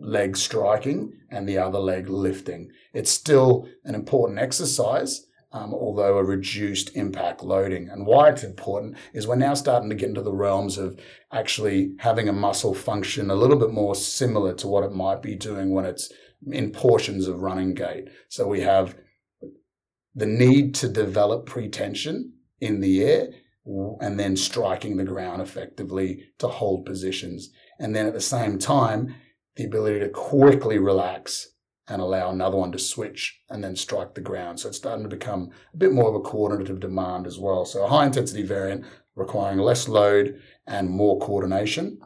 leg 0.00 0.36
striking 0.36 1.12
and 1.30 1.48
the 1.48 1.58
other 1.58 1.78
leg 1.78 2.08
lifting. 2.08 2.70
It's 2.92 3.10
still 3.10 3.68
an 3.84 3.94
important 3.94 4.38
exercise, 4.38 5.26
um, 5.52 5.74
although 5.74 6.18
a 6.18 6.24
reduced 6.24 6.96
impact 6.96 7.42
loading. 7.42 7.88
And 7.88 8.06
why 8.06 8.30
it's 8.30 8.42
important 8.42 8.96
is 9.12 9.26
we're 9.26 9.36
now 9.36 9.54
starting 9.54 9.90
to 9.90 9.94
get 9.94 10.08
into 10.08 10.22
the 10.22 10.32
realms 10.32 10.78
of 10.78 10.98
actually 11.32 11.94
having 11.98 12.28
a 12.28 12.32
muscle 12.32 12.74
function 12.74 13.30
a 13.30 13.34
little 13.34 13.58
bit 13.58 13.70
more 13.70 13.94
similar 13.94 14.54
to 14.54 14.68
what 14.68 14.84
it 14.84 14.92
might 14.92 15.22
be 15.22 15.34
doing 15.34 15.72
when 15.72 15.84
it's 15.84 16.10
in 16.46 16.72
portions 16.72 17.28
of 17.28 17.42
running 17.42 17.74
gait. 17.74 18.08
So 18.28 18.46
we 18.48 18.60
have 18.62 18.96
the 20.14 20.26
need 20.26 20.74
to 20.76 20.88
develop 20.88 21.46
pretension 21.46 22.32
in 22.60 22.80
the 22.80 23.04
air 23.04 23.28
and 24.00 24.18
then 24.18 24.36
striking 24.36 24.96
the 24.96 25.04
ground 25.04 25.42
effectively 25.42 26.24
to 26.38 26.48
hold 26.48 26.86
positions. 26.86 27.50
And 27.78 27.94
then 27.94 28.06
at 28.06 28.14
the 28.14 28.20
same 28.20 28.58
time, 28.58 29.14
the 29.60 29.66
ability 29.66 30.00
to 30.00 30.08
quickly 30.08 30.78
relax 30.78 31.48
and 31.86 32.00
allow 32.00 32.30
another 32.30 32.56
one 32.56 32.72
to 32.72 32.78
switch 32.78 33.40
and 33.50 33.62
then 33.62 33.76
strike 33.76 34.14
the 34.14 34.20
ground. 34.20 34.58
So 34.58 34.68
it's 34.68 34.78
starting 34.78 35.02
to 35.02 35.14
become 35.14 35.50
a 35.74 35.76
bit 35.76 35.92
more 35.92 36.08
of 36.08 36.14
a 36.14 36.20
coordinative 36.20 36.80
demand 36.80 37.26
as 37.26 37.38
well. 37.38 37.66
So 37.66 37.84
a 37.84 37.88
high 37.88 38.06
intensity 38.06 38.42
variant 38.42 38.86
requiring 39.16 39.58
less 39.58 39.86
load 39.86 40.40
and 40.66 40.88
more 40.88 41.18
coordination 41.18 41.98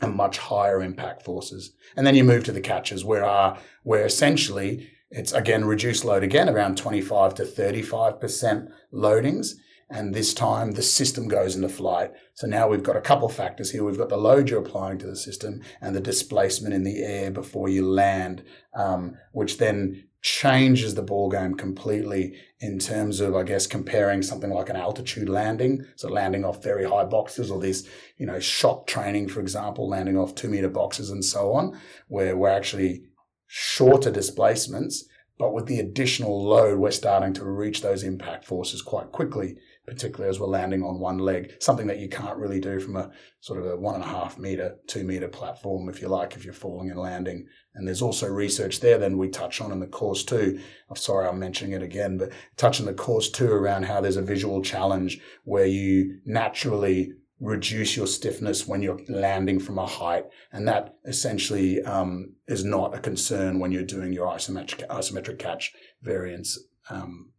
and 0.00 0.14
much 0.14 0.38
higher 0.38 0.80
impact 0.80 1.22
forces. 1.22 1.74
And 1.96 2.06
then 2.06 2.14
you 2.14 2.24
move 2.24 2.44
to 2.44 2.52
the 2.52 2.62
catches 2.62 3.04
where 3.04 3.26
are 3.26 3.58
where 3.82 4.06
essentially 4.06 4.88
it's 5.10 5.32
again 5.32 5.66
reduced 5.66 6.06
load 6.06 6.22
again 6.22 6.48
around 6.48 6.78
25 6.78 7.34
to 7.34 7.42
35% 7.42 8.70
loadings 8.90 9.50
and 9.90 10.14
this 10.14 10.32
time 10.32 10.72
the 10.72 10.82
system 10.82 11.26
goes 11.28 11.56
into 11.56 11.68
flight. 11.68 12.12
So 12.34 12.46
now 12.46 12.68
we've 12.68 12.82
got 12.82 12.96
a 12.96 13.00
couple 13.00 13.26
of 13.26 13.34
factors 13.34 13.70
here. 13.70 13.84
We've 13.84 13.98
got 13.98 14.08
the 14.08 14.16
load 14.16 14.48
you're 14.48 14.60
applying 14.60 14.98
to 14.98 15.06
the 15.06 15.16
system 15.16 15.62
and 15.80 15.94
the 15.94 16.00
displacement 16.00 16.74
in 16.74 16.84
the 16.84 17.02
air 17.02 17.30
before 17.30 17.68
you 17.68 17.86
land, 17.86 18.44
um, 18.74 19.16
which 19.32 19.58
then 19.58 20.04
changes 20.22 20.94
the 20.94 21.02
ball 21.02 21.30
game 21.30 21.54
completely 21.54 22.34
in 22.60 22.78
terms 22.78 23.20
of, 23.20 23.34
I 23.34 23.42
guess, 23.42 23.66
comparing 23.66 24.22
something 24.22 24.50
like 24.50 24.68
an 24.68 24.76
altitude 24.76 25.30
landing, 25.30 25.84
so 25.96 26.08
landing 26.08 26.44
off 26.44 26.62
very 26.62 26.86
high 26.86 27.04
boxes, 27.04 27.50
or 27.50 27.58
this, 27.58 27.88
you 28.18 28.26
know, 28.26 28.38
shock 28.38 28.86
training, 28.86 29.28
for 29.28 29.40
example, 29.40 29.88
landing 29.88 30.18
off 30.18 30.34
two 30.34 30.48
meter 30.48 30.68
boxes 30.68 31.10
and 31.10 31.24
so 31.24 31.52
on, 31.52 31.78
where 32.08 32.36
we're 32.36 32.50
actually 32.50 33.04
shorter 33.46 34.10
displacements, 34.10 35.06
but 35.38 35.54
with 35.54 35.66
the 35.66 35.80
additional 35.80 36.46
load, 36.46 36.78
we're 36.78 36.90
starting 36.90 37.32
to 37.32 37.44
reach 37.44 37.80
those 37.80 38.04
impact 38.04 38.44
forces 38.44 38.82
quite 38.82 39.10
quickly 39.12 39.56
particularly 39.90 40.30
as 40.30 40.38
we're 40.38 40.46
landing 40.46 40.84
on 40.84 41.00
one 41.00 41.18
leg, 41.18 41.52
something 41.58 41.88
that 41.88 41.98
you 41.98 42.08
can't 42.08 42.38
really 42.38 42.60
do 42.60 42.78
from 42.78 42.94
a 42.94 43.10
sort 43.40 43.58
of 43.58 43.66
a 43.66 43.76
one 43.76 43.96
and 43.96 44.04
a 44.04 44.06
half 44.06 44.38
meter, 44.38 44.76
two 44.86 45.02
meter 45.02 45.26
platform, 45.26 45.88
if 45.88 46.00
you 46.00 46.06
like, 46.06 46.36
if 46.36 46.44
you're 46.44 46.54
falling 46.54 46.90
and 46.90 47.00
landing. 47.00 47.44
And 47.74 47.86
there's 47.86 48.00
also 48.00 48.28
research 48.28 48.78
there 48.78 48.98
then 48.98 49.18
we 49.18 49.28
touch 49.28 49.60
on 49.60 49.72
in 49.72 49.80
the 49.80 49.88
course 49.88 50.22
too. 50.22 50.60
I'm 50.88 50.94
sorry 50.94 51.26
I'm 51.26 51.40
mentioning 51.40 51.72
it 51.72 51.82
again, 51.82 52.18
but 52.18 52.30
touching 52.56 52.86
the 52.86 52.94
course 52.94 53.28
too 53.28 53.50
around 53.50 53.82
how 53.82 54.00
there's 54.00 54.16
a 54.16 54.22
visual 54.22 54.62
challenge 54.62 55.20
where 55.42 55.66
you 55.66 56.20
naturally 56.24 57.14
reduce 57.40 57.96
your 57.96 58.06
stiffness 58.06 58.68
when 58.68 58.82
you're 58.82 59.00
landing 59.08 59.58
from 59.58 59.78
a 59.78 59.86
height. 59.86 60.26
And 60.52 60.68
that 60.68 60.94
essentially 61.04 61.82
um, 61.82 62.34
is 62.46 62.64
not 62.64 62.94
a 62.94 63.00
concern 63.00 63.58
when 63.58 63.72
you're 63.72 63.82
doing 63.82 64.12
your 64.12 64.28
isometric, 64.28 64.86
isometric 64.86 65.40
catch 65.40 65.72
variants. 66.00 66.60
Um, 66.90 67.32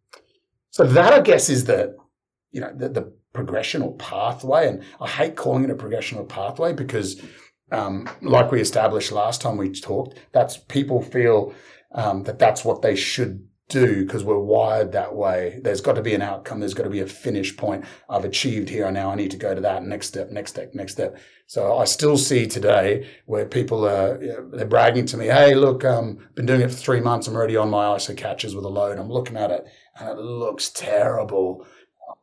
so 0.71 0.85
that, 0.85 1.13
I 1.13 1.21
guess, 1.21 1.49
is 1.49 1.65
the, 1.65 1.95
you 2.51 2.61
know, 2.61 2.71
the, 2.75 2.89
the 2.89 3.13
progression 3.33 3.81
or 3.81 3.95
pathway. 3.95 4.67
And 4.67 4.83
I 4.99 5.07
hate 5.07 5.35
calling 5.35 5.63
it 5.63 5.69
a 5.69 5.75
progression 5.75 6.17
or 6.17 6.25
pathway 6.25 6.73
because, 6.73 7.21
um, 7.71 8.09
like 8.21 8.51
we 8.51 8.59
established 8.59 9.11
last 9.11 9.41
time 9.41 9.57
we 9.57 9.71
talked, 9.71 10.17
that's 10.31 10.57
people 10.57 11.01
feel 11.01 11.53
um, 11.93 12.23
that 12.23 12.39
that's 12.39 12.65
what 12.65 12.81
they 12.81 12.95
should 12.95 13.47
do 13.71 14.05
because 14.05 14.23
we're 14.23 14.37
wired 14.37 14.91
that 14.91 15.15
way. 15.15 15.59
There's 15.63 15.81
got 15.81 15.93
to 15.93 16.01
be 16.01 16.13
an 16.13 16.21
outcome. 16.21 16.59
There's 16.59 16.73
got 16.73 16.83
to 16.83 16.89
be 16.89 16.99
a 16.99 17.07
finish 17.07 17.55
point. 17.55 17.85
I've 18.09 18.25
achieved 18.25 18.69
here 18.69 18.85
and 18.85 18.93
now 18.93 19.11
I 19.11 19.15
need 19.15 19.31
to 19.31 19.37
go 19.37 19.55
to 19.55 19.61
that 19.61 19.83
next 19.83 20.07
step, 20.07 20.29
next 20.29 20.51
step, 20.51 20.75
next 20.75 20.91
step. 20.93 21.17
So 21.47 21.77
I 21.77 21.85
still 21.85 22.17
see 22.17 22.47
today 22.47 23.09
where 23.25 23.45
people 23.45 23.87
are, 23.87 24.19
they're 24.51 24.65
bragging 24.65 25.05
to 25.07 25.17
me, 25.17 25.27
Hey, 25.27 25.55
look, 25.55 25.85
um, 25.85 26.19
been 26.35 26.45
doing 26.45 26.61
it 26.61 26.69
for 26.69 26.77
three 26.77 26.99
months. 26.99 27.27
I'm 27.27 27.35
already 27.35 27.55
on 27.55 27.69
my 27.69 27.85
ISO 27.85 28.15
catches 28.15 28.55
with 28.55 28.65
a 28.65 28.69
load. 28.69 28.99
I'm 28.99 29.09
looking 29.09 29.37
at 29.37 29.51
it 29.51 29.65
and 29.97 30.09
it 30.09 30.17
looks 30.17 30.69
terrible. 30.69 31.65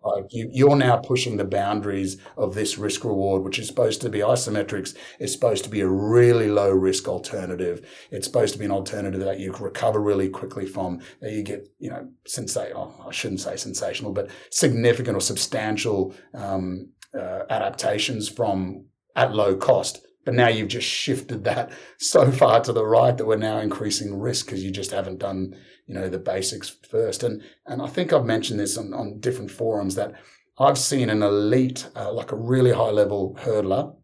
Like 0.05 0.33
you, 0.33 0.51
you're 0.53 0.77
now 0.77 0.97
pushing 0.97 1.37
the 1.37 1.45
boundaries 1.45 2.19
of 2.37 2.55
this 2.55 2.79
risk 2.79 3.05
reward, 3.05 3.43
which 3.43 3.59
is 3.59 3.67
supposed 3.67 4.01
to 4.03 4.09
be 4.09 4.21
isometrics. 4.21 4.97
It's 5.19 5.33
supposed 5.33 5.65
to 5.65 5.71
be 5.71 5.81
a 5.81 5.89
really 5.89 6.49
low 6.49 6.71
risk 6.71 7.09
alternative. 7.09 7.87
It's 8.11 8.27
supposed 8.27 8.53
to 8.55 8.59
be 8.59 8.65
an 8.65 8.71
alternative 8.71 9.21
that 9.21 9.41
you 9.41 9.53
recover 9.53 10.01
really 10.01 10.29
quickly 10.29 10.67
from, 10.67 11.01
that 11.21 11.33
you 11.33 11.43
get, 11.43 11.69
you 11.79 11.91
know, 11.91 12.09
sensational, 12.27 12.95
oh, 12.99 13.09
I 13.09 13.13
shouldn't 13.13 13.41
say 13.41 13.57
sensational, 13.57 14.13
but 14.13 14.31
significant 14.51 15.17
or 15.17 15.21
substantial 15.21 16.15
um, 16.35 16.91
uh, 17.19 17.43
adaptations 17.51 18.29
from 18.29 18.85
at 19.17 19.35
low 19.35 19.57
cost. 19.57 20.07
But 20.29 20.35
now 20.35 20.49
you've 20.49 20.69
just 20.69 20.87
shifted 20.87 21.45
that 21.45 21.73
so 21.97 22.31
far 22.31 22.61
to 22.61 22.71
the 22.71 22.85
right 22.85 23.17
that 23.17 23.25
we're 23.25 23.39
now 23.39 23.61
increasing 23.61 24.19
risk 24.19 24.45
because 24.45 24.63
you 24.63 24.71
just 24.71 24.91
haven't 24.91 25.21
done 25.21 25.57
you 25.87 25.95
know 25.95 26.11
the 26.11 26.19
basics 26.19 26.69
first. 26.69 27.23
And 27.23 27.41
and 27.65 27.81
I 27.81 27.87
think 27.87 28.13
I've 28.13 28.27
mentioned 28.27 28.61
this 28.61 28.77
on, 28.77 28.93
on 28.93 29.21
different 29.21 29.51
forums 29.51 29.95
that 29.95 30.13
I've 30.59 30.77
seen 30.77 31.09
an 31.09 31.23
elite, 31.23 31.89
uh, 31.97 32.13
like 32.13 32.31
a 32.31 32.37
really 32.37 32.73
high 32.73 32.91
level 32.91 33.39
hurdler, 33.41 33.97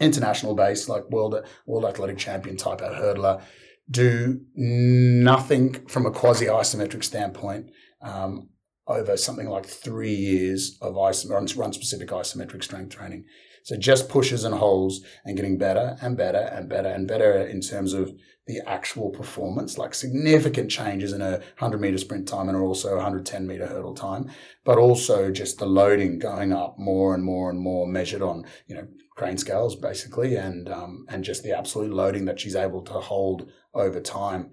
international 0.00 0.54
base, 0.54 0.88
like 0.88 1.10
world 1.10 1.34
world 1.66 1.86
athletic 1.86 2.18
champion 2.18 2.56
type 2.56 2.80
of 2.80 2.94
hurdler, 2.94 3.42
do 3.90 4.40
nothing 4.54 5.88
from 5.88 6.06
a 6.06 6.12
quasi 6.12 6.46
isometric 6.46 7.02
standpoint. 7.02 7.72
Um, 8.00 8.50
over 8.86 9.16
something 9.16 9.48
like 9.48 9.66
three 9.66 10.14
years 10.14 10.78
of 10.80 10.96
isom- 10.96 11.32
run 11.32 11.72
specific 11.72 12.10
isometric 12.10 12.62
strength 12.62 12.94
training. 12.94 13.24
So 13.68 13.76
just 13.76 14.08
pushes 14.08 14.44
and 14.44 14.54
holds 14.54 15.02
and 15.26 15.36
getting 15.36 15.58
better 15.58 15.98
and 16.00 16.16
better 16.16 16.38
and 16.38 16.70
better 16.70 16.88
and 16.88 17.06
better 17.06 17.36
in 17.36 17.60
terms 17.60 17.92
of 17.92 18.14
the 18.46 18.62
actual 18.66 19.10
performance, 19.10 19.76
like 19.76 19.92
significant 19.92 20.70
changes 20.70 21.12
in 21.12 21.20
a 21.20 21.32
100 21.32 21.78
meter 21.78 21.98
sprint 21.98 22.26
time 22.26 22.48
and 22.48 22.56
also 22.56 22.94
110 22.94 23.46
meter 23.46 23.66
hurdle 23.66 23.92
time, 23.92 24.30
but 24.64 24.78
also 24.78 25.30
just 25.30 25.58
the 25.58 25.66
loading 25.66 26.18
going 26.18 26.50
up 26.50 26.78
more 26.78 27.14
and 27.14 27.22
more 27.22 27.50
and 27.50 27.60
more 27.60 27.86
measured 27.86 28.22
on, 28.22 28.46
you 28.68 28.74
know, 28.74 28.88
crane 29.18 29.36
scales 29.36 29.76
basically, 29.76 30.34
and, 30.34 30.70
um, 30.70 31.04
and 31.10 31.22
just 31.22 31.42
the 31.42 31.54
absolute 31.54 31.92
loading 31.92 32.24
that 32.24 32.40
she's 32.40 32.56
able 32.56 32.80
to 32.80 32.94
hold 32.94 33.50
over 33.74 34.00
time. 34.00 34.50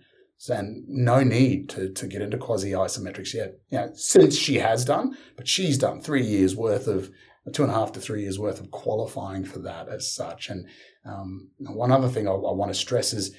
And 0.50 0.84
no 0.90 1.24
need 1.24 1.70
to, 1.70 1.90
to 1.94 2.08
get 2.08 2.22
into 2.22 2.38
quasi 2.38 2.72
isometrics 2.72 3.34
yet. 3.34 3.54
You 3.70 3.78
know, 3.78 3.92
since 3.94 4.36
she 4.36 4.56
has 4.56 4.84
done, 4.84 5.16
but 5.38 5.48
she's 5.48 5.78
done 5.78 6.02
three 6.02 6.26
years 6.26 6.54
worth 6.54 6.88
of 6.88 7.10
two 7.54 7.64
and 7.64 7.72
a 7.72 7.76
half 7.76 7.92
to 7.94 8.00
three 8.00 8.24
years 8.24 8.40
worth 8.40 8.60
of 8.60 8.72
qualifying 8.72 9.46
for 9.46 9.60
that 9.60 9.88
as 9.88 10.14
such. 10.14 10.50
And 10.50 10.68
um, 11.06 11.50
one 11.60 11.92
other 11.92 12.10
thing 12.10 12.28
I, 12.28 12.32
I 12.32 12.54
want 12.54 12.72
to 12.72 12.80
stress 12.80 13.14
is 13.14 13.36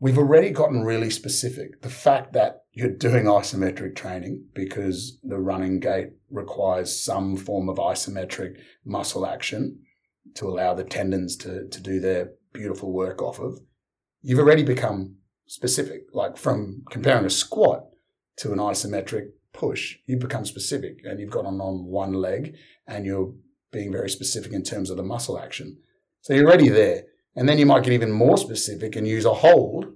we've 0.00 0.18
already 0.18 0.50
gotten 0.50 0.82
really 0.82 1.10
specific. 1.10 1.82
The 1.82 1.90
fact 1.90 2.32
that 2.32 2.62
you're 2.72 2.90
doing 2.90 3.24
isometric 3.24 3.96
training 3.96 4.46
because 4.54 5.18
the 5.22 5.38
running 5.38 5.80
gait 5.80 6.10
requires 6.30 6.98
some 6.98 7.36
form 7.36 7.68
of 7.68 7.76
isometric 7.76 8.60
muscle 8.84 9.26
action 9.26 9.80
to 10.34 10.46
allow 10.46 10.74
the 10.74 10.84
tendons 10.84 11.36
to, 11.36 11.68
to 11.68 11.80
do 11.80 12.00
their 12.00 12.30
beautiful 12.52 12.92
work 12.92 13.20
off 13.20 13.40
of, 13.40 13.58
you've 14.22 14.38
already 14.38 14.62
become 14.62 15.16
specific. 15.46 16.02
Like 16.12 16.36
from 16.36 16.84
comparing 16.90 17.26
a 17.26 17.30
squat 17.30 17.86
to 18.36 18.52
an 18.52 18.58
isometric 18.58 19.30
push, 19.52 19.96
you 20.06 20.16
become 20.16 20.44
specific 20.44 21.00
and 21.04 21.18
you've 21.18 21.30
got 21.30 21.46
on, 21.46 21.60
on 21.60 21.84
one 21.84 22.12
leg 22.12 22.54
and 22.88 23.06
you're 23.06 23.32
being 23.70 23.92
very 23.92 24.10
specific 24.10 24.52
in 24.52 24.62
terms 24.62 24.90
of 24.90 24.96
the 24.96 25.02
muscle 25.02 25.38
action. 25.38 25.76
So 26.22 26.34
you're 26.34 26.46
already 26.46 26.68
there. 26.68 27.04
And 27.36 27.48
then 27.48 27.58
you 27.58 27.66
might 27.66 27.84
get 27.84 27.92
even 27.92 28.10
more 28.10 28.36
specific 28.36 28.96
and 28.96 29.06
use 29.06 29.24
a 29.24 29.34
hold 29.34 29.86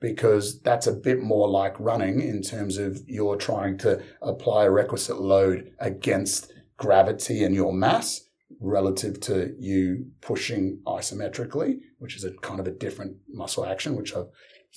because 0.00 0.60
that's 0.60 0.86
a 0.86 0.92
bit 0.92 1.20
more 1.22 1.48
like 1.48 1.74
running 1.80 2.20
in 2.20 2.42
terms 2.42 2.76
of 2.78 3.00
you're 3.06 3.36
trying 3.36 3.78
to 3.78 4.00
apply 4.22 4.64
a 4.64 4.70
requisite 4.70 5.20
load 5.20 5.72
against 5.80 6.52
gravity 6.76 7.42
and 7.42 7.54
your 7.54 7.72
mass 7.72 8.20
relative 8.60 9.18
to 9.20 9.54
you 9.58 10.06
pushing 10.20 10.78
isometrically, 10.86 11.78
which 11.98 12.16
is 12.16 12.24
a 12.24 12.32
kind 12.42 12.60
of 12.60 12.66
a 12.66 12.70
different 12.70 13.16
muscle 13.28 13.64
action, 13.64 13.96
which 13.96 14.14
I've 14.14 14.26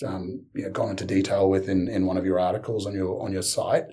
um, 0.06 0.46
you 0.54 0.64
know, 0.64 0.70
gone 0.70 0.92
into 0.92 1.06
detail 1.06 1.50
with 1.50 1.70
in, 1.70 1.88
in 1.88 2.06
one 2.06 2.18
of 2.18 2.26
your 2.26 2.40
articles 2.40 2.86
on 2.86 2.94
your 2.94 3.22
on 3.22 3.32
your 3.32 3.42
site. 3.42 3.86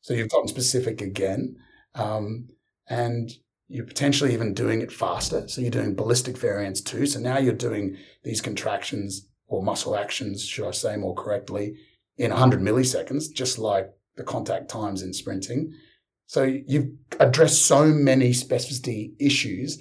So 0.00 0.14
you've 0.14 0.30
gotten 0.30 0.48
specific 0.48 1.00
again, 1.00 1.56
um, 1.94 2.48
and 2.88 3.30
you're 3.68 3.86
potentially 3.86 4.32
even 4.32 4.54
doing 4.54 4.80
it 4.80 4.92
faster. 4.92 5.48
So 5.48 5.60
you're 5.60 5.70
doing 5.70 5.94
ballistic 5.94 6.38
variants 6.38 6.80
too. 6.80 7.06
So 7.06 7.18
now 7.18 7.38
you're 7.38 7.54
doing 7.54 7.96
these 8.22 8.40
contractions 8.40 9.28
or 9.48 9.62
muscle 9.62 9.96
actions, 9.96 10.44
should 10.44 10.68
I 10.68 10.72
say 10.72 10.96
more 10.96 11.14
correctly, 11.14 11.76
in 12.16 12.30
100 12.30 12.60
milliseconds, 12.60 13.32
just 13.32 13.58
like 13.58 13.90
the 14.16 14.24
contact 14.24 14.68
times 14.68 15.02
in 15.02 15.12
sprinting. 15.12 15.72
So 16.26 16.42
you've 16.42 16.90
addressed 17.20 17.66
so 17.66 17.86
many 17.86 18.30
specificity 18.30 19.12
issues, 19.20 19.78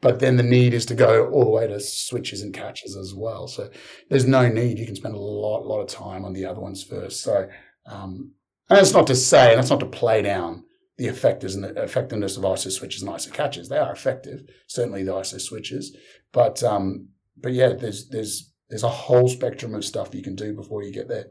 but 0.00 0.18
then 0.18 0.36
the 0.36 0.42
need 0.42 0.74
is 0.74 0.86
to 0.86 0.94
go 0.94 1.28
all 1.30 1.44
the 1.44 1.50
way 1.50 1.66
to 1.66 1.80
switches 1.80 2.42
and 2.42 2.52
catches 2.52 2.96
as 2.96 3.14
well. 3.14 3.46
So 3.46 3.70
there's 4.08 4.26
no 4.26 4.48
need. 4.48 4.78
You 4.78 4.86
can 4.86 4.96
spend 4.96 5.14
a 5.14 5.18
lot, 5.18 5.66
lot 5.66 5.80
of 5.80 5.88
time 5.88 6.24
on 6.24 6.32
the 6.32 6.46
other 6.46 6.60
ones 6.60 6.82
first. 6.82 7.22
So, 7.22 7.48
um, 7.86 8.32
and 8.68 8.78
that's 8.78 8.92
not 8.92 9.06
to 9.08 9.14
say, 9.14 9.50
and 9.50 9.58
that's 9.58 9.70
not 9.70 9.80
to 9.80 9.86
play 9.86 10.22
down 10.22 10.64
the 10.96 11.06
effectiveness 11.06 12.36
of 12.36 12.44
ISO 12.44 12.70
switches 12.70 13.02
and 13.02 13.10
ISO 13.10 13.32
catches. 13.32 13.68
They 13.68 13.78
are 13.78 13.92
effective, 13.92 14.42
certainly 14.66 15.02
the 15.02 15.12
ISO 15.12 15.40
switches, 15.40 15.96
but 16.32 16.62
um, 16.62 17.08
but 17.36 17.52
yeah, 17.52 17.72
there's 17.72 18.08
there's 18.08 18.52
there's 18.68 18.84
a 18.84 18.88
whole 18.88 19.28
spectrum 19.28 19.74
of 19.74 19.84
stuff 19.84 20.14
you 20.14 20.22
can 20.22 20.36
do 20.36 20.54
before 20.54 20.82
you 20.82 20.92
get 20.92 21.08
there. 21.08 21.26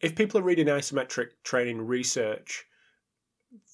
If 0.00 0.16
people 0.16 0.40
are 0.40 0.44
reading 0.44 0.66
isometric 0.66 1.28
training 1.44 1.86
research, 1.86 2.64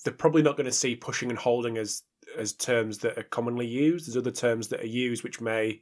they're 0.05 0.13
probably 0.13 0.43
not 0.43 0.57
going 0.57 0.67
to 0.67 0.73
see 0.73 0.97
pushing 0.97 1.31
and 1.31 1.39
holding 1.39 1.79
as 1.79 2.03
as 2.37 2.53
terms 2.53 2.99
that 2.99 3.17
are 3.17 3.23
commonly 3.23 3.67
used. 3.67 4.07
There's 4.07 4.17
other 4.17 4.31
terms 4.31 4.69
that 4.69 4.81
are 4.81 4.87
used 4.87 5.25
which 5.25 5.41
may 5.41 5.81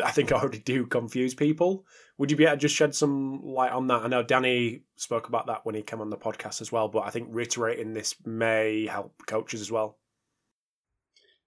I 0.00 0.10
think 0.10 0.32
I 0.32 0.36
already 0.36 0.58
do 0.58 0.86
confuse 0.86 1.34
people. 1.34 1.84
Would 2.18 2.30
you 2.30 2.36
be 2.36 2.44
able 2.44 2.56
to 2.56 2.60
just 2.60 2.74
shed 2.74 2.94
some 2.94 3.42
light 3.44 3.72
on 3.72 3.86
that? 3.88 4.02
I 4.02 4.08
know 4.08 4.22
Danny 4.22 4.82
spoke 4.96 5.28
about 5.28 5.46
that 5.46 5.64
when 5.64 5.74
he 5.74 5.82
came 5.82 6.00
on 6.00 6.10
the 6.10 6.16
podcast 6.16 6.60
as 6.60 6.72
well, 6.72 6.88
but 6.88 7.00
I 7.00 7.10
think 7.10 7.28
reiterating 7.30 7.94
this 7.94 8.14
may 8.24 8.86
help 8.86 9.14
coaches 9.26 9.60
as 9.60 9.70
well. 9.70 9.98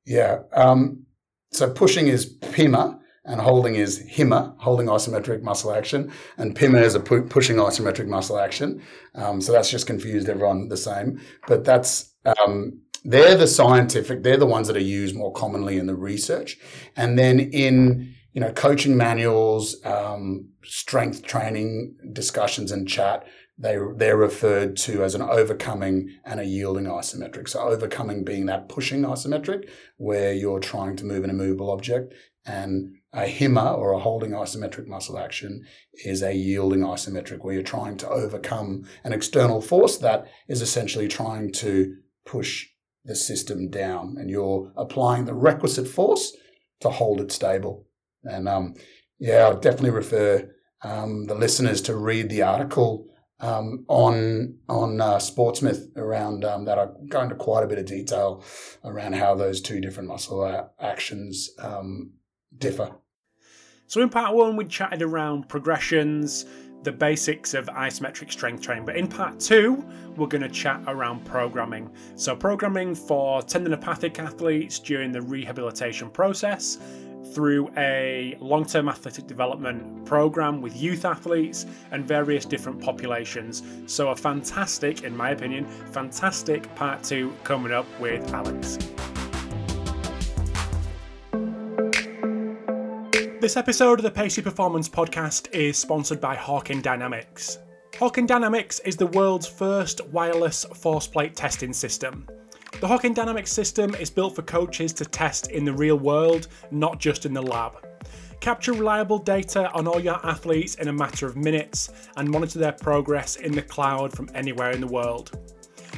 Yeah. 0.06 0.40
Um, 0.54 1.06
so 1.52 1.70
pushing 1.70 2.08
is 2.08 2.26
PIMA 2.26 3.00
and 3.26 3.40
holding 3.40 3.76
is 3.76 4.00
HIMA, 4.10 4.56
holding 4.58 4.88
isometric 4.88 5.44
muscle 5.44 5.74
action, 5.74 6.12
and 6.38 6.56
PIMA 6.56 6.80
is 6.80 6.96
a 6.96 7.00
pu- 7.00 7.28
pushing 7.28 7.58
isometric 7.58 8.08
muscle 8.08 8.40
action. 8.40 8.82
Um, 9.14 9.42
so 9.42 9.52
that's 9.52 9.70
just 9.70 9.86
confused 9.88 10.28
everyone 10.28 10.70
the 10.70 10.78
same. 10.78 11.22
But 11.48 11.64
that's 11.64 12.14
um, 12.26 12.82
they're 13.04 13.36
the 13.36 13.48
scientific, 13.48 14.24
they're 14.24 14.38
the 14.38 14.46
ones 14.46 14.68
that 14.68 14.78
are 14.78 14.80
used 14.80 15.16
more 15.16 15.34
commonly 15.34 15.78
in 15.78 15.86
the 15.86 15.96
research, 15.96 16.58
and 16.96 17.18
then 17.18 17.40
in 17.40 18.16
you 18.34 18.42
know, 18.42 18.52
coaching 18.52 18.96
manuals, 18.96 19.84
um, 19.86 20.50
strength 20.64 21.24
training 21.24 21.96
discussions 22.14 22.72
and 22.72 22.88
chat, 22.88 23.26
they, 23.58 23.78
they're 23.98 24.18
referred 24.18 24.76
to 24.76 25.04
as 25.04 25.14
an 25.14 25.22
overcoming 25.22 26.10
and 26.26 26.40
a 26.40 26.46
yielding 26.46 26.86
isometric. 26.86 27.50
So 27.50 27.60
overcoming 27.60 28.24
being 28.24 28.46
that 28.48 28.70
pushing 28.70 29.02
isometric 29.02 29.70
where 29.98 30.34
you're 30.34 30.60
trying 30.60 30.96
to 30.98 31.06
move 31.06 31.24
an 31.24 31.30
immovable 31.30 31.70
object 31.70 32.14
and 32.46 32.96
a 33.14 33.28
HIMA 33.28 33.74
or 33.74 33.92
a 33.92 34.00
holding 34.00 34.32
isometric 34.32 34.88
muscle 34.88 35.20
action 35.20 35.66
is 36.06 36.24
a 36.24 36.34
yielding 36.34 36.80
isometric 36.80 37.44
where 37.44 37.54
you're 37.54 37.64
trying 37.64 37.98
to 37.98 38.10
overcome 38.10 38.86
an 39.04 39.14
external 39.14 39.62
force 39.62 39.98
that 39.98 40.26
is 40.48 40.62
essentially 40.62 41.08
trying 41.08 41.52
to 41.52 41.98
push 42.26 42.68
the 43.04 43.16
system 43.16 43.70
down 43.70 44.16
and 44.18 44.30
you're 44.30 44.72
applying 44.78 45.26
the 45.26 45.34
requisite 45.34 45.88
force 45.88 46.36
to 46.80 46.90
hold 46.90 47.20
it 47.20 47.32
stable. 47.32 47.86
And 48.24 48.48
um, 48.48 48.76
yeah, 49.20 49.48
I'd 49.48 49.62
definitely 49.62 49.92
refer 49.92 50.54
um, 50.84 51.26
the 51.26 51.36
listeners 51.36 51.82
to 51.84 51.96
read 51.96 52.30
the 52.30 52.42
article 52.42 53.08
um, 53.40 53.86
on 53.88 54.58
on 54.70 55.02
uh, 55.02 55.18
Sportsmith 55.18 55.96
around 55.98 56.46
um, 56.46 56.66
that. 56.66 56.80
I 56.80 56.88
go 57.08 57.22
into 57.22 57.36
quite 57.36 57.64
a 57.64 57.68
bit 57.68 57.80
of 57.80 57.86
detail 57.86 58.44
around 58.84 59.14
how 59.14 59.36
those 59.36 59.62
two 59.62 59.82
different 59.82 60.10
muscle 60.10 60.70
actions 60.80 61.50
um, 61.60 62.12
differ. 62.58 62.96
So 63.88 64.02
in 64.02 64.10
part 64.10 64.34
one, 64.34 64.56
we 64.56 64.66
chatted 64.66 65.02
around 65.02 65.50
progressions, 65.50 66.46
the 66.84 66.92
basics 66.92 67.54
of 67.54 67.66
isometric 67.68 68.32
strength 68.32 68.64
training. 68.64 68.86
But 68.86 68.96
in 68.98 69.08
part 69.08 69.40
two, 69.40 69.86
we're 70.16 70.28
going 70.28 70.44
to 70.44 70.50
chat 70.50 70.82
around 70.88 71.26
programming. 71.26 71.90
So, 72.16 72.36
programming 72.36 72.96
for 72.96 73.42
tendinopathic 73.42 74.20
athletes 74.20 74.80
during 74.80 75.12
the 75.12 75.22
rehabilitation 75.22 76.10
process, 76.10 76.78
through 77.34 77.72
a 77.78 78.38
long 78.40 78.66
term 78.66 78.90
athletic 78.90 79.28
development 79.28 80.06
program 80.06 80.62
with 80.62 80.76
youth 80.76 81.06
athletes 81.06 81.66
and 81.92 82.06
various 82.06 82.46
different 82.46 82.82
populations. 82.82 83.64
So, 83.88 84.10
a 84.10 84.16
fantastic, 84.16 85.04
in 85.04 85.16
my 85.16 85.32
opinion, 85.32 85.66
fantastic 85.92 86.74
part 86.76 87.04
two 87.04 87.34
coming 87.44 87.72
up 87.72 87.86
with 88.00 88.34
Alex. 88.34 88.78
This 93.42 93.58
episode 93.58 93.98
of 93.98 94.04
the 94.04 94.12
Pacey 94.12 94.44
Performance 94.44 94.88
Podcast 94.88 95.52
is 95.52 95.76
sponsored 95.76 96.22
by 96.22 96.36
Hawkin 96.36 96.84
Dynamics. 96.84 97.58
Hawkin 97.94 98.28
Dynamics 98.28 98.80
is 98.86 98.96
the 98.96 99.08
world's 99.08 99.48
first 99.48 100.00
wireless 100.10 100.64
force 100.66 101.08
plate 101.08 101.36
testing 101.36 101.74
system. 101.74 102.28
The 102.82 102.88
Hawkin 102.88 103.14
Dynamics 103.14 103.54
system 103.54 103.94
is 103.94 104.10
built 104.10 104.36
for 104.36 104.42
coaches 104.42 104.92
to 104.94 105.06
test 105.06 105.52
in 105.52 105.66
the 105.66 105.72
real 105.72 106.00
world, 106.00 106.48
not 106.72 107.00
just 107.00 107.28
in 107.28 107.34
the 107.34 107.40
lab. 107.42 107.74
Capture 108.40 108.74
reliable 108.74 109.20
data 109.20 109.72
on 109.74 109.88
all 109.88 110.00
your 110.00 110.20
athletes 110.26 110.74
in 110.74 110.88
a 110.88 110.92
matter 110.92 111.28
of 111.28 111.38
minutes 111.38 111.92
and 112.18 112.28
monitor 112.28 112.58
their 112.58 112.72
progress 112.72 113.36
in 113.36 113.52
the 113.52 113.62
cloud 113.62 114.12
from 114.12 114.32
anywhere 114.34 114.72
in 114.72 114.82
the 114.82 114.88
world. 114.88 115.38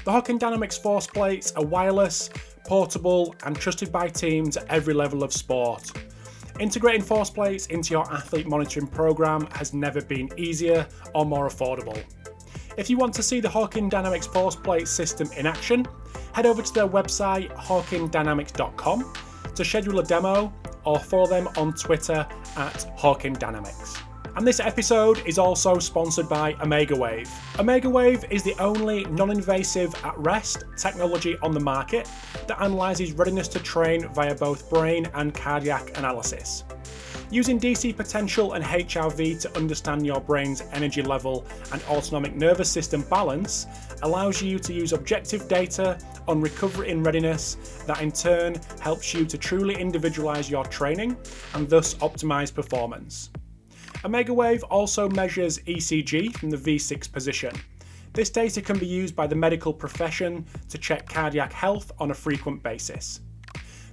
The 0.03 0.11
Hawkin 0.11 0.38
Dynamics 0.38 0.77
force 0.77 1.07
plates 1.07 1.53
are 1.53 1.63
wireless, 1.63 2.29
portable, 2.65 3.34
and 3.45 3.55
trusted 3.55 3.89
by 3.89 4.09
teams 4.09 4.57
at 4.57 4.67
every 4.67 4.93
level 4.93 5.23
of 5.23 5.31
sport. 5.31 5.89
Integrating 6.59 7.01
force 7.01 7.29
plates 7.29 7.67
into 7.67 7.91
your 7.91 8.11
athlete 8.11 8.45
monitoring 8.45 8.88
program 8.88 9.47
has 9.51 9.73
never 9.73 10.01
been 10.01 10.29
easier 10.36 10.86
or 11.15 11.25
more 11.25 11.47
affordable. 11.47 12.03
If 12.76 12.89
you 12.89 12.97
want 12.97 13.13
to 13.15 13.24
see 13.24 13.39
the 13.39 13.47
Hawkin 13.47 13.89
Dynamics 13.89 14.26
force 14.26 14.55
plate 14.55 14.88
system 14.88 15.30
in 15.38 15.45
action, 15.45 15.86
head 16.34 16.45
over 16.45 16.61
to 16.61 16.74
their 16.74 16.88
website 16.88 17.51
hawkindynamics.com 17.55 19.13
to 19.55 19.65
schedule 19.65 19.99
a 19.99 20.03
demo 20.03 20.51
or 20.84 20.99
follow 20.99 21.28
them 21.28 21.47
on 21.57 21.74
Twitter 21.74 22.28
at 22.57 22.97
Hawkin 22.97 23.38
Dynamics. 23.38 23.97
And 24.36 24.47
this 24.47 24.59
episode 24.59 25.21
is 25.28 25.38
also 25.38 25.78
sponsored 25.78 26.28
by 26.28 26.55
Omega 26.55 26.95
Wave. 26.95 27.30
Omega 27.59 27.88
Wave 27.88 28.26
is 28.32 28.41
the 28.41 28.55
only 28.59 29.05
non 29.05 29.30
invasive 29.30 29.93
at 30.03 30.17
rest 30.17 30.63
technology 30.76 31.38
on 31.43 31.51
the 31.51 31.59
market 31.59 32.09
that 32.47 32.59
analyzes 32.59 33.11
readiness 33.11 33.47
to 33.49 33.59
train 33.59 34.07
via 34.09 34.34
both 34.34 34.67
brain 34.71 35.07
and 35.13 35.36
cardiac 35.36 35.95
analysis. 35.99 36.63
Using 37.34 37.59
DC 37.59 37.97
potential 37.97 38.53
and 38.53 38.63
HRV 38.63 39.41
to 39.41 39.57
understand 39.57 40.05
your 40.05 40.21
brain's 40.21 40.61
energy 40.71 41.01
level 41.01 41.47
and 41.71 41.81
autonomic 41.86 42.36
nervous 42.36 42.69
system 42.69 43.01
balance 43.09 43.65
allows 44.03 44.39
you 44.39 44.59
to 44.59 44.71
use 44.71 44.93
objective 44.93 45.47
data 45.47 45.97
on 46.27 46.41
recovery 46.41 46.91
and 46.91 47.03
readiness 47.03 47.55
that 47.88 48.03
in 48.03 48.11
turn 48.11 48.61
helps 48.81 49.15
you 49.15 49.25
to 49.25 49.36
truly 49.36 49.73
individualize 49.73 50.47
your 50.47 50.63
training 50.65 51.17
and 51.55 51.67
thus 51.67 51.95
optimize 51.95 52.53
performance. 52.53 53.31
Omega 54.05 54.31
Wave 54.31 54.61
also 54.65 55.09
measures 55.09 55.57
ECG 55.61 56.38
from 56.38 56.51
the 56.51 56.57
V6 56.57 57.11
position. 57.11 57.55
This 58.13 58.29
data 58.29 58.61
can 58.61 58.77
be 58.77 58.86
used 58.86 59.15
by 59.15 59.25
the 59.25 59.36
medical 59.36 59.73
profession 59.73 60.45
to 60.69 60.77
check 60.77 61.09
cardiac 61.09 61.51
health 61.51 61.93
on 61.97 62.11
a 62.11 62.13
frequent 62.13 62.61
basis. 62.61 63.21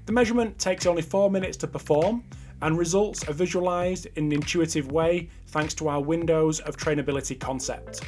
The 0.05 0.13
measurement 0.13 0.59
takes 0.59 0.85
only 0.85 1.01
4 1.01 1.31
minutes 1.31 1.57
to 1.59 1.67
perform, 1.67 2.23
and 2.63 2.79
results 2.79 3.29
are 3.29 3.33
visualized 3.33 4.07
in 4.17 4.25
an 4.27 4.33
intuitive 4.33 4.93
way 4.93 5.29
thanks 5.49 5.75
to 5.75 5.89
our 5.89 6.01
windows 6.01 6.61
of 6.61 6.77
trainability 6.77 7.39
concept. 7.39 8.03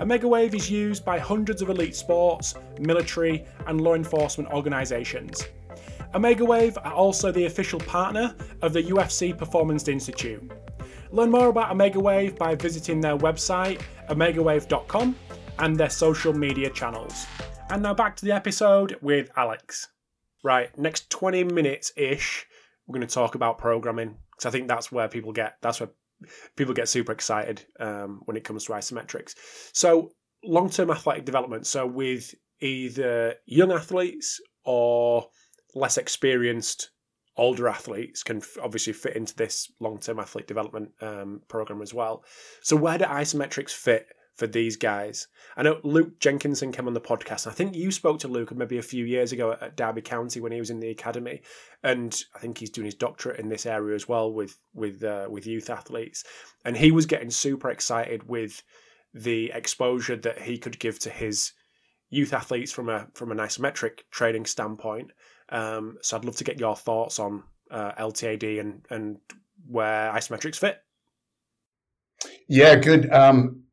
Omega 0.00 0.28
Wave 0.28 0.54
is 0.54 0.70
used 0.70 1.04
by 1.04 1.18
hundreds 1.18 1.60
of 1.60 1.70
elite 1.70 1.96
sports, 1.96 2.54
military, 2.80 3.44
and 3.66 3.80
law 3.80 3.94
enforcement 3.94 4.48
organizations. 4.50 5.44
Omega 6.14 6.44
Wave 6.44 6.78
are 6.84 6.92
also 6.92 7.32
the 7.32 7.46
official 7.46 7.80
partner 7.80 8.34
of 8.62 8.72
the 8.72 8.82
UFC 8.82 9.36
Performance 9.36 9.88
Institute. 9.88 10.50
Learn 11.10 11.30
more 11.30 11.48
about 11.48 11.70
Omega 11.70 12.00
Wave 12.00 12.36
by 12.36 12.54
visiting 12.54 13.00
their 13.00 13.16
website, 13.16 13.82
omegawave.com, 14.08 15.16
and 15.58 15.76
their 15.76 15.90
social 15.90 16.32
media 16.32 16.70
channels. 16.70 17.26
And 17.70 17.82
now 17.82 17.94
back 17.94 18.16
to 18.16 18.24
the 18.24 18.32
episode 18.32 18.96
with 19.02 19.30
Alex. 19.36 19.88
Right, 20.42 20.76
next 20.78 21.10
20 21.10 21.44
minutes 21.44 21.92
ish, 21.96 22.46
we're 22.88 22.98
going 22.98 23.06
to 23.06 23.14
talk 23.14 23.34
about 23.34 23.58
programming 23.58 24.16
because 24.32 24.46
I 24.46 24.50
think 24.50 24.66
that's 24.66 24.90
where 24.90 25.08
people 25.08 25.32
get 25.32 25.56
that's 25.60 25.78
where 25.78 25.90
people 26.56 26.74
get 26.74 26.88
super 26.88 27.12
excited 27.12 27.64
um, 27.78 28.22
when 28.24 28.36
it 28.36 28.44
comes 28.44 28.64
to 28.64 28.72
isometrics. 28.72 29.34
So, 29.72 30.10
long 30.42 30.70
term 30.70 30.90
athletic 30.90 31.24
development. 31.24 31.66
So, 31.66 31.86
with 31.86 32.34
either 32.60 33.34
young 33.46 33.70
athletes 33.70 34.40
or 34.64 35.28
less 35.74 35.98
experienced 35.98 36.90
older 37.38 37.68
athletes 37.68 38.24
can 38.24 38.42
obviously 38.60 38.92
fit 38.92 39.14
into 39.16 39.34
this 39.36 39.70
long-term 39.78 40.18
athlete 40.18 40.48
development 40.48 40.90
um, 41.00 41.40
program 41.48 41.80
as 41.80 41.94
well. 41.94 42.24
So 42.62 42.76
where 42.76 42.98
do 42.98 43.04
isometrics 43.04 43.70
fit 43.70 44.06
for 44.38 44.46
these 44.46 44.76
guys? 44.76 45.28
I 45.56 45.62
know 45.62 45.80
Luke 45.82 46.18
Jenkinson 46.20 46.72
came 46.72 46.86
on 46.86 46.94
the 46.94 47.00
podcast. 47.00 47.46
I 47.46 47.50
think 47.50 47.74
you 47.74 47.90
spoke 47.90 48.18
to 48.20 48.28
Luke 48.28 48.54
maybe 48.54 48.78
a 48.78 48.82
few 48.82 49.04
years 49.04 49.32
ago 49.32 49.56
at, 49.60 49.76
Derby 49.76 50.00
County 50.00 50.40
when 50.40 50.52
he 50.52 50.60
was 50.60 50.70
in 50.70 50.80
the 50.80 50.90
academy, 50.90 51.42
and 51.82 52.24
I 52.34 52.38
think 52.38 52.58
he's 52.58 52.70
doing 52.70 52.86
his 52.86 52.94
doctorate 52.94 53.38
in 53.38 53.50
this 53.50 53.66
area 53.66 53.94
as 53.94 54.08
well 54.08 54.32
with 54.32 54.58
with 54.72 55.04
uh, 55.04 55.26
with 55.28 55.46
youth 55.46 55.68
athletes. 55.68 56.24
And 56.64 56.76
he 56.76 56.90
was 56.90 57.04
getting 57.04 57.30
super 57.30 57.70
excited 57.70 58.26
with 58.28 58.62
the 59.12 59.50
exposure 59.52 60.16
that 60.16 60.40
he 60.40 60.56
could 60.56 60.78
give 60.78 60.98
to 61.00 61.10
his 61.10 61.52
youth 62.08 62.32
athletes 62.32 62.72
from 62.72 62.88
a 62.88 63.06
from 63.12 63.30
an 63.30 63.38
isometric 63.38 64.00
training 64.10 64.46
standpoint 64.46 65.10
um, 65.50 65.98
so 66.02 66.16
I'd 66.16 66.24
love 66.24 66.36
to 66.36 66.44
get 66.44 66.60
your 66.60 66.76
thoughts 66.76 67.18
on 67.18 67.42
uh, 67.70 67.92
LTAD 67.92 68.60
and 68.60 68.84
and 68.90 69.18
where 69.66 70.12
isometrics 70.12 70.56
fit. 70.56 70.82
Yeah, 72.48 72.76
good. 72.76 73.10
Um, 73.12 73.64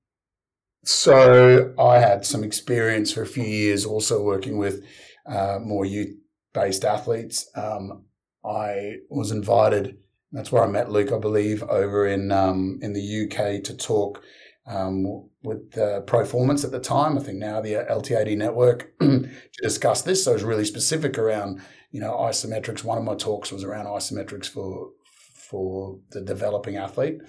so 0.86 1.74
I 1.80 2.00
had 2.00 2.26
some 2.26 2.44
experience 2.44 3.12
for 3.12 3.24
a 3.24 3.28
few 3.28 3.44
years 3.44 3.86
also 3.86 4.22
working 4.22 4.58
with 4.58 4.84
uh, 5.26 5.58
more 5.62 5.86
youth 5.86 6.16
based 6.54 6.86
athletes. 6.86 7.50
Um, 7.56 8.06
I 8.46 8.98
was 9.10 9.32
invited. 9.32 9.98
That's 10.32 10.52
where 10.52 10.64
I 10.64 10.68
met 10.68 10.92
Luke, 10.92 11.12
I 11.12 11.18
believe, 11.18 11.64
over 11.64 12.08
in 12.08 12.32
um, 12.32 12.80
in 12.82 12.94
the 12.94 13.26
UK 13.26 13.64
to 13.64 13.76
talk 13.76 14.22
um, 14.68 15.30
with 15.44 15.78
uh, 15.78 16.02
Proformance 16.02 16.64
at 16.64 16.72
the 16.72 16.80
time. 16.80 17.18
I 17.18 17.22
think 17.22 17.40
now 17.40 17.62
the 17.62 17.74
LTAD 17.74 18.38
network 18.38 18.98
to 19.00 19.30
discuss 19.62 20.04
this. 20.04 20.24
So 20.24 20.32
it 20.32 20.36
was 20.36 20.44
really 20.44 20.66
specific 20.66 21.18
around 21.18 21.62
you 21.92 22.00
know 22.00 22.12
isometrics. 22.12 22.84
One 22.84 22.98
of 22.98 23.04
my 23.04 23.16
talks 23.16 23.52
was 23.52 23.64
around 23.64 23.86
isometrics 23.86 24.48
for 24.48 24.92
for 25.34 26.00
the 26.12 26.22
developing 26.22 26.76
athlete. 26.76 27.22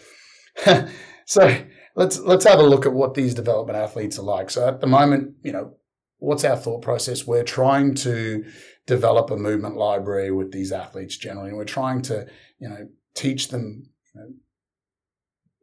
so 1.25 1.65
let's 1.95 2.19
let's 2.21 2.45
have 2.45 2.61
a 2.61 2.63
look 2.63 2.87
at 2.87 2.93
what 2.93 3.15
these 3.15 3.35
development 3.35 3.79
athletes 3.79 4.19
are 4.19 4.23
like. 4.23 4.51
So 4.51 4.67
at 4.67 4.81
the 4.81 4.87
moment, 4.87 5.35
you 5.43 5.53
know, 5.53 5.75
what's 6.19 6.45
our 6.45 6.57
thought 6.57 6.83
process? 6.83 7.27
We're 7.27 7.45
trying 7.45 7.95
to 7.97 8.45
develop 8.87 9.31
a 9.31 9.37
movement 9.37 9.77
library 9.77 10.31
with 10.31 10.53
these 10.53 10.73
athletes 10.73 11.17
generally, 11.17 11.49
and 11.49 11.59
we're 11.59 11.65
trying 11.65 12.03
to 12.03 12.27
you 12.59 12.69
know 12.69 12.89
teach 13.15 13.49
them. 13.49 13.91
You 14.15 14.21
know, 14.21 14.29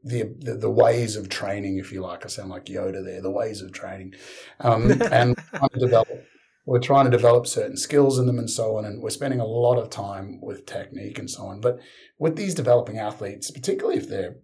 the, 0.05 0.35
the, 0.37 0.55
the 0.55 0.69
ways 0.69 1.15
of 1.15 1.29
training, 1.29 1.77
if 1.77 1.93
you 1.93 2.01
like. 2.01 2.25
I 2.25 2.27
sound 2.27 2.49
like 2.49 2.65
Yoda 2.65 3.03
there. 3.03 3.21
The 3.21 3.31
ways 3.31 3.61
of 3.61 3.71
training, 3.71 4.15
um, 4.59 4.91
and 5.11 5.37
develop. 5.79 6.09
We're 6.65 6.79
trying 6.79 7.05
to 7.05 7.11
develop 7.11 7.45
certain 7.45 7.75
skills 7.75 8.17
in 8.17 8.25
them 8.25 8.39
and 8.39 8.49
so 8.49 8.77
on, 8.77 8.85
and 8.85 9.01
we're 9.01 9.09
spending 9.09 9.41
a 9.41 9.45
lot 9.45 9.77
of 9.77 9.89
time 9.89 10.39
with 10.41 10.65
technique 10.65 11.19
and 11.19 11.29
so 11.29 11.43
on. 11.43 11.59
But 11.59 11.79
with 12.17 12.37
these 12.37 12.55
developing 12.55 12.97
athletes, 12.97 13.51
particularly 13.51 13.97
if 13.97 14.07
they're, 14.07 14.37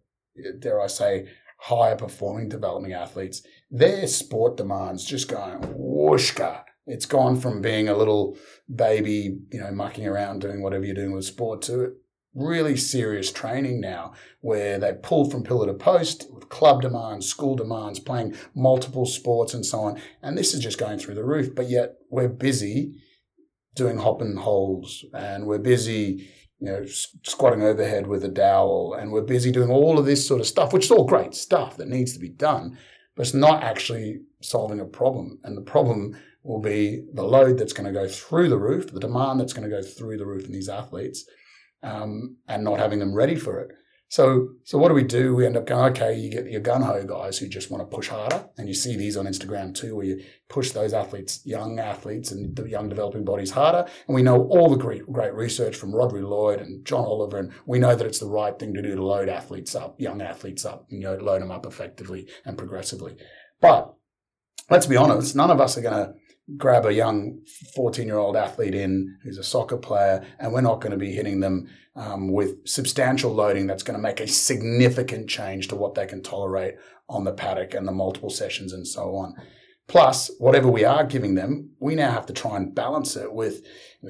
dare 0.59 0.81
I 0.81 0.87
say, 0.87 1.27
higher 1.59 1.95
performing 1.95 2.49
developing 2.49 2.93
athletes, 2.93 3.41
their 3.69 4.07
sport 4.07 4.57
demands 4.57 5.05
just 5.05 5.27
going 5.27 5.59
whooshka. 5.59 6.63
It's 6.87 7.05
gone 7.05 7.39
from 7.39 7.61
being 7.61 7.87
a 7.87 7.97
little 7.97 8.37
baby, 8.73 9.39
you 9.51 9.59
know, 9.59 9.71
mucking 9.71 10.07
around 10.07 10.41
doing 10.41 10.61
whatever 10.61 10.85
you're 10.85 10.95
doing 10.95 11.13
with 11.13 11.25
sport 11.25 11.61
to 11.63 11.95
really 12.35 12.77
serious 12.77 13.31
training 13.31 13.81
now 13.81 14.13
where 14.41 14.79
they 14.79 14.93
pull 14.93 15.29
from 15.29 15.43
pillar 15.43 15.67
to 15.67 15.73
post 15.73 16.27
with 16.31 16.49
club 16.49 16.81
demands, 16.81 17.27
school 17.27 17.55
demands, 17.55 17.99
playing 17.99 18.35
multiple 18.55 19.05
sports 19.05 19.53
and 19.53 19.65
so 19.65 19.79
on. 19.79 20.01
And 20.21 20.37
this 20.37 20.53
is 20.53 20.61
just 20.61 20.77
going 20.77 20.99
through 20.99 21.15
the 21.15 21.23
roof. 21.23 21.53
But 21.53 21.69
yet 21.69 21.95
we're 22.09 22.29
busy 22.29 22.93
doing 23.75 23.97
hop 23.97 24.21
and 24.21 24.39
holds 24.39 25.05
and 25.13 25.45
we're 25.45 25.59
busy, 25.59 26.29
you 26.59 26.67
know, 26.67 26.85
squatting 27.23 27.63
overhead 27.63 28.07
with 28.07 28.23
a 28.23 28.29
dowel 28.29 28.93
and 28.93 29.11
we're 29.11 29.21
busy 29.21 29.51
doing 29.51 29.69
all 29.69 29.97
of 29.97 30.05
this 30.05 30.27
sort 30.27 30.41
of 30.41 30.47
stuff, 30.47 30.73
which 30.73 30.85
is 30.85 30.91
all 30.91 31.05
great 31.05 31.33
stuff 31.33 31.77
that 31.77 31.87
needs 31.87 32.13
to 32.13 32.19
be 32.19 32.29
done. 32.29 32.77
but 33.15 33.25
it's 33.25 33.33
not 33.35 33.63
actually 33.63 34.21
solving 34.41 34.79
a 34.79 34.85
problem. 34.85 35.39
And 35.43 35.57
the 35.57 35.61
problem 35.61 36.17
will 36.43 36.61
be 36.61 37.03
the 37.13 37.23
load 37.23 37.57
that's 37.57 37.73
going 37.73 37.91
to 37.91 37.99
go 37.99 38.07
through 38.07 38.49
the 38.49 38.57
roof, 38.57 38.91
the 38.91 38.99
demand 38.99 39.39
that's 39.39 39.53
going 39.53 39.69
to 39.69 39.75
go 39.75 39.81
through 39.81 40.17
the 40.17 40.25
roof 40.25 40.45
in 40.45 40.53
these 40.53 40.69
athletes, 40.69 41.25
um, 41.83 42.37
and 42.47 42.63
not 42.63 42.79
having 42.79 42.99
them 42.99 43.13
ready 43.13 43.35
for 43.35 43.59
it. 43.59 43.71
So, 44.09 44.55
so 44.63 44.79
what 44.79 44.87
do 44.87 44.95
we 44.95 45.03
do? 45.03 45.35
We 45.35 45.45
end 45.45 45.55
up 45.55 45.67
going, 45.67 45.91
okay, 45.91 46.17
you 46.17 46.31
get 46.31 46.49
your 46.49 46.61
gun 46.61 46.81
ho 46.81 47.05
guys 47.05 47.37
who 47.37 47.47
just 47.47 47.69
want 47.69 47.83
to 47.83 47.95
push 47.95 48.07
harder. 48.07 48.49
And 48.57 48.67
you 48.67 48.73
see 48.73 48.97
these 48.97 49.15
on 49.15 49.27
Instagram 49.27 49.73
too, 49.73 49.95
where 49.95 50.05
you 50.05 50.23
push 50.49 50.71
those 50.71 50.93
athletes, 50.93 51.41
young 51.45 51.77
athletes 51.77 52.31
and 52.31 52.55
the 52.55 52.67
young 52.67 52.89
developing 52.89 53.23
bodies 53.23 53.51
harder. 53.51 53.87
And 54.07 54.15
we 54.15 54.23
know 54.23 54.47
all 54.47 54.71
the 54.71 54.77
great, 54.77 55.05
great 55.11 55.35
research 55.35 55.75
from 55.75 55.91
Rhodri 55.91 56.27
Lloyd 56.27 56.59
and 56.59 56.83
Jon 56.85 57.05
Oliver. 57.05 57.37
And 57.37 57.53
we 57.67 57.77
know 57.77 57.95
that 57.95 58.07
it's 58.07 58.19
the 58.19 58.25
right 58.25 58.57
thing 58.57 58.73
to 58.73 58.81
do 58.81 58.95
to 58.95 59.03
load 59.03 59.29
athletes 59.29 59.75
up, 59.75 60.01
young 60.01 60.23
athletes 60.23 60.65
up, 60.65 60.87
you 60.89 61.01
know, 61.01 61.15
load 61.15 61.43
them 61.43 61.51
up 61.51 61.67
effectively 61.67 62.27
and 62.45 62.57
progressively. 62.57 63.15
But 63.61 63.93
let's 64.71 64.87
be 64.87 64.97
honest, 64.97 65.35
none 65.35 65.51
of 65.51 65.61
us 65.61 65.77
are 65.77 65.81
going 65.81 65.93
to 65.93 66.13
grab 66.57 66.85
a 66.85 66.93
young 66.93 67.39
14 67.75 68.07
year 68.07 68.17
old 68.17 68.35
athlete 68.35 68.75
in 68.75 69.17
who's 69.23 69.37
a 69.37 69.43
soccer 69.43 69.77
player, 69.77 70.25
and 70.39 70.53
we're 70.53 70.61
not 70.61 70.81
going 70.81 70.91
to 70.91 70.97
be 70.97 71.11
hitting 71.11 71.39
them 71.39 71.69
um, 71.95 72.31
with 72.31 72.67
substantial 72.67 73.33
loading 73.33 73.67
that's 73.67 73.83
going 73.83 73.97
to 73.97 74.01
make 74.01 74.19
a 74.19 74.27
significant 74.27 75.29
change 75.29 75.67
to 75.67 75.75
what 75.75 75.95
they 75.95 76.05
can 76.05 76.23
tolerate 76.23 76.75
on 77.09 77.23
the 77.23 77.33
paddock 77.33 77.73
and 77.73 77.87
the 77.87 77.91
multiple 77.91 78.29
sessions 78.29 78.73
and 78.73 78.87
so 78.87 79.15
on. 79.15 79.35
Plus, 79.87 80.29
whatever 80.37 80.69
we 80.69 80.85
are 80.85 81.03
giving 81.03 81.33
them, 81.33 81.71
we 81.79 81.95
now 81.95 82.11
have 82.11 82.27
to 82.27 82.33
try 82.33 82.55
and 82.55 82.75
balance 82.75 83.15
it 83.15 83.33
with 83.33 83.65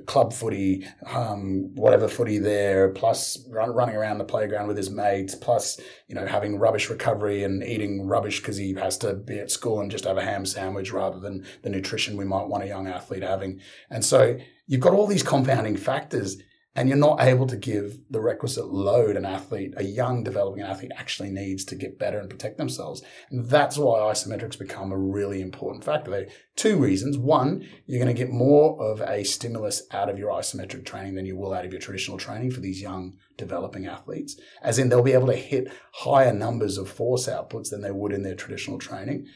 club 0.06 0.34
footy, 0.34 0.86
um, 1.08 1.74
whatever 1.76 2.08
footy 2.08 2.38
there, 2.38 2.90
plus 2.90 3.44
run, 3.50 3.72
running 3.72 3.96
around 3.96 4.20
the 4.20 4.24
playground 4.24 4.68
with 4.68 4.78
his 4.78 4.92
mates, 4.92 5.34
plus, 5.34 5.80
you 6.08 6.14
know, 6.14 6.28
having 6.28 6.60
rubbish 6.60 6.90
recovery 6.90 7.44
and 7.44 7.64
eating 7.64 8.08
rubbish 8.08 8.40
because 8.40 8.58
he 8.58 8.74
has 8.74 8.98
to 9.00 9.16
be 9.16 9.40
at 9.40 9.50
school 9.50 9.82
and 9.82 9.90
just 9.90 10.06
have 10.06 10.18
a 10.18 10.24
ham 10.24 10.46
sandwich 10.46 10.92
rather 10.92 11.20
than 11.20 11.46
the 11.64 11.70
nutrition 11.70 12.18
we 12.18 12.26
might 12.26 12.48
want 12.48 12.64
a 12.64 12.68
young 12.68 12.88
athlete 12.88 13.24
having. 13.24 13.60
And 13.90 14.06
so 14.06 14.38
you've 14.68 14.82
got 14.82 14.94
all 14.94 15.08
these 15.08 15.24
compounding 15.24 15.76
factors 15.78 16.38
and 16.80 16.88
you're 16.88 16.98
not 16.98 17.20
able 17.20 17.46
to 17.46 17.58
give 17.58 18.00
the 18.10 18.22
requisite 18.22 18.68
load 18.68 19.18
an 19.18 19.26
athlete, 19.26 19.74
a 19.76 19.84
young 19.84 20.24
developing 20.24 20.64
athlete, 20.64 20.94
actually 20.96 21.30
needs 21.30 21.66
to 21.66 21.76
get 21.76 22.00
better 22.00 22.18
and 22.18 22.30
protect 22.30 22.58
themselves. 22.58 23.02
And 23.30 23.50
that's 23.50 23.78
why 23.78 24.00
isometrics 24.00 24.58
become 24.58 24.94
a 24.94 24.98
really 24.98 25.42
important 25.42 25.84
factor. 25.84 26.10
There 26.10 26.22
are 26.22 26.28
two 26.56 26.78
reasons. 26.78 27.18
One, 27.18 27.68
you're 27.86 28.02
going 28.02 28.16
to 28.16 28.18
get 28.18 28.32
more 28.32 28.82
of 28.82 29.02
a 29.02 29.26
stimulus 29.26 29.82
out 29.92 30.08
of 30.08 30.18
your 30.18 30.32
isometric 30.32 30.86
training 30.86 31.16
than 31.16 31.26
you 31.26 31.36
will 31.36 31.54
out 31.54 31.66
of 31.66 31.74
your 31.74 31.82
traditional 31.82 32.18
training 32.18 32.52
for 32.52 32.62
these 32.62 32.82
young 32.82 33.18
developing 33.36 33.86
athletes, 33.86 34.40
as 34.62 34.80
in 34.80 34.88
they'll 34.88 35.04
be 35.04 35.12
able 35.12 35.28
to 35.28 35.36
hit 35.36 35.70
higher 35.92 36.32
numbers 36.32 36.78
of 36.78 36.90
force 36.90 37.28
outputs 37.28 37.72
than 37.72 37.82
they 37.82 37.92
would 37.92 38.14
in 38.14 38.24
their 38.24 38.36
traditional 38.36 38.80
training 38.80 39.28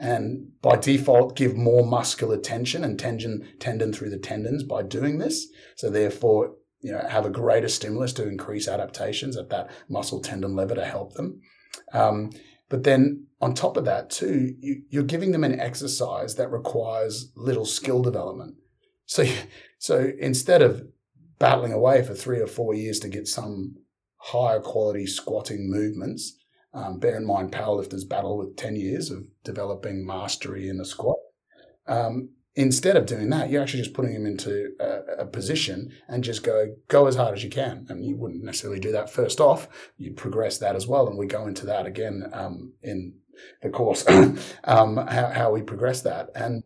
and 0.00 0.48
by 0.62 0.76
default 0.76 1.36
give 1.36 1.54
more 1.54 1.86
muscular 1.86 2.38
tension 2.38 2.82
and 2.82 2.98
tendon 2.98 3.46
tendon 3.58 3.92
through 3.92 4.08
the 4.08 4.18
tendons 4.18 4.64
by 4.64 4.82
doing 4.82 5.18
this. 5.18 5.48
So 5.76 5.90
therefore 5.90 6.54
you 6.80 6.92
know, 6.92 7.06
have 7.08 7.26
a 7.26 7.30
greater 7.30 7.68
stimulus 7.68 8.12
to 8.14 8.28
increase 8.28 8.68
adaptations 8.68 9.36
at 9.36 9.50
that 9.50 9.70
muscle 9.88 10.20
tendon 10.20 10.56
lever 10.56 10.74
to 10.74 10.84
help 10.84 11.14
them. 11.14 11.40
Um, 11.92 12.30
but 12.68 12.84
then 12.84 13.26
on 13.40 13.54
top 13.54 13.76
of 13.76 13.84
that, 13.84 14.10
too, 14.10 14.54
you, 14.58 14.82
you're 14.88 15.02
giving 15.02 15.32
them 15.32 15.44
an 15.44 15.60
exercise 15.60 16.36
that 16.36 16.50
requires 16.50 17.32
little 17.36 17.66
skill 17.66 18.02
development. 18.02 18.56
So, 19.06 19.24
so 19.78 20.10
instead 20.18 20.62
of 20.62 20.86
battling 21.38 21.72
away 21.72 22.02
for 22.02 22.14
three 22.14 22.40
or 22.40 22.46
four 22.46 22.74
years 22.74 23.00
to 23.00 23.08
get 23.08 23.26
some 23.26 23.76
higher 24.16 24.60
quality 24.60 25.06
squatting 25.06 25.70
movements, 25.70 26.36
um, 26.72 26.98
bear 26.98 27.16
in 27.16 27.26
mind 27.26 27.52
powerlifters 27.52 28.08
battle 28.08 28.38
with 28.38 28.56
10 28.56 28.76
years 28.76 29.10
of 29.10 29.24
developing 29.42 30.06
mastery 30.06 30.68
in 30.68 30.78
the 30.78 30.84
squat. 30.84 31.16
Um, 31.86 32.30
Instead 32.56 32.96
of 32.96 33.06
doing 33.06 33.30
that, 33.30 33.48
you're 33.48 33.62
actually 33.62 33.82
just 33.82 33.94
putting 33.94 34.12
them 34.12 34.26
into 34.26 34.72
a, 34.80 34.99
a, 35.20 35.26
position 35.26 35.92
and 36.08 36.24
just 36.24 36.42
go 36.42 36.74
go 36.88 37.06
as 37.06 37.16
hard 37.16 37.36
as 37.36 37.44
you 37.44 37.50
can. 37.50 37.86
And 37.88 38.04
you 38.04 38.16
wouldn't 38.16 38.44
necessarily 38.44 38.80
do 38.80 38.92
that 38.92 39.10
first 39.10 39.40
off. 39.40 39.68
You'd 39.96 40.16
progress 40.16 40.58
that 40.58 40.76
as 40.76 40.86
well, 40.86 41.08
and 41.08 41.18
we 41.18 41.26
go 41.26 41.46
into 41.46 41.66
that 41.66 41.86
again 41.86 42.24
um, 42.32 42.72
in 42.82 43.14
the 43.62 43.70
course 43.70 44.04
um, 44.64 44.96
how, 44.96 45.30
how 45.34 45.50
we 45.52 45.62
progress 45.62 46.02
that. 46.02 46.30
And 46.34 46.62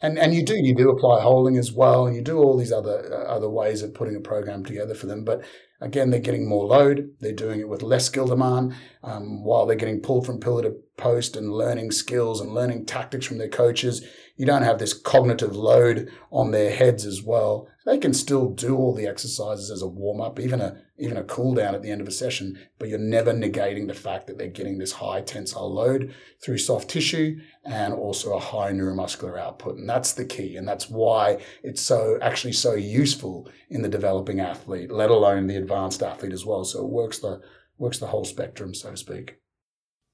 and 0.00 0.18
and 0.18 0.34
you 0.34 0.44
do 0.44 0.56
you 0.56 0.74
do 0.74 0.90
apply 0.90 1.22
holding 1.22 1.56
as 1.56 1.72
well, 1.72 2.06
and 2.06 2.14
you 2.14 2.22
do 2.22 2.38
all 2.38 2.56
these 2.56 2.72
other 2.72 3.12
uh, 3.12 3.32
other 3.32 3.48
ways 3.48 3.82
of 3.82 3.94
putting 3.94 4.16
a 4.16 4.20
program 4.20 4.64
together 4.64 4.94
for 4.94 5.06
them. 5.06 5.24
But 5.24 5.42
again, 5.80 6.10
they're 6.10 6.20
getting 6.20 6.48
more 6.48 6.66
load. 6.66 7.12
They're 7.20 7.32
doing 7.32 7.60
it 7.60 7.68
with 7.68 7.82
less 7.82 8.04
skill 8.04 8.26
demand, 8.26 8.74
um, 9.02 9.42
while 9.42 9.64
they're 9.64 9.76
getting 9.76 10.00
pulled 10.00 10.26
from 10.26 10.38
pillar 10.38 10.62
to 10.62 10.76
post 10.98 11.36
and 11.36 11.50
learning 11.50 11.92
skills 11.92 12.40
and 12.40 12.52
learning 12.52 12.84
tactics 12.84 13.26
from 13.26 13.38
their 13.38 13.48
coaches 13.48 14.06
you 14.36 14.44
don't 14.46 14.62
have 14.62 14.78
this 14.78 14.92
cognitive 14.92 15.56
load 15.56 16.10
on 16.30 16.50
their 16.50 16.70
heads 16.70 17.06
as 17.06 17.22
well. 17.22 17.68
They 17.86 17.98
can 17.98 18.12
still 18.12 18.50
do 18.50 18.76
all 18.76 18.94
the 18.94 19.06
exercises 19.06 19.70
as 19.70 19.80
a 19.80 19.86
warm 19.86 20.20
up, 20.20 20.38
even 20.38 20.60
a 20.60 20.82
even 20.98 21.16
a 21.16 21.24
cool 21.24 21.54
down 21.54 21.74
at 21.74 21.82
the 21.82 21.90
end 21.90 22.00
of 22.00 22.08
a 22.08 22.12
session, 22.12 22.58
but 22.78 22.88
you're 22.88 22.98
never 22.98 23.32
negating 23.32 23.86
the 23.86 23.94
fact 23.94 24.26
that 24.26 24.38
they're 24.38 24.48
getting 24.48 24.78
this 24.78 24.92
high 24.92 25.20
tensile 25.20 25.72
load 25.72 26.14
through 26.42 26.56
soft 26.56 26.88
tissue 26.88 27.38
and 27.64 27.92
also 27.92 28.34
a 28.34 28.40
high 28.40 28.72
neuromuscular 28.72 29.38
output. 29.38 29.76
And 29.76 29.88
that's 29.88 30.14
the 30.14 30.24
key. 30.24 30.56
And 30.56 30.66
that's 30.66 30.88
why 30.88 31.38
it's 31.62 31.82
so 31.82 32.18
actually 32.22 32.54
so 32.54 32.74
useful 32.74 33.48
in 33.68 33.82
the 33.82 33.88
developing 33.88 34.40
athlete, 34.40 34.90
let 34.90 35.10
alone 35.10 35.46
the 35.46 35.56
advanced 35.56 36.02
athlete 36.02 36.32
as 36.32 36.46
well. 36.46 36.64
So 36.64 36.80
it 36.80 36.90
works 36.90 37.18
the 37.18 37.42
works 37.78 37.98
the 37.98 38.06
whole 38.06 38.24
spectrum, 38.24 38.74
so 38.74 38.90
to 38.90 38.96
speak. 38.96 39.36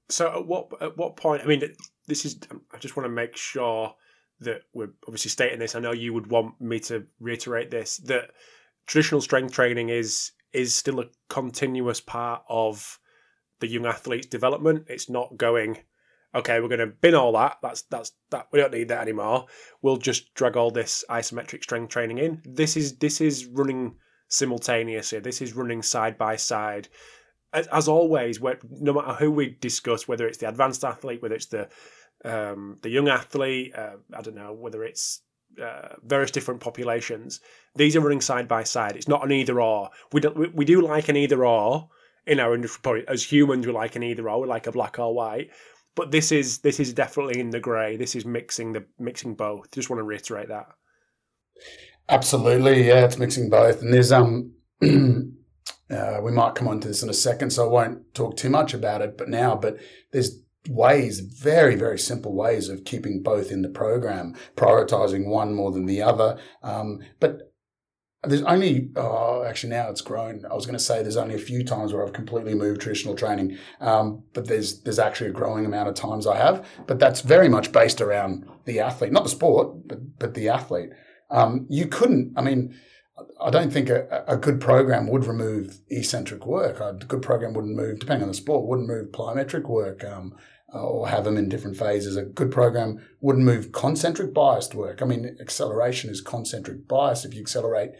So 0.09 0.31
at 0.31 0.45
what 0.45 0.69
at 0.81 0.97
what 0.97 1.15
point? 1.15 1.43
I 1.43 1.45
mean, 1.45 1.63
this 2.07 2.25
is. 2.25 2.39
I 2.73 2.77
just 2.77 2.97
want 2.97 3.05
to 3.05 3.13
make 3.13 3.37
sure 3.37 3.95
that 4.43 4.61
we're 4.73 4.93
obviously 5.07 5.29
stating 5.29 5.59
this. 5.59 5.75
I 5.75 5.79
know 5.79 5.91
you 5.91 6.13
would 6.13 6.27
want 6.27 6.59
me 6.61 6.79
to 6.81 7.05
reiterate 7.19 7.71
this 7.71 7.97
that 7.97 8.31
traditional 8.85 9.21
strength 9.21 9.53
training 9.53 9.89
is 9.89 10.31
is 10.53 10.75
still 10.75 10.99
a 10.99 11.09
continuous 11.29 11.99
part 11.99 12.43
of 12.47 12.99
the 13.59 13.67
young 13.67 13.85
athlete's 13.85 14.27
development. 14.27 14.85
It's 14.87 15.09
not 15.09 15.37
going, 15.37 15.79
okay, 16.35 16.59
we're 16.59 16.67
going 16.67 16.79
to 16.79 16.87
bin 16.87 17.15
all 17.15 17.31
that. 17.33 17.57
That's 17.61 17.83
that's 17.83 18.11
that. 18.31 18.47
We 18.51 18.59
don't 18.59 18.73
need 18.73 18.89
that 18.89 19.01
anymore. 19.01 19.45
We'll 19.81 19.97
just 19.97 20.33
drag 20.33 20.57
all 20.57 20.71
this 20.71 21.03
isometric 21.09 21.63
strength 21.63 21.91
training 21.91 22.19
in. 22.19 22.41
This 22.45 22.77
is 22.77 22.97
this 22.97 23.21
is 23.21 23.45
running 23.45 23.95
simultaneously. 24.27 25.19
This 25.19 25.41
is 25.41 25.53
running 25.53 25.81
side 25.81 26.17
by 26.17 26.35
side. 26.35 26.87
As, 27.53 27.67
as 27.67 27.87
always, 27.87 28.41
no 28.41 28.93
matter 28.93 29.13
who 29.13 29.31
we 29.31 29.57
discuss, 29.61 30.07
whether 30.07 30.27
it's 30.27 30.39
the 30.39 30.49
advanced 30.49 30.83
athlete, 30.83 31.21
whether 31.21 31.35
it's 31.35 31.45
the 31.45 31.69
um, 32.23 32.77
the 32.81 32.89
young 32.89 33.09
athlete, 33.09 33.73
uh, 33.75 33.97
I 34.13 34.21
don't 34.21 34.35
know 34.35 34.53
whether 34.53 34.83
it's 34.83 35.21
uh, 35.61 35.95
various 36.03 36.31
different 36.31 36.61
populations. 36.61 37.39
These 37.75 37.95
are 37.95 38.01
running 38.01 38.21
side 38.21 38.47
by 38.47 38.63
side. 38.63 38.95
It's 38.95 39.07
not 39.07 39.23
an 39.23 39.31
either 39.31 39.61
or. 39.61 39.89
We 40.11 40.21
do, 40.21 40.31
we, 40.31 40.47
we 40.47 40.65
do 40.65 40.81
like 40.81 41.09
an 41.09 41.17
either 41.17 41.45
or 41.45 41.89
in 42.25 42.39
our 42.39 42.55
industry. 42.55 43.05
As 43.07 43.23
humans, 43.23 43.65
we 43.65 43.73
like 43.73 43.95
an 43.95 44.03
either 44.03 44.29
or. 44.29 44.41
We 44.41 44.47
like 44.47 44.67
a 44.67 44.71
black 44.71 44.99
or 44.99 45.13
white. 45.13 45.51
But 45.95 46.11
this 46.11 46.31
is 46.31 46.59
this 46.59 46.79
is 46.79 46.93
definitely 46.93 47.39
in 47.39 47.51
the 47.51 47.59
grey. 47.59 47.97
This 47.97 48.15
is 48.15 48.25
mixing 48.25 48.73
the 48.73 48.85
mixing 48.97 49.35
both. 49.35 49.69
Just 49.71 49.89
want 49.89 49.99
to 49.99 50.03
reiterate 50.03 50.47
that. 50.47 50.67
Absolutely, 52.09 52.87
yeah, 52.87 53.05
it's 53.05 53.19
mixing 53.19 53.49
both. 53.49 53.81
And 53.81 53.93
there's 53.93 54.11
um, 54.11 54.53
uh, 54.81 56.19
we 56.23 56.31
might 56.31 56.55
come 56.55 56.67
on 56.67 56.79
to 56.79 56.87
this 56.87 57.03
in 57.03 57.09
a 57.09 57.13
second, 57.13 57.51
so 57.51 57.65
I 57.65 57.69
won't 57.69 58.13
talk 58.15 58.35
too 58.35 58.49
much 58.49 58.73
about 58.73 59.01
it. 59.03 59.17
But 59.17 59.29
now, 59.29 59.55
but 59.55 59.77
there's 60.11 60.39
ways, 60.69 61.19
very, 61.19 61.75
very 61.75 61.99
simple 61.99 62.33
ways 62.33 62.69
of 62.69 62.85
keeping 62.85 63.21
both 63.21 63.51
in 63.51 63.61
the 63.61 63.69
program, 63.69 64.35
prioritizing 64.55 65.27
one 65.27 65.53
more 65.53 65.71
than 65.71 65.85
the 65.85 66.01
other. 66.01 66.39
Um, 66.61 66.99
but 67.19 67.53
there's 68.23 68.43
only, 68.43 68.89
oh, 68.95 69.43
actually 69.43 69.71
now 69.71 69.89
it's 69.89 70.01
grown. 70.01 70.45
I 70.49 70.53
was 70.53 70.65
going 70.65 70.77
to 70.77 70.83
say 70.83 71.01
there's 71.01 71.17
only 71.17 71.35
a 71.35 71.39
few 71.39 71.63
times 71.63 71.91
where 71.91 72.05
I've 72.05 72.13
completely 72.13 72.53
moved 72.53 72.81
traditional 72.81 73.15
training, 73.15 73.57
um, 73.81 74.23
but 74.33 74.47
there's 74.47 74.81
there's 74.83 74.99
actually 74.99 75.29
a 75.29 75.33
growing 75.33 75.65
amount 75.65 75.89
of 75.89 75.95
times 75.95 76.25
I 76.25 76.37
have. 76.37 76.65
But 76.87 76.99
that's 76.99 77.19
very 77.19 77.49
much 77.49 77.73
based 77.73 77.99
around 77.99 78.47
the 78.63 78.79
athlete, 78.79 79.11
not 79.11 79.23
the 79.23 79.29
sport, 79.29 79.87
but 79.87 80.19
but 80.19 80.33
the 80.35 80.47
athlete. 80.47 80.91
Um, 81.29 81.65
you 81.69 81.87
couldn't, 81.87 82.33
I 82.37 82.41
mean, 82.41 82.75
I 83.41 83.49
don't 83.49 83.71
think 83.71 83.89
a, 83.89 84.23
a, 84.27 84.37
good 84.37 84.59
program 84.61 85.07
would 85.07 85.25
remove 85.25 85.79
eccentric 85.89 86.45
work. 86.45 86.79
A 86.79 86.93
good 86.93 87.21
program 87.21 87.53
wouldn't 87.53 87.75
move, 87.75 87.99
depending 87.99 88.23
on 88.23 88.27
the 88.27 88.35
sport, 88.35 88.67
wouldn't 88.67 88.87
move 88.87 89.11
plyometric 89.11 89.67
work. 89.67 90.03
Um, 90.03 90.35
or 90.73 91.07
have 91.07 91.23
them 91.23 91.37
in 91.37 91.49
different 91.49 91.77
phases. 91.77 92.17
A 92.17 92.23
good 92.23 92.51
program 92.51 92.99
wouldn't 93.21 93.45
move 93.45 93.71
concentric 93.71 94.33
biased 94.33 94.73
work. 94.73 95.01
I 95.01 95.05
mean, 95.05 95.37
acceleration 95.39 96.09
is 96.09 96.21
concentric 96.21 96.87
bias. 96.87 97.25
If 97.25 97.33
you 97.33 97.41
accelerate 97.41 97.91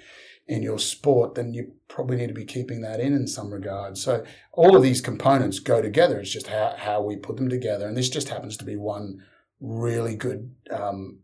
in 0.47 0.61
your 0.63 0.79
sport, 0.79 1.35
then 1.35 1.53
you 1.53 1.73
probably 1.87 2.17
need 2.17 2.27
to 2.27 2.33
be 2.33 2.45
keeping 2.45 2.81
that 2.81 2.99
in 2.99 3.13
in 3.13 3.27
some 3.27 3.53
regard. 3.53 3.97
So 3.97 4.25
all 4.51 4.75
of 4.75 4.83
these 4.83 5.01
components 5.01 5.59
go 5.59 5.81
together. 5.81 6.19
It's 6.19 6.33
just 6.33 6.47
how, 6.47 6.75
how 6.77 7.01
we 7.01 7.15
put 7.15 7.37
them 7.37 7.49
together. 7.49 7.87
And 7.87 7.95
this 7.95 8.09
just 8.09 8.29
happens 8.29 8.57
to 8.57 8.65
be 8.65 8.75
one 8.75 9.23
really 9.61 10.15
good 10.15 10.53
um, 10.71 11.19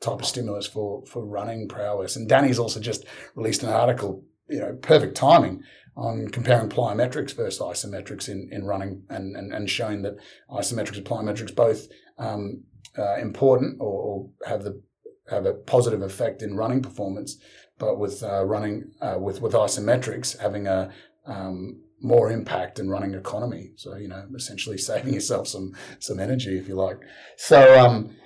type 0.00 0.20
of 0.20 0.26
stimulus 0.26 0.66
for, 0.66 1.04
for 1.06 1.24
running 1.24 1.68
prowess. 1.68 2.16
And 2.16 2.28
Danny's 2.28 2.58
also 2.58 2.80
just 2.80 3.04
released 3.34 3.62
an 3.62 3.70
article 3.70 4.24
you 4.48 4.60
know, 4.60 4.74
perfect 4.80 5.16
timing 5.16 5.62
on 5.98 6.28
comparing 6.28 6.68
plyometrics 6.68 7.34
versus 7.34 7.60
isometrics 7.60 8.28
in, 8.28 8.48
in 8.52 8.64
running 8.64 9.02
and, 9.10 9.36
and, 9.36 9.52
and 9.52 9.68
showing 9.68 10.02
that 10.02 10.16
isometrics 10.48 10.96
and 10.96 11.04
plyometrics 11.04 11.54
both 11.54 11.88
um, 12.18 12.62
uh, 12.96 13.16
important 13.16 13.76
or, 13.80 14.00
or, 14.00 14.30
have 14.46 14.62
the 14.64 14.80
have 15.28 15.44
a 15.44 15.52
positive 15.52 16.00
effect 16.00 16.40
in 16.40 16.56
running 16.56 16.80
performance, 16.80 17.36
but 17.78 17.98
with 17.98 18.22
uh, 18.22 18.44
running 18.44 18.90
uh, 19.00 19.16
with 19.18 19.42
with 19.42 19.52
isometrics 19.52 20.38
having 20.38 20.66
a 20.66 20.90
um, 21.26 21.80
more 22.00 22.30
impact 22.30 22.78
in 22.78 22.88
running 22.88 23.14
economy. 23.14 23.72
So 23.76 23.96
you 23.96 24.08
know, 24.08 24.24
essentially 24.34 24.78
saving 24.90 25.14
yourself 25.14 25.48
some 25.48 25.74
some 25.98 26.20
energy 26.20 26.58
if 26.58 26.68
you 26.68 26.76
like. 26.76 27.00
So 27.36 27.78
um, 27.78 28.16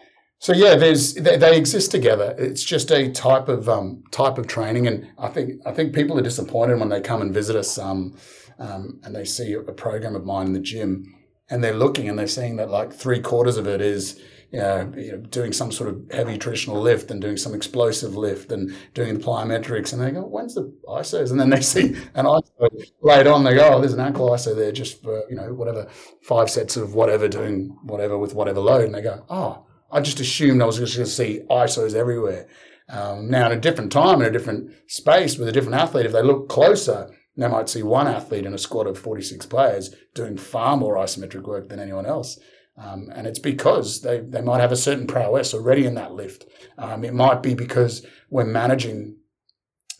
so 0.42 0.52
yeah, 0.52 0.74
there's 0.74 1.14
they, 1.14 1.36
they, 1.36 1.56
exist 1.56 1.92
together. 1.92 2.34
It's 2.36 2.64
just 2.64 2.90
a 2.90 3.08
type 3.12 3.48
of 3.48 3.68
um, 3.68 4.02
type 4.10 4.38
of 4.38 4.48
training, 4.48 4.88
and 4.88 5.06
I 5.16 5.28
think 5.28 5.60
I 5.64 5.70
think 5.70 5.94
people 5.94 6.18
are 6.18 6.22
disappointed 6.22 6.80
when 6.80 6.88
they 6.88 7.00
come 7.00 7.22
and 7.22 7.32
visit 7.32 7.54
us 7.54 7.78
um, 7.78 8.16
um, 8.58 8.98
and 9.04 9.14
they 9.14 9.24
see 9.24 9.52
a 9.52 9.60
program 9.60 10.16
of 10.16 10.24
mine 10.24 10.48
in 10.48 10.52
the 10.52 10.58
gym, 10.58 11.14
and 11.48 11.62
they're 11.62 11.72
looking 11.72 12.08
and 12.08 12.18
they're 12.18 12.26
seeing 12.26 12.56
that 12.56 12.70
like 12.70 12.92
three 12.92 13.20
quarters 13.20 13.56
of 13.56 13.68
it 13.68 13.80
is 13.80 14.20
you 14.50 14.58
know, 14.58 14.92
you 14.96 15.12
know, 15.12 15.18
doing 15.18 15.52
some 15.52 15.70
sort 15.70 15.90
of 15.90 16.10
heavy 16.10 16.36
traditional 16.36 16.80
lift 16.80 17.12
and 17.12 17.22
doing 17.22 17.36
some 17.36 17.54
explosive 17.54 18.16
lift 18.16 18.50
and 18.50 18.74
doing 18.94 19.14
the 19.14 19.20
plyometrics. 19.24 19.92
And 19.92 20.02
they 20.02 20.10
go, 20.10 20.22
when's 20.22 20.56
the 20.56 20.70
ISOs? 20.88 21.30
And 21.30 21.40
then 21.40 21.50
they 21.50 21.60
see 21.74 21.94
an 22.14 22.26
ISO 22.26 22.68
laid 23.00 23.28
on. 23.28 23.44
They 23.44 23.54
go, 23.54 23.74
oh, 23.74 23.80
there's 23.80 23.94
an 23.94 24.00
ankle 24.00 24.28
ISO 24.28 24.54
there 24.56 24.72
just 24.72 25.02
for, 25.02 25.22
you 25.30 25.36
know, 25.36 25.54
whatever, 25.54 25.88
five 26.20 26.50
sets 26.50 26.76
of 26.76 26.94
whatever, 26.94 27.28
doing 27.28 27.78
whatever 27.84 28.18
with 28.18 28.34
whatever 28.34 28.60
load. 28.60 28.84
And 28.84 28.94
they 28.94 29.00
go, 29.00 29.24
oh, 29.30 29.64
I 29.92 30.00
just 30.00 30.20
assumed 30.20 30.62
I 30.62 30.66
was 30.66 30.78
just 30.78 30.96
going 30.96 31.06
to 31.06 31.10
see 31.10 31.42
ISOs 31.50 31.94
everywhere. 31.94 32.48
Um, 32.88 33.30
now, 33.30 33.46
in 33.46 33.56
a 33.56 33.60
different 33.60 33.92
time, 33.92 34.20
in 34.20 34.26
a 34.26 34.32
different 34.32 34.72
space 34.86 35.38
with 35.38 35.48
a 35.48 35.52
different 35.52 35.80
athlete, 35.80 36.06
if 36.06 36.12
they 36.12 36.22
look 36.22 36.48
closer, 36.48 37.10
they 37.36 37.48
might 37.48 37.68
see 37.68 37.82
one 37.82 38.08
athlete 38.08 38.44
in 38.44 38.54
a 38.54 38.58
squad 38.58 38.86
of 38.86 38.98
46 38.98 39.46
players 39.46 39.94
doing 40.14 40.36
far 40.36 40.76
more 40.76 40.96
isometric 40.96 41.42
work 41.42 41.68
than 41.68 41.78
anyone 41.80 42.06
else. 42.06 42.38
Um, 42.76 43.10
and 43.14 43.26
it's 43.26 43.38
because 43.38 44.00
they, 44.00 44.20
they 44.20 44.40
might 44.40 44.60
have 44.60 44.72
a 44.72 44.76
certain 44.76 45.06
prowess 45.06 45.54
already 45.54 45.84
in 45.86 45.94
that 45.94 46.14
lift. 46.14 46.46
Um, 46.78 47.04
it 47.04 47.14
might 47.14 47.42
be 47.42 47.54
because 47.54 48.04
we're 48.30 48.44
managing 48.44 49.16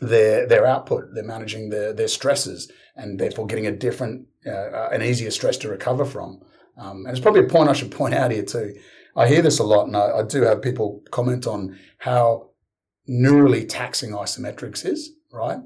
their 0.00 0.46
their 0.46 0.66
output, 0.66 1.14
they're 1.14 1.22
managing 1.22 1.68
their, 1.68 1.92
their 1.92 2.08
stresses, 2.08 2.70
and 2.96 3.20
therefore 3.20 3.46
getting 3.46 3.66
a 3.66 3.76
different, 3.76 4.26
uh, 4.46 4.88
an 4.88 5.02
easier 5.02 5.30
stress 5.30 5.56
to 5.58 5.68
recover 5.68 6.04
from. 6.04 6.40
Um, 6.76 7.04
and 7.06 7.10
it's 7.10 7.20
probably 7.20 7.44
a 7.44 7.48
point 7.48 7.68
I 7.68 7.74
should 7.74 7.90
point 7.90 8.14
out 8.14 8.30
here 8.30 8.42
too. 8.42 8.74
I 9.14 9.28
hear 9.28 9.42
this 9.42 9.58
a 9.58 9.64
lot, 9.64 9.86
and 9.86 9.96
I, 9.96 10.18
I 10.18 10.22
do 10.22 10.42
have 10.42 10.62
people 10.62 11.02
comment 11.10 11.46
on 11.46 11.78
how 11.98 12.50
neurally 13.08 13.68
taxing 13.68 14.10
isometrics 14.10 14.86
is, 14.86 15.12
right? 15.32 15.58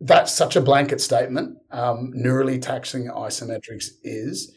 That's 0.00 0.32
such 0.32 0.56
a 0.56 0.60
blanket 0.60 1.00
statement. 1.00 1.58
Um, 1.70 2.12
neurally 2.16 2.60
taxing 2.60 3.06
isometrics 3.06 3.88
is. 4.02 4.52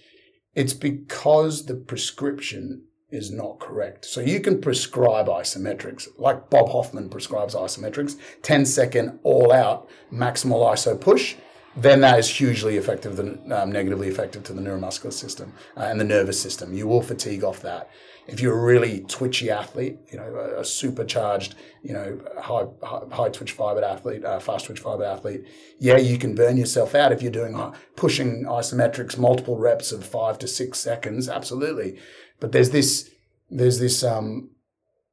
It's 0.54 0.74
because 0.74 1.66
the 1.66 1.76
prescription 1.76 2.86
is 3.10 3.32
not 3.32 3.60
correct. 3.60 4.06
So 4.06 4.22
you 4.22 4.40
can 4.40 4.60
prescribe 4.60 5.28
isometrics, 5.28 6.08
like 6.18 6.50
Bob 6.50 6.70
Hoffman 6.70 7.10
prescribes 7.10 7.56
isometrics, 7.56 8.18
10 8.42 8.66
second 8.66 9.20
all 9.24 9.52
out 9.52 9.88
maximal 10.12 10.66
iso 10.74 11.00
push 11.00 11.36
then 11.76 12.02
that 12.02 12.20
is 12.20 12.30
hugely 12.30 12.78
effective, 12.78 13.20
um, 13.20 13.72
negatively 13.72 14.08
effective 14.08 14.44
to 14.44 14.54
the 14.54 14.62
neuromuscular 14.62 15.14
system 15.14 15.54
uh, 15.76 15.82
and 15.82 16.00
the 16.00 16.06
nervous 16.06 16.40
system. 16.40 16.74
You 16.74 16.88
will 16.88 17.02
fatigue 17.02 17.44
off 17.44 17.62
that. 17.62 17.90
If 18.26 18.40
you're 18.40 18.58
a 18.58 18.64
really 18.64 19.02
twitchy 19.02 19.50
athlete, 19.50 19.98
you 20.12 20.18
know, 20.18 20.36
a, 20.36 20.62
a 20.62 20.66
supercharged, 20.66 21.56
you 21.82 21.94
know, 21.94 22.22
high, 22.40 22.66
high, 22.82 23.02
high 23.12 23.30
twitch 23.30 23.52
fiber 23.52 23.84
athlete, 23.84 24.24
uh, 24.24 24.40
fast 24.40 24.66
twitch 24.66 24.80
fiber 24.80 25.04
athlete, 25.04 25.46
yeah, 25.80 25.98
you 25.98 26.18
can 26.18 26.36
burn 26.36 26.56
yourself 26.56 26.96
out 26.96 27.12
if 27.12 27.22
you're 27.22 27.32
doing 27.32 27.56
uh, 27.56 27.74
pushing 27.96 28.46
isometrics, 28.46 29.18
multiple 29.18 29.58
reps 29.58 29.92
of 29.92 30.06
five 30.06 30.40
to 30.40 30.48
six 30.48 30.80
seconds, 30.80 31.28
absolutely. 31.28 32.00
But 32.40 32.54
there's 32.54 32.70
this, 32.70 33.10
there's 33.50 33.80
this, 33.80 34.04
um, 34.04 34.52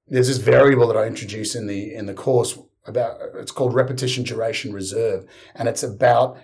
there's 0.07 0.29
this 0.29 0.39
variable 0.39 0.87
that 0.89 0.97
I 0.97 1.07
introduce 1.07 1.55
in 1.55 1.67
the 1.67 1.95
in 1.95 2.07
the 2.07 2.15
course 2.15 2.59
about 2.85 3.21
it's 3.37 3.53
called 3.53 3.75
repetition 3.75 4.25
duration 4.25 4.73
reserve, 4.73 5.25
and 5.55 5.69
it's 5.69 5.83
about 5.83 6.39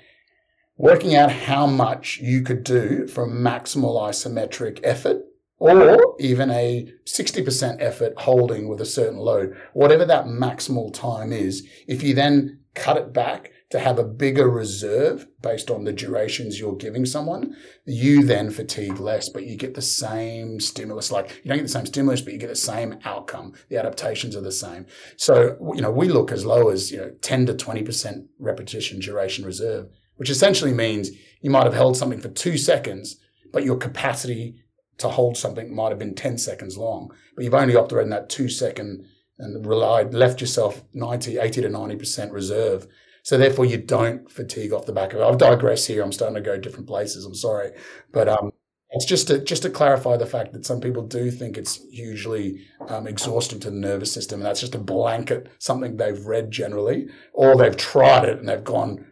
working 0.77 1.14
out 1.14 1.33
how 1.33 1.66
much 1.66 2.18
you 2.18 2.43
could 2.43 2.64
do 2.64 3.07
from 3.07 3.33
maximal 3.33 4.01
isometric 4.01 4.81
effort 4.83 5.22
or 5.59 6.14
even 6.18 6.51
a 6.51 6.87
60% 7.07 7.77
effort 7.81 8.12
holding 8.18 8.68
with 8.68 8.81
a 8.81 8.87
certain 8.87 9.18
load, 9.18 9.57
whatever 9.72 10.05
that 10.05 10.27
maximal 10.27 10.93
time 10.93 11.33
is, 11.33 11.66
if 11.89 12.03
you 12.03 12.14
then 12.14 12.61
cut 12.74 12.99
it 12.99 13.12
back 13.12 13.53
to 13.70 13.81
have 13.81 13.99
a 13.99 14.05
bigger 14.05 14.49
reserve 14.49 15.27
based 15.41 15.70
on 15.70 15.85
the 15.85 15.93
durations 15.93 16.61
you're 16.61 16.77
giving 16.77 17.05
someone, 17.05 17.57
you 17.85 18.22
then 18.22 18.51
fatigue 18.51 19.01
less, 19.01 19.29
but 19.31 19.45
you 19.45 19.57
get 19.57 19.74
the 19.74 19.83
same 19.83 20.61
stimulus. 20.61 21.11
Like 21.11 21.41
you 21.43 21.49
don't 21.49 21.59
get 21.59 21.64
the 21.64 21.68
same 21.68 21.87
stimulus, 21.87 22.20
but 22.20 22.33
you 22.33 22.39
get 22.39 22.49
the 22.49 22.55
same 22.55 22.99
outcome. 23.05 23.55
The 23.68 23.79
adaptations 23.79 24.37
are 24.37 24.43
the 24.43 24.53
same. 24.53 24.87
So, 25.16 25.57
you 25.74 25.81
know, 25.81 25.91
we 25.91 26.09
look 26.09 26.31
as 26.31 26.45
low 26.45 26.68
as, 26.68 26.93
you 26.93 26.99
know, 26.99 27.11
10 27.22 27.47
to 27.47 27.55
20% 27.55 28.27
repetition 28.39 29.01
duration 29.01 29.45
reserve 29.45 29.89
which 30.17 30.31
essentially 30.31 30.73
means 30.73 31.11
you 31.41 31.51
might 31.51 31.64
have 31.64 31.75
held 31.75 31.97
something 31.97 32.21
for 32.21 32.29
two 32.29 32.59
seconds, 32.59 33.17
but 33.53 33.64
your 33.64 33.77
capacity 33.77 34.57
to 34.99 35.09
hold 35.09 35.37
something 35.37 35.75
might 35.75 35.91
have 35.91 35.99
been 35.99 36.14
10 36.14 36.39
seconds 36.39 36.77
long. 36.77 37.11
But 37.35 37.45
you've 37.45 37.55
only 37.55 37.77
operated 37.77 38.07
in 38.07 38.11
that 38.11 38.29
two 38.29 38.49
second 38.49 39.07
and 39.39 39.67
relied, 39.67 40.14
left 40.14 40.41
yourself 40.41 40.83
90, 40.95 41.39
80 41.39 41.62
to 41.62 41.69
90% 41.69 42.33
reserve. 42.33 42.87
So 43.23 43.37
therefore 43.37 43.67
you 43.67 43.77
don't 43.77 44.31
fatigue 44.31 44.73
off 44.73 44.87
the 44.87 44.93
back 44.93 45.12
of 45.12 45.21
it. 45.21 45.25
I've 45.25 45.39
digressed 45.39 45.89
here. 45.89 46.03
I'm 46.03 46.12
starting 46.12 46.37
to 46.37 46.41
go 46.41 46.59
different 46.59 46.87
places. 46.87 47.25
I'm 47.25 47.35
sorry. 47.35 47.73
But, 48.12 48.29
um, 48.29 48.53
it's 48.91 49.05
just 49.05 49.27
to 49.29 49.43
just 49.43 49.62
to 49.62 49.71
clarify 49.71 50.17
the 50.17 50.27
fact 50.27 50.53
that 50.53 50.64
some 50.64 50.81
people 50.81 51.03
do 51.03 51.31
think 51.31 51.59
it's 51.59 51.85
hugely 51.91 52.64
um, 52.89 53.07
exhausting 53.07 53.59
to 53.61 53.71
the 53.71 53.77
nervous 53.77 54.12
system, 54.12 54.41
and 54.41 54.47
that's 54.47 54.61
just 54.61 54.77
a 54.77 54.79
blanket 54.79 55.49
something 55.59 55.97
they've 55.97 56.25
read 56.25 56.51
generally, 56.51 57.09
or 57.33 57.57
they've 57.57 57.77
tried 57.77 58.25
it 58.25 58.39
and 58.39 58.49
they've 58.49 58.62
gone 58.62 59.05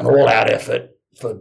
an 0.00 0.06
all 0.06 0.28
out 0.28 0.50
effort 0.50 0.90
for 1.18 1.40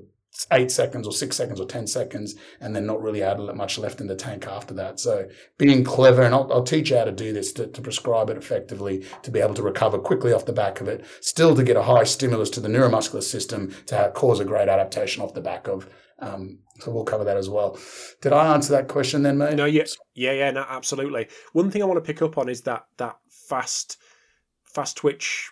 eight 0.52 0.72
seconds 0.72 1.06
or 1.06 1.12
six 1.12 1.36
seconds 1.36 1.60
or 1.60 1.66
10 1.66 1.88
seconds, 1.88 2.36
and 2.60 2.76
then 2.76 2.86
not 2.86 3.02
really 3.02 3.20
had 3.20 3.40
much 3.56 3.78
left 3.78 4.00
in 4.00 4.08
the 4.08 4.16
tank 4.16 4.48
after 4.48 4.74
that. 4.74 5.00
So 5.00 5.28
being 5.58 5.84
clever, 5.84 6.22
and 6.22 6.34
I'll, 6.34 6.52
I'll 6.52 6.64
teach 6.64 6.90
you 6.90 6.98
how 6.98 7.04
to 7.04 7.12
do 7.12 7.34
this 7.34 7.52
to, 7.54 7.68
to, 7.68 7.82
prescribe 7.82 8.30
it 8.30 8.38
effectively, 8.38 9.06
to 9.24 9.32
be 9.32 9.40
able 9.40 9.56
to 9.56 9.64
recover 9.64 9.98
quickly 9.98 10.32
off 10.32 10.46
the 10.46 10.54
back 10.54 10.82
of 10.82 10.88
it, 10.88 11.06
still 11.22 11.56
to 11.56 11.64
get 11.64 11.76
a 11.76 11.84
high 11.84 12.04
stimulus 12.04 12.50
to 12.52 12.60
the 12.60 12.70
neuromuscular 12.70 13.24
system 13.24 13.74
to 13.88 14.12
cause 14.16 14.40
a 14.40 14.46
great 14.46 14.70
adaptation 14.70 15.24
off 15.24 15.34
the 15.34 15.42
back 15.42 15.68
of. 15.68 15.90
Um, 16.20 16.60
so 16.80 16.92
we'll 16.92 17.06
cover 17.06 17.24
that 17.24 17.38
as 17.38 17.50
well. 17.50 17.78
Did 18.22 18.34
I 18.34 18.54
answer 18.54 18.72
that 18.74 18.88
question 18.88 19.24
then, 19.24 19.38
mate? 19.38 19.56
No, 19.56 19.66
yeah, 19.66 19.86
yeah, 20.14 20.34
yeah, 20.34 20.52
no, 20.52 20.66
absolutely. 20.68 21.28
One 21.54 21.72
thing 21.72 21.82
I 21.82 21.86
want 21.86 21.98
to 21.98 22.14
pick 22.14 22.22
up 22.22 22.38
on 22.38 22.50
is 22.50 22.62
that 22.62 22.86
that 22.98 23.18
fast, 23.30 23.98
fast 24.64 24.98
twitch, 24.98 25.50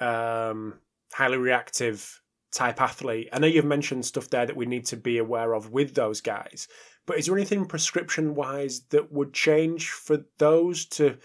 um, 0.00 0.74
highly 1.12 1.38
reactive 1.38 2.20
type 2.52 2.80
athlete. 2.80 3.28
I 3.32 3.38
know 3.38 3.46
you've 3.46 3.64
mentioned 3.64 4.04
stuff 4.04 4.30
there 4.30 4.46
that 4.46 4.56
we 4.56 4.66
need 4.66 4.86
to 4.86 4.96
be 4.96 5.18
aware 5.18 5.54
of 5.54 5.72
with 5.72 5.94
those 5.94 6.20
guys, 6.20 6.68
but 7.06 7.18
is 7.18 7.26
there 7.26 7.36
anything 7.36 7.66
prescription 7.66 8.34
wise 8.34 8.80
that 8.90 9.12
would 9.12 9.32
change 9.32 9.90
for 9.90 10.24
those 10.38 10.86
to 10.86 11.18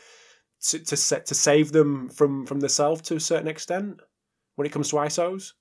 to 0.69 0.79
to, 0.79 0.95
set, 0.97 1.25
to 1.27 1.35
save 1.35 1.71
them 1.71 2.09
from 2.09 2.45
from 2.45 2.59
the 2.59 2.69
self 2.69 3.01
to 3.03 3.15
a 3.15 3.19
certain 3.19 3.47
extent 3.47 3.99
when 4.55 4.65
it 4.65 4.71
comes 4.71 4.89
to 4.89 4.97
ISOs? 4.97 5.53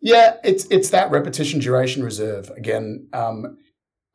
Yeah, 0.00 0.36
it's 0.44 0.66
it's 0.70 0.90
that 0.90 1.10
repetition 1.10 1.60
duration 1.60 2.04
reserve 2.04 2.50
again. 2.50 3.08
Um, 3.12 3.58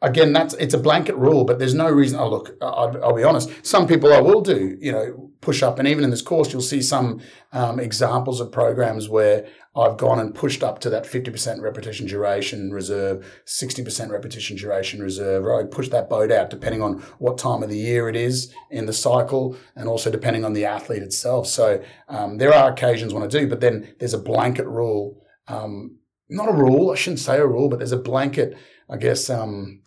again, 0.02 0.34
that's 0.34 0.54
it's 0.56 0.74
a 0.74 0.78
blanket 0.78 1.16
rule, 1.16 1.46
but 1.46 1.60
there's 1.60 1.74
no 1.74 1.90
reason. 1.90 2.20
Oh, 2.20 2.30
look, 2.30 2.56
I'll, 2.62 3.04
I'll, 3.04 3.16
be 3.16 3.24
honest. 3.24 3.50
Some 3.66 3.88
people 3.88 4.14
I 4.14 4.22
will 4.22 4.42
do, 4.42 4.78
you 4.80 4.92
know, 4.92 5.23
push 5.44 5.62
up, 5.62 5.78
and 5.78 5.88
even 5.88 6.04
in 6.04 6.10
this 6.10 6.22
course, 6.22 6.52
you'll 6.52 6.62
see 6.62 6.82
some 6.82 7.22
um, 7.52 7.80
examples 7.80 8.40
of 8.40 8.52
programs 8.52 9.10
where 9.10 9.46
I've 9.76 9.98
gone 9.98 10.20
and 10.20 10.34
pushed 10.34 10.64
up 10.64 10.80
to 10.80 10.90
that 10.90 11.06
50% 11.06 11.62
repetition 11.62 12.08
duration 12.08 12.72
reserve, 12.72 13.42
60% 13.46 14.10
repetition 14.10 14.58
duration 14.58 15.02
reserve, 15.02 15.46
I 15.46 15.68
push 15.68 15.90
that 15.90 16.10
boat 16.10 16.32
out 16.32 16.50
depending 16.50 16.82
on 16.82 17.00
what 17.20 17.38
time 17.38 17.64
of 17.64 17.70
the 17.70 17.78
year 17.78 18.10
it 18.10 18.16
is 18.16 18.54
in 18.72 18.86
the 18.86 18.94
cycle, 18.94 19.56
and 19.76 19.88
also 19.88 20.10
depending 20.10 20.46
on 20.46 20.54
the 20.54 20.66
athlete 20.66 21.04
itself. 21.04 21.48
So 21.48 21.84
um, 22.08 22.38
there 22.38 22.54
are 22.54 22.72
occasions 22.72 23.14
when 23.14 23.24
I 23.24 23.28
do, 23.28 23.48
but 23.48 23.62
then 23.62 23.96
there's 24.00 24.14
a 24.14 24.20
blanket 24.20 24.68
rule. 24.68 25.22
Um, 25.48 25.98
not 26.30 26.50
a 26.50 26.54
rule, 26.54 26.92
I 26.92 26.96
shouldn't 26.96 27.20
say 27.20 27.38
a 27.38 27.46
rule, 27.46 27.70
but 27.70 27.80
there's 27.80 27.92
a 27.92 27.98
blanket 27.98 28.58
I 28.90 28.98
guess, 28.98 29.30
um, 29.30 29.82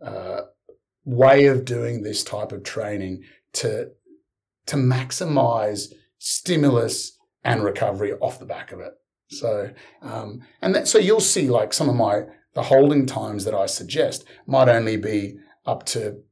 uh, 0.00 0.42
way 1.04 1.46
of 1.46 1.64
doing 1.64 2.02
this 2.02 2.24
type 2.24 2.52
of 2.52 2.62
training 2.62 3.22
to 3.54 3.90
to 4.66 4.76
maximize 4.76 5.92
stimulus 6.18 7.18
and 7.44 7.62
recovery 7.62 8.12
off 8.14 8.38
the 8.38 8.46
back 8.46 8.72
of 8.72 8.80
it. 8.80 8.92
So, 9.28 9.70
um, 10.02 10.40
and 10.62 10.74
that, 10.74 10.88
so 10.88 10.98
you'll 10.98 11.20
see 11.20 11.48
like 11.48 11.72
some 11.72 11.88
of 11.88 11.96
my 11.96 12.24
the 12.54 12.62
holding 12.62 13.04
times 13.04 13.44
that 13.44 13.54
I 13.54 13.66
suggest 13.66 14.24
might 14.46 14.68
only 14.68 14.96
be 14.96 15.36
up 15.66 15.84
to 15.86 16.22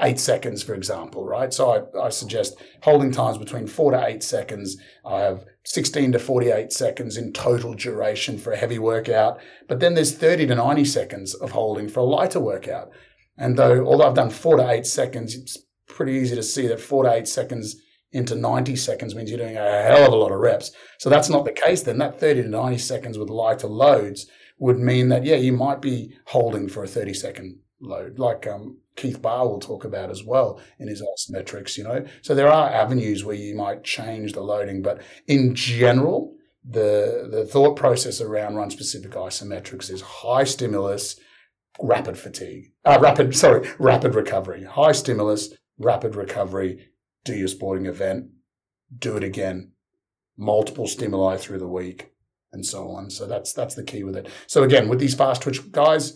eight 0.00 0.18
seconds, 0.18 0.62
for 0.62 0.74
example, 0.74 1.26
right? 1.26 1.52
So 1.52 1.88
I, 1.96 2.06
I 2.06 2.08
suggest 2.10 2.56
holding 2.82 3.10
times 3.10 3.38
between 3.38 3.66
four 3.66 3.92
to 3.92 4.06
eight 4.06 4.22
seconds. 4.22 4.76
I 5.04 5.20
have 5.20 5.46
16 5.64 6.12
to 6.12 6.18
48 6.18 6.72
seconds 6.72 7.16
in 7.16 7.32
total 7.32 7.74
duration 7.74 8.38
for 8.38 8.52
a 8.52 8.56
heavy 8.56 8.78
workout, 8.78 9.40
but 9.68 9.80
then 9.80 9.94
there's 9.94 10.14
30 10.14 10.46
to 10.48 10.54
90 10.54 10.84
seconds 10.84 11.34
of 11.34 11.52
holding 11.52 11.88
for 11.88 12.00
a 12.00 12.04
lighter 12.04 12.40
workout. 12.40 12.90
And 13.36 13.56
though, 13.56 13.86
although 13.86 14.06
I've 14.06 14.14
done 14.14 14.30
four 14.30 14.56
to 14.56 14.68
eight 14.68 14.86
seconds, 14.86 15.58
pretty 15.90 16.12
easy 16.12 16.34
to 16.36 16.42
see 16.42 16.66
that 16.68 16.80
four 16.80 17.04
to 17.04 17.12
eight 17.12 17.28
seconds 17.28 17.76
into 18.12 18.34
90 18.34 18.74
seconds 18.76 19.14
means 19.14 19.30
you're 19.30 19.38
doing 19.38 19.56
a 19.56 19.82
hell 19.82 20.06
of 20.06 20.12
a 20.12 20.16
lot 20.16 20.32
of 20.32 20.40
reps. 20.40 20.72
So 20.98 21.08
that's 21.08 21.28
not 21.28 21.44
the 21.44 21.52
case 21.52 21.82
then. 21.82 21.98
That 21.98 22.18
30 22.18 22.42
to 22.42 22.48
90 22.48 22.78
seconds 22.78 23.18
with 23.18 23.30
lighter 23.30 23.68
loads 23.68 24.26
would 24.58 24.78
mean 24.78 25.08
that, 25.08 25.24
yeah, 25.24 25.36
you 25.36 25.52
might 25.52 25.80
be 25.80 26.16
holding 26.26 26.68
for 26.68 26.82
a 26.82 26.88
30 26.88 27.14
second 27.14 27.58
load, 27.80 28.18
like 28.18 28.46
um, 28.46 28.78
Keith 28.96 29.22
Baar 29.22 29.48
will 29.48 29.60
talk 29.60 29.84
about 29.84 30.10
as 30.10 30.24
well 30.24 30.60
in 30.78 30.88
his 30.88 31.02
isometrics, 31.02 31.78
you 31.78 31.84
know. 31.84 32.04
So 32.22 32.34
there 32.34 32.52
are 32.52 32.68
avenues 32.68 33.24
where 33.24 33.36
you 33.36 33.54
might 33.54 33.84
change 33.84 34.32
the 34.32 34.42
loading, 34.42 34.82
but 34.82 35.02
in 35.26 35.54
general, 35.54 36.34
the 36.62 37.28
the 37.30 37.46
thought 37.46 37.76
process 37.76 38.20
around 38.20 38.56
run 38.56 38.70
specific 38.70 39.12
isometrics 39.12 39.90
is 39.90 40.02
high 40.02 40.44
stimulus, 40.44 41.18
rapid 41.80 42.18
fatigue, 42.18 42.72
uh, 42.84 42.98
rapid 43.00 43.34
sorry, 43.34 43.66
rapid 43.78 44.14
recovery, 44.14 44.64
high 44.64 44.92
stimulus, 44.92 45.54
rapid 45.80 46.14
recovery. 46.14 46.86
Do 47.24 47.34
your 47.34 47.48
sporting 47.48 47.86
event, 47.86 48.30
do 48.96 49.16
it 49.16 49.24
again, 49.24 49.72
multiple 50.38 50.86
stimuli 50.86 51.36
through 51.36 51.58
the 51.58 51.68
week, 51.68 52.12
and 52.52 52.64
so 52.64 52.90
on. 52.90 53.10
So 53.10 53.26
that's 53.26 53.52
that's 53.52 53.74
the 53.74 53.82
key 53.82 54.04
with 54.04 54.16
it. 54.16 54.28
So 54.46 54.62
again, 54.62 54.88
with 54.88 55.00
these 55.00 55.14
fast 55.14 55.42
twitch 55.42 55.72
guys, 55.72 56.14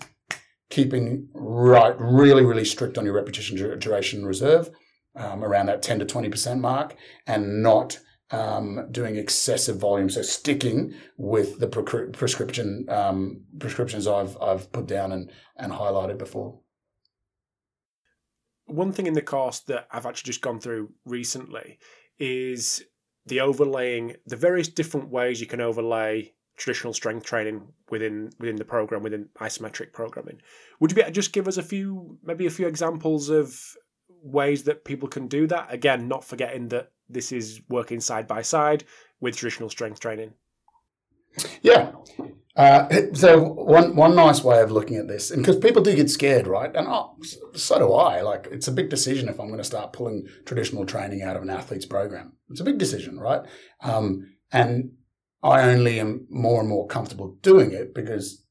keeping 0.71 1.29
right 1.35 1.95
really 1.99 2.45
really 2.45 2.65
strict 2.65 2.99
on 2.99 3.05
your 3.05 3.15
repetition 3.15 3.79
duration 3.79 4.25
reserve 4.25 4.71
um, 5.17 5.45
around 5.45 5.67
that 5.67 5.83
10 5.83 6.01
to 6.01 6.05
20% 6.05 6.59
mark 6.59 6.97
and 7.27 7.63
not 7.63 8.01
um, 8.31 8.89
doing 8.91 9.17
excessive 9.17 9.77
volume 9.77 10.09
so 10.11 10.23
sticking 10.23 10.93
with 11.17 11.61
the 11.61 11.69
prescription 11.69 12.87
um, 12.89 13.43
prescriptions 13.61 14.07
I've 14.09 14.37
I've 14.41 14.73
put 14.73 14.87
down 14.87 15.13
and 15.13 15.31
and 15.57 15.73
highlighted 15.73 16.19
before 16.19 16.59
one 18.67 18.93
thing 18.93 19.07
in 19.07 19.15
the 19.15 19.23
course 19.23 19.61
that 19.61 19.87
I've 19.91 20.07
actually 20.07 20.29
just 20.29 20.41
gone 20.41 20.61
through 20.61 20.93
recently 21.05 21.79
is 22.19 22.83
the 23.27 23.41
overlaying 23.41 24.17
the 24.27 24.37
various 24.37 24.69
different 24.69 25.09
ways 25.09 25.41
you 25.41 25.47
can 25.47 25.61
overlay 25.61 26.33
traditional 26.57 26.93
strength 26.93 27.27
training 27.27 27.67
within 27.91 28.31
within 28.39 28.57
the 28.57 28.65
program 28.65 29.03
within 29.03 29.29
isometric 29.41 29.93
programming. 29.93 30.41
Would 30.81 30.91
you 30.91 30.95
be 30.95 31.01
able 31.01 31.11
to 31.11 31.15
just 31.15 31.33
give 31.33 31.49
us 31.49 31.57
a 31.57 31.63
few 31.63 32.19
maybe 32.23 32.47
a 32.47 32.51
few 32.51 32.67
examples 32.67 33.29
of 33.29 33.59
ways 34.23 34.65
that 34.65 34.85
people 34.85 35.09
can 35.09 35.27
do 35.27 35.47
that? 35.49 35.73
Again, 35.73 36.09
not 36.09 36.25
forgetting 36.25 36.69
that 36.69 36.93
this 37.09 37.33
is 37.33 37.61
working 37.69 38.01
side 38.01 38.27
by 38.27 38.43
side 38.43 38.85
with 39.21 39.37
traditional 39.37 39.71
strength 39.71 40.01
training. 40.01 40.33
Yeah. 41.63 41.93
Uh, 42.57 42.89
so 43.15 43.41
one 43.43 43.97
one 43.97 44.15
nice 44.15 44.43
way 44.43 44.61
of 44.61 44.71
looking 44.71 44.97
at 44.97 45.09
this, 45.09 45.31
and 45.31 45.43
because 45.43 45.59
people 45.59 45.83
do 45.83 45.95
get 45.95 46.11
scared, 46.11 46.47
right? 46.47 46.75
And 46.75 46.87
oh, 46.89 47.17
so 47.55 47.79
do 47.79 47.93
I. 47.93 48.23
Like 48.23 48.49
it's 48.51 48.69
a 48.69 48.73
big 48.73 48.91
decision 48.91 49.29
if 49.29 49.41
I'm 49.41 49.49
going 49.49 49.59
to 49.59 49.65
start 49.65 49.93
pulling 49.93 50.27
traditional 50.45 50.87
training 50.87 51.23
out 51.23 51.37
of 51.37 51.43
an 51.43 51.51
athlete's 51.51 51.87
program. 51.87 52.33
It's 52.51 52.61
a 52.61 52.65
big 52.65 52.79
decision, 52.79 53.19
right? 53.19 53.43
Um, 53.81 54.35
and 54.53 54.93
I 55.43 55.63
only 55.69 56.01
am 56.01 56.27
more 56.31 56.61
and 56.61 56.69
more 56.69 56.87
comfortable 56.87 57.37
doing 57.43 57.73
it 57.73 57.95
because 57.95 58.45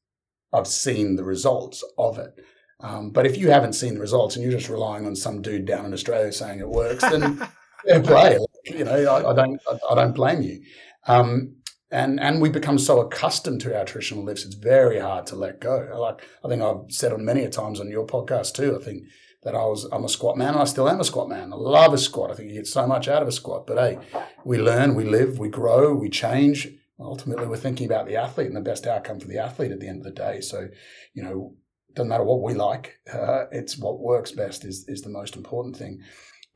I've 0.52 0.68
seen 0.68 1.16
the 1.16 1.24
results 1.24 1.82
of 1.98 2.18
it. 2.18 2.38
Um, 2.80 3.10
but 3.10 3.26
if 3.26 3.36
you 3.36 3.50
haven't 3.50 3.72
seen 3.72 3.94
the 3.94 4.00
results 4.00 4.36
and 4.36 4.42
you're 4.42 4.52
just 4.52 4.68
relying 4.68 5.06
on 5.06 5.16
some 5.16 5.42
dude 5.42 5.64
down 5.64 5.86
in 5.86 5.92
Australia 5.92 6.32
saying 6.32 6.60
it 6.60 6.68
works, 6.68 7.02
then 7.02 7.36
fair 7.86 8.02
play. 8.02 8.38
Like, 8.38 8.78
you 8.78 8.84
know, 8.84 8.92
I, 8.92 9.30
I 9.30 9.34
don't, 9.34 9.60
I, 9.68 9.78
I, 9.90 9.94
don't 9.94 10.14
blame 10.14 10.42
you. 10.42 10.62
Um, 11.06 11.56
and 11.94 12.20
and 12.20 12.40
we 12.40 12.48
become 12.50 12.78
so 12.78 13.00
accustomed 13.00 13.60
to 13.62 13.76
our 13.76 13.84
traditional 13.84 14.24
lifts, 14.24 14.44
it's 14.44 14.54
very 14.54 14.98
hard 14.98 15.26
to 15.28 15.36
let 15.36 15.60
go. 15.60 15.88
Like 15.98 16.22
I 16.44 16.48
think 16.48 16.62
I've 16.62 16.90
said 16.92 17.12
on 17.12 17.24
many 17.24 17.42
a 17.44 17.50
times 17.50 17.80
on 17.80 17.90
your 17.90 18.06
podcast 18.06 18.54
too. 18.54 18.76
I 18.78 18.82
think 18.82 19.04
that 19.44 19.54
I 19.54 19.64
was 19.64 19.84
I'm 19.92 20.04
a 20.04 20.08
squat 20.08 20.36
man. 20.36 20.54
And 20.54 20.58
I 20.58 20.64
still 20.64 20.88
am 20.88 21.00
a 21.00 21.04
squat 21.04 21.28
man. 21.28 21.52
I 21.52 21.56
love 21.56 21.92
a 21.92 21.98
squat. 21.98 22.30
I 22.30 22.34
think 22.34 22.50
you 22.50 22.56
get 22.56 22.66
so 22.66 22.86
much 22.86 23.08
out 23.08 23.22
of 23.22 23.28
a 23.28 23.32
squat. 23.32 23.66
But 23.66 23.78
hey, 23.78 23.98
we 24.44 24.58
learn, 24.58 24.94
we 24.94 25.04
live, 25.04 25.38
we 25.38 25.48
grow, 25.48 25.94
we 25.94 26.10
change 26.10 26.68
ultimately 27.00 27.46
we're 27.46 27.56
thinking 27.56 27.86
about 27.86 28.06
the 28.06 28.16
athlete 28.16 28.46
and 28.46 28.56
the 28.56 28.60
best 28.60 28.86
outcome 28.86 29.20
for 29.20 29.28
the 29.28 29.38
athlete 29.38 29.72
at 29.72 29.80
the 29.80 29.88
end 29.88 29.98
of 29.98 30.04
the 30.04 30.10
day. 30.10 30.40
So, 30.40 30.68
you 31.12 31.22
know, 31.22 31.54
doesn't 31.94 32.08
matter 32.08 32.24
what 32.24 32.42
we 32.42 32.54
like, 32.54 32.98
uh, 33.12 33.44
it's 33.52 33.78
what 33.78 34.00
works 34.00 34.32
best 34.32 34.64
is 34.64 34.84
is 34.88 35.02
the 35.02 35.10
most 35.10 35.36
important 35.36 35.76
thing. 35.76 36.00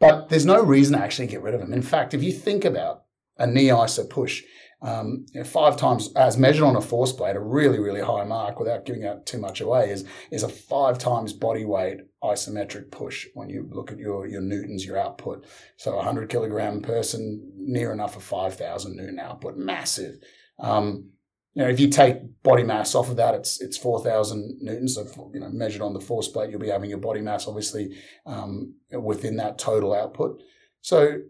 But 0.00 0.28
there's 0.28 0.46
no 0.46 0.62
reason 0.62 0.96
to 0.96 1.02
actually 1.02 1.26
get 1.26 1.42
rid 1.42 1.54
of 1.54 1.60
them. 1.60 1.72
In 1.72 1.82
fact, 1.82 2.14
if 2.14 2.22
you 2.22 2.32
think 2.32 2.64
about 2.64 3.04
a 3.36 3.46
knee 3.46 3.68
iso 3.68 4.08
push, 4.08 4.42
um, 4.80 5.26
you 5.32 5.40
know, 5.40 5.44
five 5.44 5.76
times 5.76 6.12
as 6.14 6.38
measured 6.38 6.62
on 6.62 6.76
a 6.76 6.80
force 6.80 7.12
plate, 7.12 7.34
a 7.34 7.40
really, 7.40 7.80
really 7.80 8.00
high 8.00 8.24
mark 8.24 8.60
without 8.60 8.84
giving 8.84 9.04
out 9.04 9.26
too 9.26 9.38
much 9.38 9.60
away 9.60 9.90
is, 9.90 10.04
is 10.30 10.44
a 10.44 10.48
five 10.48 10.98
times 10.98 11.32
body 11.32 11.64
weight 11.64 11.98
isometric 12.22 12.90
push 12.92 13.26
when 13.34 13.48
you 13.48 13.68
look 13.72 13.90
at 13.90 13.98
your, 13.98 14.26
your 14.26 14.40
newtons, 14.40 14.84
your 14.84 14.96
output. 14.96 15.44
So 15.76 15.94
a 15.94 15.96
100 15.96 16.28
kilogram 16.28 16.80
person, 16.80 17.52
near 17.56 17.92
enough 17.92 18.16
of 18.16 18.22
5,000 18.22 18.96
newton 18.96 19.18
output, 19.18 19.56
massive. 19.56 20.18
Um, 20.60 21.10
you 21.54 21.64
know, 21.64 21.70
if 21.70 21.80
you 21.80 21.88
take 21.88 22.42
body 22.44 22.62
mass 22.62 22.94
off 22.94 23.10
of 23.10 23.16
that, 23.16 23.34
it's 23.34 23.60
it's 23.60 23.76
4,000 23.76 24.58
newtons. 24.60 24.94
So, 24.94 25.30
you 25.34 25.40
know, 25.40 25.48
measured 25.50 25.82
on 25.82 25.92
the 25.92 26.00
force 26.00 26.28
plate, 26.28 26.50
you'll 26.50 26.60
be 26.60 26.68
having 26.68 26.90
your 26.90 27.00
body 27.00 27.20
mass 27.20 27.48
obviously 27.48 27.96
um, 28.26 28.74
within 28.92 29.36
that 29.36 29.58
total 29.58 29.92
output. 29.92 30.40
So 30.82 31.22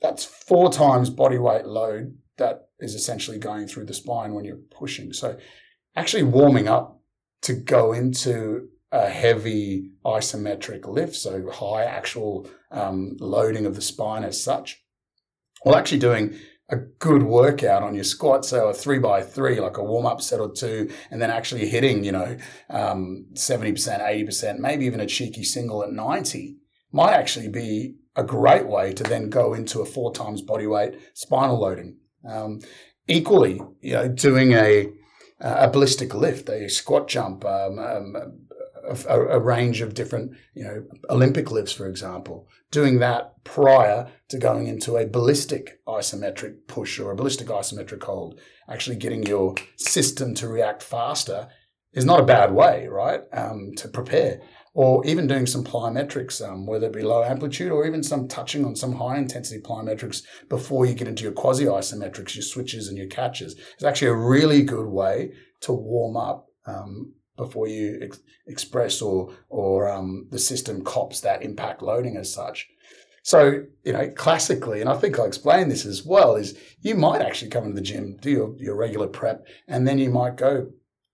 that's 0.00 0.24
four 0.24 0.70
times 0.70 1.10
body 1.10 1.38
weight 1.38 1.64
load 1.64 2.16
that 2.38 2.68
is 2.78 2.94
essentially 2.94 3.38
going 3.38 3.66
through 3.66 3.86
the 3.86 3.94
spine 3.94 4.34
when 4.34 4.44
you're 4.44 4.60
pushing. 4.70 5.12
So 5.12 5.36
actually 5.94 6.24
warming 6.24 6.68
up 6.68 7.00
to 7.42 7.54
go 7.54 7.92
into 7.92 8.68
a 8.92 9.08
heavy 9.08 9.90
isometric 10.04 10.86
lift, 10.86 11.14
so 11.14 11.50
high 11.50 11.84
actual 11.84 12.48
um, 12.70 13.16
loading 13.20 13.66
of 13.66 13.74
the 13.74 13.82
spine 13.82 14.24
as 14.24 14.42
such. 14.42 14.82
Well, 15.64 15.76
actually 15.76 15.98
doing 15.98 16.36
a 16.68 16.76
good 16.76 17.22
workout 17.22 17.82
on 17.82 17.94
your 17.94 18.04
squat, 18.04 18.44
so 18.44 18.68
a 18.68 18.74
three 18.74 18.98
by 18.98 19.22
three, 19.22 19.60
like 19.60 19.76
a 19.76 19.84
warm 19.84 20.06
up 20.06 20.20
set 20.20 20.40
or 20.40 20.52
two, 20.52 20.90
and 21.10 21.20
then 21.20 21.30
actually 21.30 21.68
hitting, 21.68 22.04
you 22.04 22.12
know, 22.12 22.36
um, 22.70 23.26
70%, 23.34 24.00
80%, 24.00 24.58
maybe 24.58 24.84
even 24.86 25.00
a 25.00 25.06
cheeky 25.06 25.44
single 25.44 25.82
at 25.82 25.92
90 25.92 26.56
might 26.92 27.12
actually 27.12 27.48
be 27.48 27.96
a 28.16 28.24
great 28.24 28.66
way 28.66 28.92
to 28.92 29.02
then 29.02 29.28
go 29.28 29.54
into 29.54 29.80
a 29.80 29.86
four 29.86 30.12
times 30.12 30.42
body 30.42 30.66
weight 30.66 30.94
spinal 31.14 31.60
loading. 31.60 31.98
Um, 32.28 32.60
equally, 33.08 33.60
you 33.80 33.92
know, 33.92 34.08
doing 34.08 34.52
a 34.52 34.90
a 35.40 35.68
ballistic 35.68 36.14
lift, 36.14 36.48
a 36.48 36.68
squat 36.68 37.08
jump, 37.08 37.44
um, 37.44 37.78
um, 37.78 38.16
a, 38.88 39.20
a, 39.20 39.38
range 39.38 39.80
of 39.80 39.94
different, 39.94 40.32
you 40.54 40.64
know, 40.64 40.84
Olympic 41.10 41.50
lifts, 41.50 41.72
for 41.72 41.86
example. 41.88 42.48
Doing 42.70 43.00
that 43.00 43.44
prior 43.44 44.10
to 44.28 44.38
going 44.38 44.66
into 44.66 44.96
a 44.96 45.06
ballistic 45.06 45.80
isometric 45.86 46.66
push 46.66 46.98
or 46.98 47.10
a 47.10 47.16
ballistic 47.16 47.48
isometric 47.48 48.02
hold, 48.02 48.40
actually 48.68 48.96
getting 48.96 49.24
your 49.24 49.54
system 49.76 50.34
to 50.36 50.48
react 50.48 50.82
faster 50.82 51.48
is 51.92 52.04
not 52.04 52.20
a 52.20 52.24
bad 52.24 52.52
way, 52.52 52.86
right? 52.88 53.22
Um, 53.32 53.72
to 53.76 53.88
prepare 53.88 54.40
or 54.76 55.02
even 55.06 55.26
doing 55.26 55.46
some 55.46 55.64
plyometrics, 55.64 56.46
um, 56.46 56.66
whether 56.66 56.86
it 56.86 56.92
be 56.92 57.00
low 57.00 57.24
amplitude 57.24 57.72
or 57.72 57.86
even 57.86 58.02
some 58.02 58.28
touching 58.28 58.62
on 58.62 58.76
some 58.76 58.92
high 58.92 59.16
intensity 59.16 59.58
plyometrics 59.58 60.22
before 60.50 60.84
you 60.84 60.92
get 60.92 61.08
into 61.08 61.22
your 61.22 61.32
quasi 61.32 61.64
isometrics, 61.64 62.34
your 62.34 62.42
switches 62.42 62.86
and 62.86 62.98
your 62.98 63.06
catches. 63.06 63.54
It's 63.74 63.84
actually 63.84 64.08
a 64.08 64.14
really 64.14 64.62
good 64.62 64.86
way 64.86 65.32
to 65.62 65.72
warm 65.72 66.18
up 66.18 66.48
um, 66.66 67.14
before 67.38 67.68
you 67.68 68.00
ex- 68.02 68.20
express 68.46 69.00
or 69.00 69.32
or 69.48 69.88
um, 69.90 70.26
the 70.30 70.38
system 70.38 70.84
cops 70.84 71.22
that 71.22 71.42
impact 71.42 71.80
loading 71.80 72.18
as 72.18 72.30
such. 72.30 72.68
So, 73.22 73.64
you 73.82 73.94
know, 73.94 74.10
classically, 74.10 74.82
and 74.82 74.90
I 74.90 74.96
think 74.98 75.18
I'll 75.18 75.24
explain 75.24 75.70
this 75.70 75.86
as 75.86 76.04
well, 76.04 76.36
is 76.36 76.56
you 76.82 76.94
might 76.94 77.22
actually 77.22 77.50
come 77.50 77.64
into 77.64 77.76
the 77.76 77.80
gym, 77.80 78.18
do 78.20 78.30
your, 78.30 78.54
your 78.58 78.76
regular 78.76 79.08
prep, 79.08 79.46
and 79.66 79.88
then 79.88 79.98
you 79.98 80.10
might 80.10 80.36
go 80.36 80.68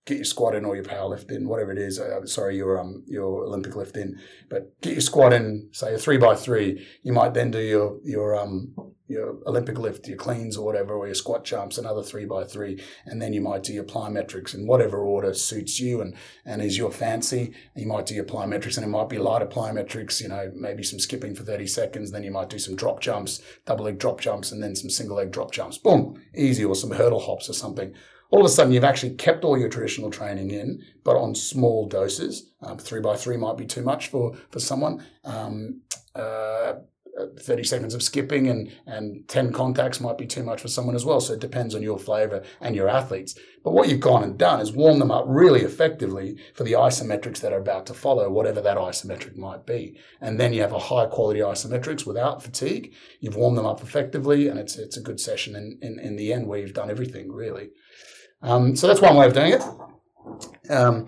get 0.05 0.17
your 0.17 0.25
squat 0.25 0.55
in 0.55 0.65
or 0.65 0.75
your 0.75 0.83
power 0.83 1.07
lift 1.07 1.31
in, 1.31 1.47
whatever 1.47 1.71
it 1.71 1.77
is. 1.77 1.99
Uh, 1.99 2.25
sorry, 2.25 2.57
your 2.57 2.79
um 2.79 3.03
your 3.07 3.45
Olympic 3.45 3.75
lift 3.75 3.97
in, 3.97 4.19
but 4.49 4.79
get 4.81 4.93
your 4.93 5.01
squat 5.01 5.33
in, 5.33 5.69
say 5.71 5.93
a 5.93 5.97
three 5.97 6.17
by 6.17 6.35
three. 6.35 6.85
You 7.03 7.13
might 7.13 7.33
then 7.33 7.51
do 7.51 7.61
your 7.61 7.99
your 8.03 8.35
um 8.37 8.75
your 9.07 9.37
Olympic 9.45 9.77
lift, 9.77 10.07
your 10.07 10.17
cleans 10.17 10.57
or 10.57 10.65
whatever, 10.65 10.95
or 10.95 11.05
your 11.05 11.15
squat 11.15 11.43
jumps, 11.43 11.77
another 11.77 12.01
three 12.01 12.25
by 12.25 12.43
three, 12.43 12.81
and 13.05 13.21
then 13.21 13.33
you 13.33 13.41
might 13.41 13.61
do 13.63 13.73
your 13.73 13.83
plyometrics 13.83 14.55
in 14.55 14.65
whatever 14.65 15.03
order 15.03 15.33
suits 15.33 15.79
you 15.79 16.01
and 16.01 16.15
and 16.45 16.61
is 16.61 16.77
your 16.77 16.91
fancy. 16.91 17.53
You 17.75 17.87
might 17.87 18.05
do 18.05 18.15
your 18.15 18.25
plyometrics, 18.25 18.77
and 18.77 18.85
it 18.85 18.89
might 18.89 19.09
be 19.09 19.19
lighter 19.19 19.45
plyometrics. 19.45 20.21
You 20.21 20.29
know, 20.29 20.51
maybe 20.53 20.83
some 20.83 20.99
skipping 20.99 21.35
for 21.35 21.43
thirty 21.43 21.67
seconds. 21.67 22.11
Then 22.11 22.23
you 22.23 22.31
might 22.31 22.49
do 22.49 22.59
some 22.59 22.75
drop 22.75 22.99
jumps, 22.99 23.41
double 23.65 23.85
leg 23.85 23.99
drop 23.99 24.19
jumps, 24.19 24.51
and 24.51 24.61
then 24.61 24.75
some 24.75 24.89
single 24.89 25.17
leg 25.17 25.31
drop 25.31 25.51
jumps. 25.51 25.77
Boom, 25.77 26.21
easy, 26.35 26.65
or 26.65 26.75
some 26.75 26.91
hurdle 26.91 27.21
hops 27.21 27.49
or 27.49 27.53
something 27.53 27.93
all 28.33 28.39
of 28.39 28.47
a 28.47 28.49
sudden 28.49 28.73
you've 28.73 28.83
actually 28.83 29.13
kept 29.13 29.43
all 29.43 29.59
your 29.59 29.69
traditional 29.69 30.09
training 30.09 30.49
in, 30.49 30.81
but 31.03 31.15
on 31.15 31.35
small 31.35 31.87
doses. 31.87 32.51
Um, 32.63 32.79
three 32.79 32.99
by 32.99 33.15
three 33.15 33.37
might 33.37 33.57
be 33.57 33.65
too 33.67 33.83
much 33.83 34.07
for 34.07 34.33
for 34.49 34.59
someone. 34.59 35.05
Um, 35.23 35.81
uh, 36.15 36.73
30 37.39 37.63
seconds 37.63 37.93
of 37.93 38.01
skipping 38.01 38.47
and, 38.47 38.71
and 38.87 39.27
10 39.27 39.53
contacts 39.53 40.01
might 40.01 40.17
be 40.17 40.25
too 40.25 40.41
much 40.41 40.61
for 40.61 40.67
someone 40.67 40.95
as 40.95 41.05
well. 41.05 41.21
So 41.21 41.33
it 41.33 41.39
depends 41.39 41.75
on 41.75 41.83
your 41.83 41.99
flavor 41.99 42.41
and 42.59 42.75
your 42.75 42.89
athletes. 42.89 43.35
But 43.63 43.73
what 43.73 43.87
you've 43.87 43.99
gone 43.99 44.23
and 44.23 44.35
done 44.35 44.59
is 44.59 44.71
warm 44.71 44.97
them 44.97 45.11
up 45.11 45.25
really 45.27 45.61
effectively 45.61 46.37
for 46.55 46.63
the 46.63 46.71
isometrics 46.71 47.39
that 47.41 47.53
are 47.53 47.59
about 47.59 47.85
to 47.85 47.93
follow, 47.93 48.31
whatever 48.31 48.61
that 48.61 48.77
isometric 48.77 49.37
might 49.37 49.67
be. 49.67 49.95
And 50.21 50.39
then 50.39 50.53
you 50.53 50.61
have 50.61 50.73
a 50.73 50.79
high 50.79 51.05
quality 51.05 51.41
isometrics 51.41 52.03
without 52.03 52.41
fatigue. 52.41 52.95
You've 53.19 53.35
warmed 53.35 53.59
them 53.59 53.67
up 53.67 53.83
effectively 53.83 54.47
and 54.47 54.57
it's, 54.57 54.75
it's 54.75 54.97
a 54.97 55.01
good 55.01 55.19
session 55.19 55.55
in, 55.55 55.77
in, 55.83 55.99
in 55.99 56.15
the 56.15 56.33
end 56.33 56.47
where 56.47 56.57
you've 56.57 56.73
done 56.73 56.89
everything 56.89 57.31
really. 57.31 57.69
Um, 58.43 58.75
so 58.75 58.87
that's 58.87 59.01
one 59.01 59.15
way 59.15 59.25
of 59.25 59.33
doing 59.33 59.53
it. 59.53 59.63
Um, 60.69 61.07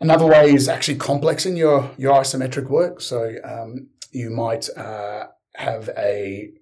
another 0.00 0.26
way 0.26 0.54
is 0.54 0.68
actually 0.68 0.98
complexing 0.98 1.56
your, 1.56 1.90
your 1.98 2.14
isometric 2.14 2.68
work. 2.68 3.00
So 3.00 3.34
um, 3.44 3.88
you 4.10 4.30
might 4.30 4.68
uh, 4.76 5.26
have 5.54 5.90
a 5.96 6.52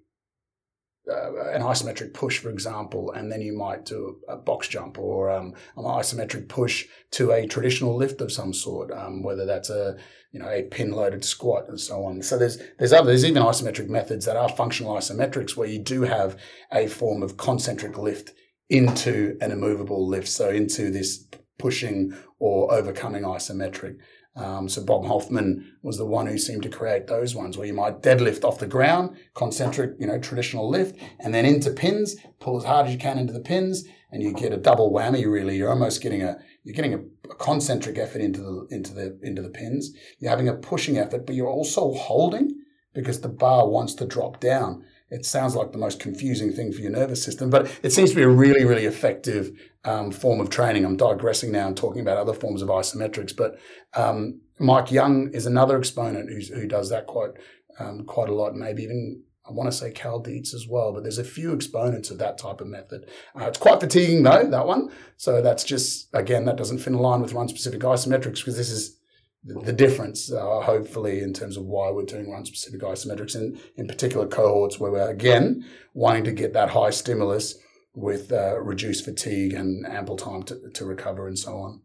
uh, 1.09 1.51
an 1.51 1.61
isometric 1.61 2.13
push, 2.13 2.39
for 2.39 2.49
example, 2.49 3.11
and 3.13 3.31
then 3.31 3.39
you 3.39 3.57
might 3.57 3.85
do 3.85 4.17
a, 4.27 4.35
box 4.35 4.67
jump 4.67 4.99
or 4.99 5.29
um, 5.31 5.53
an 5.77 5.85
isometric 5.85 6.49
push 6.49 6.85
to 7.11 7.31
a 7.31 7.47
traditional 7.47 7.95
lift 7.95 8.19
of 8.19 8.29
some 8.29 8.53
sort, 8.53 8.91
um, 8.91 9.23
whether 9.23 9.45
that's 9.45 9.69
a 9.69 9.95
you 10.33 10.39
know 10.39 10.49
a 10.49 10.63
pin 10.63 10.91
loaded 10.91 11.23
squat 11.23 11.69
and 11.69 11.79
so 11.79 12.03
on. 12.03 12.21
So 12.21 12.37
there's 12.37 12.57
there's 12.77 12.91
other 12.91 13.07
there's 13.07 13.23
even 13.23 13.41
isometric 13.41 13.87
methods 13.87 14.25
that 14.25 14.35
are 14.35 14.49
functional 14.49 14.95
isometrics 14.95 15.55
where 15.55 15.69
you 15.69 15.79
do 15.79 16.01
have 16.01 16.37
a 16.73 16.87
form 16.87 17.23
of 17.23 17.37
concentric 17.37 17.97
lift 17.97 18.33
into 18.69 19.37
an 19.41 19.51
immovable 19.51 20.07
lift, 20.07 20.27
so 20.27 20.49
into 20.49 20.91
this 20.91 21.25
pushing 21.57 22.13
or 22.39 22.73
overcoming 22.73 23.23
isometric. 23.23 23.97
Um, 24.35 24.69
so 24.69 24.83
Bob 24.83 25.05
Hoffman 25.05 25.77
was 25.81 25.97
the 25.97 26.05
one 26.05 26.27
who 26.27 26.37
seemed 26.37 26.61
to 26.63 26.69
create 26.69 27.07
those 27.07 27.33
ones 27.33 27.57
where 27.57 27.65
you 27.65 27.73
might 27.73 28.03
deadlift 28.03 28.43
off 28.43 28.59
the 28.59 28.67
ground, 28.67 29.17
concentric, 29.33 29.95
you 29.99 30.05
know, 30.05 30.19
traditional 30.19 30.69
lift, 30.69 30.95
and 31.19 31.33
then 31.33 31.43
into 31.43 31.71
pins, 31.71 32.15
pull 32.39 32.55
as 32.57 32.63
hard 32.63 32.85
as 32.85 32.93
you 32.93 32.99
can 32.99 33.17
into 33.17 33.33
the 33.33 33.39
pins, 33.39 33.85
and 34.11 34.21
you 34.21 34.33
get 34.33 34.53
a 34.53 34.57
double 34.57 34.91
whammy. 34.91 35.25
Really, 35.25 35.57
you're 35.57 35.71
almost 35.71 36.03
getting 36.03 36.21
a 36.21 36.37
you're 36.63 36.75
getting 36.75 36.93
a, 36.93 36.99
a 37.31 37.35
concentric 37.35 37.97
effort 37.97 38.21
into 38.21 38.41
the 38.41 38.67
into 38.69 38.93
the 38.93 39.19
into 39.23 39.41
the 39.41 39.49
pins. 39.49 39.91
You're 40.19 40.29
having 40.29 40.49
a 40.49 40.53
pushing 40.53 40.97
effort, 40.99 41.25
but 41.25 41.35
you're 41.35 41.49
also 41.49 41.93
holding 41.93 42.51
because 42.93 43.21
the 43.21 43.29
bar 43.29 43.67
wants 43.67 43.95
to 43.95 44.05
drop 44.05 44.39
down. 44.39 44.83
It 45.09 45.25
sounds 45.25 45.55
like 45.55 45.71
the 45.71 45.77
most 45.77 45.99
confusing 45.99 46.51
thing 46.51 46.73
for 46.73 46.81
your 46.81 46.91
nervous 46.91 47.23
system, 47.23 47.49
but 47.49 47.71
it 47.81 47.91
seems 47.91 48.09
to 48.09 48.15
be 48.15 48.23
a 48.23 48.29
really, 48.29 48.65
really 48.65 48.85
effective 48.85 49.51
um, 49.85 50.11
form 50.11 50.41
of 50.41 50.49
training. 50.49 50.83
I'm 50.83 50.97
digressing 50.97 51.51
now 51.51 51.67
and 51.67 51.77
talking 51.77 52.01
about 52.01 52.17
other 52.17 52.33
forms 52.33 52.61
of 52.61 52.67
isometrics, 52.67 53.35
but 53.35 53.57
um, 53.93 54.41
Mike 54.59 54.91
Young 54.91 55.29
is 55.33 55.45
another 55.45 55.77
exponent 55.77 56.29
who 56.53 56.67
does 56.67 56.89
that 56.89 57.07
quite 57.07 57.31
um, 57.79 58.03
quite 58.05 58.27
a 58.27 58.33
lot. 58.33 58.55
Maybe 58.55 58.83
even 58.83 59.23
I 59.47 59.53
want 59.53 59.71
to 59.71 59.77
say 59.77 59.91
Cal 59.91 60.19
Dietz 60.19 60.53
as 60.53 60.67
well, 60.67 60.91
but 60.91 61.03
there's 61.03 61.19
a 61.19 61.23
few 61.23 61.53
exponents 61.53 62.11
of 62.11 62.17
that 62.17 62.37
type 62.37 62.59
of 62.59 62.67
method. 62.67 63.09
Uh, 63.39 63.45
it's 63.45 63.57
quite 63.57 63.79
fatiguing 63.79 64.23
though, 64.23 64.45
that 64.49 64.67
one. 64.67 64.89
So 65.15 65.41
that's 65.41 65.63
just 65.63 66.09
again 66.13 66.45
that 66.45 66.57
doesn't 66.57 66.79
fit 66.79 66.87
in 66.87 66.99
line 66.99 67.21
with 67.21 67.33
run 67.33 67.47
specific 67.47 67.81
isometrics 67.81 68.39
because 68.39 68.57
this 68.57 68.69
is 68.69 68.97
the 69.43 69.73
difference, 69.73 70.31
uh, 70.31 70.61
hopefully, 70.61 71.21
in 71.21 71.33
terms 71.33 71.57
of 71.57 71.65
why 71.65 71.89
we're 71.89 72.03
doing 72.03 72.29
run 72.29 72.45
specific 72.45 72.81
isometrics 72.81 73.35
in, 73.35 73.59
in 73.77 73.87
particular 73.87 74.27
cohorts 74.27 74.79
where 74.79 74.91
we're 74.91 75.09
again 75.09 75.65
wanting 75.93 76.23
to 76.25 76.31
get 76.31 76.53
that 76.53 76.69
high 76.69 76.89
stimulus 76.89 77.55
with 77.95 78.31
uh, 78.31 78.59
reduced 78.59 79.05
fatigue 79.05 79.53
and 79.53 79.85
ample 79.87 80.17
time 80.17 80.43
to, 80.43 80.69
to 80.73 80.85
recover 80.85 81.27
and 81.27 81.39
so 81.39 81.57
on. 81.57 81.81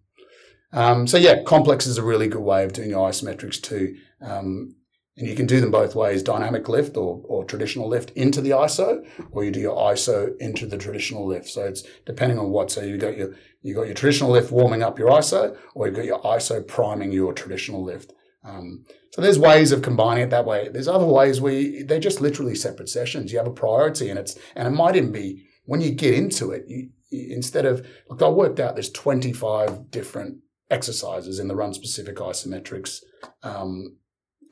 Um, 0.73 1.07
so 1.07 1.19
yeah, 1.19 1.43
complex 1.43 1.87
is 1.87 1.99
a 1.99 2.03
really 2.03 2.29
good 2.29 2.43
way 2.43 2.65
of 2.65 2.73
doing 2.73 2.91
isometrics 2.91 3.61
too. 3.61 3.95
Um, 4.21 4.75
and 5.17 5.29
you 5.29 5.35
can 5.35 5.47
do 5.47 5.61
them 5.61 5.71
both 5.71 5.95
ways, 5.95 6.23
dynamic 6.23 6.69
lift 6.69 6.97
or, 6.97 7.21
or 7.25 7.45
traditional 7.45 7.89
lift 7.89 8.11
into 8.11 8.41
the 8.41 8.51
ISO, 8.51 9.07
or 9.31 9.45
you 9.45 9.51
do 9.51 9.61
your 9.61 9.77
ISO 9.77 10.35
into 10.39 10.67
the 10.67 10.79
traditional 10.79 11.27
lift. 11.27 11.49
So 11.49 11.65
it's 11.65 11.83
depending 12.07 12.39
on 12.39 12.51
what. 12.51 12.71
So 12.71 12.83
you 12.83 12.97
got 12.97 13.17
your 13.17 13.35
you 13.61 13.75
got 13.75 13.87
your 13.87 13.95
traditional 13.95 14.31
lift 14.31 14.51
warming 14.51 14.83
up 14.83 14.99
your 14.99 15.11
ISO, 15.11 15.57
or 15.75 15.87
you've 15.87 15.97
got 15.97 16.07
your 16.07 16.23
ISO 16.23 16.67
priming 16.67 17.13
your 17.13 17.33
traditional 17.35 17.85
lift. 17.85 18.13
Um, 18.45 18.85
so 19.13 19.21
there's 19.21 19.39
ways 19.39 19.71
of 19.71 19.83
combining 19.83 20.25
it 20.25 20.31
that 20.31 20.47
way. 20.47 20.69
There's 20.69 20.89
other 20.89 21.05
ways 21.05 21.41
where 21.41 21.53
you, 21.53 21.85
they're 21.85 22.01
just 22.01 22.23
literally 22.23 22.55
separate 22.55 22.89
sessions. 22.89 23.33
You 23.33 23.39
have 23.39 23.47
a 23.47 23.53
priority, 23.53 24.09
and 24.09 24.19
it's 24.19 24.39
and 24.57 24.67
it 24.67 24.71
might 24.71 24.97
even 24.97 25.13
be 25.13 25.45
when 25.65 25.81
you 25.81 25.91
get 25.93 26.15
into 26.15 26.51
it, 26.51 26.65
you, 26.67 26.89
you, 27.11 27.35
instead 27.35 27.67
of 27.67 27.87
like 28.09 28.23
I 28.23 28.29
worked 28.29 28.61
out 28.61 28.75
there's 28.75 28.91
25 28.91 29.91
different 29.91 30.39
exercises 30.71 31.39
in 31.39 31.49
the 31.49 31.55
run 31.55 31.75
specific 31.75 32.17
isometrics 32.17 33.01
um, 33.43 33.97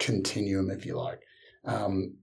continuum, 0.00 0.70
if 0.70 0.84
you 0.84 0.98
like. 0.98 1.20
Um, 1.64 2.16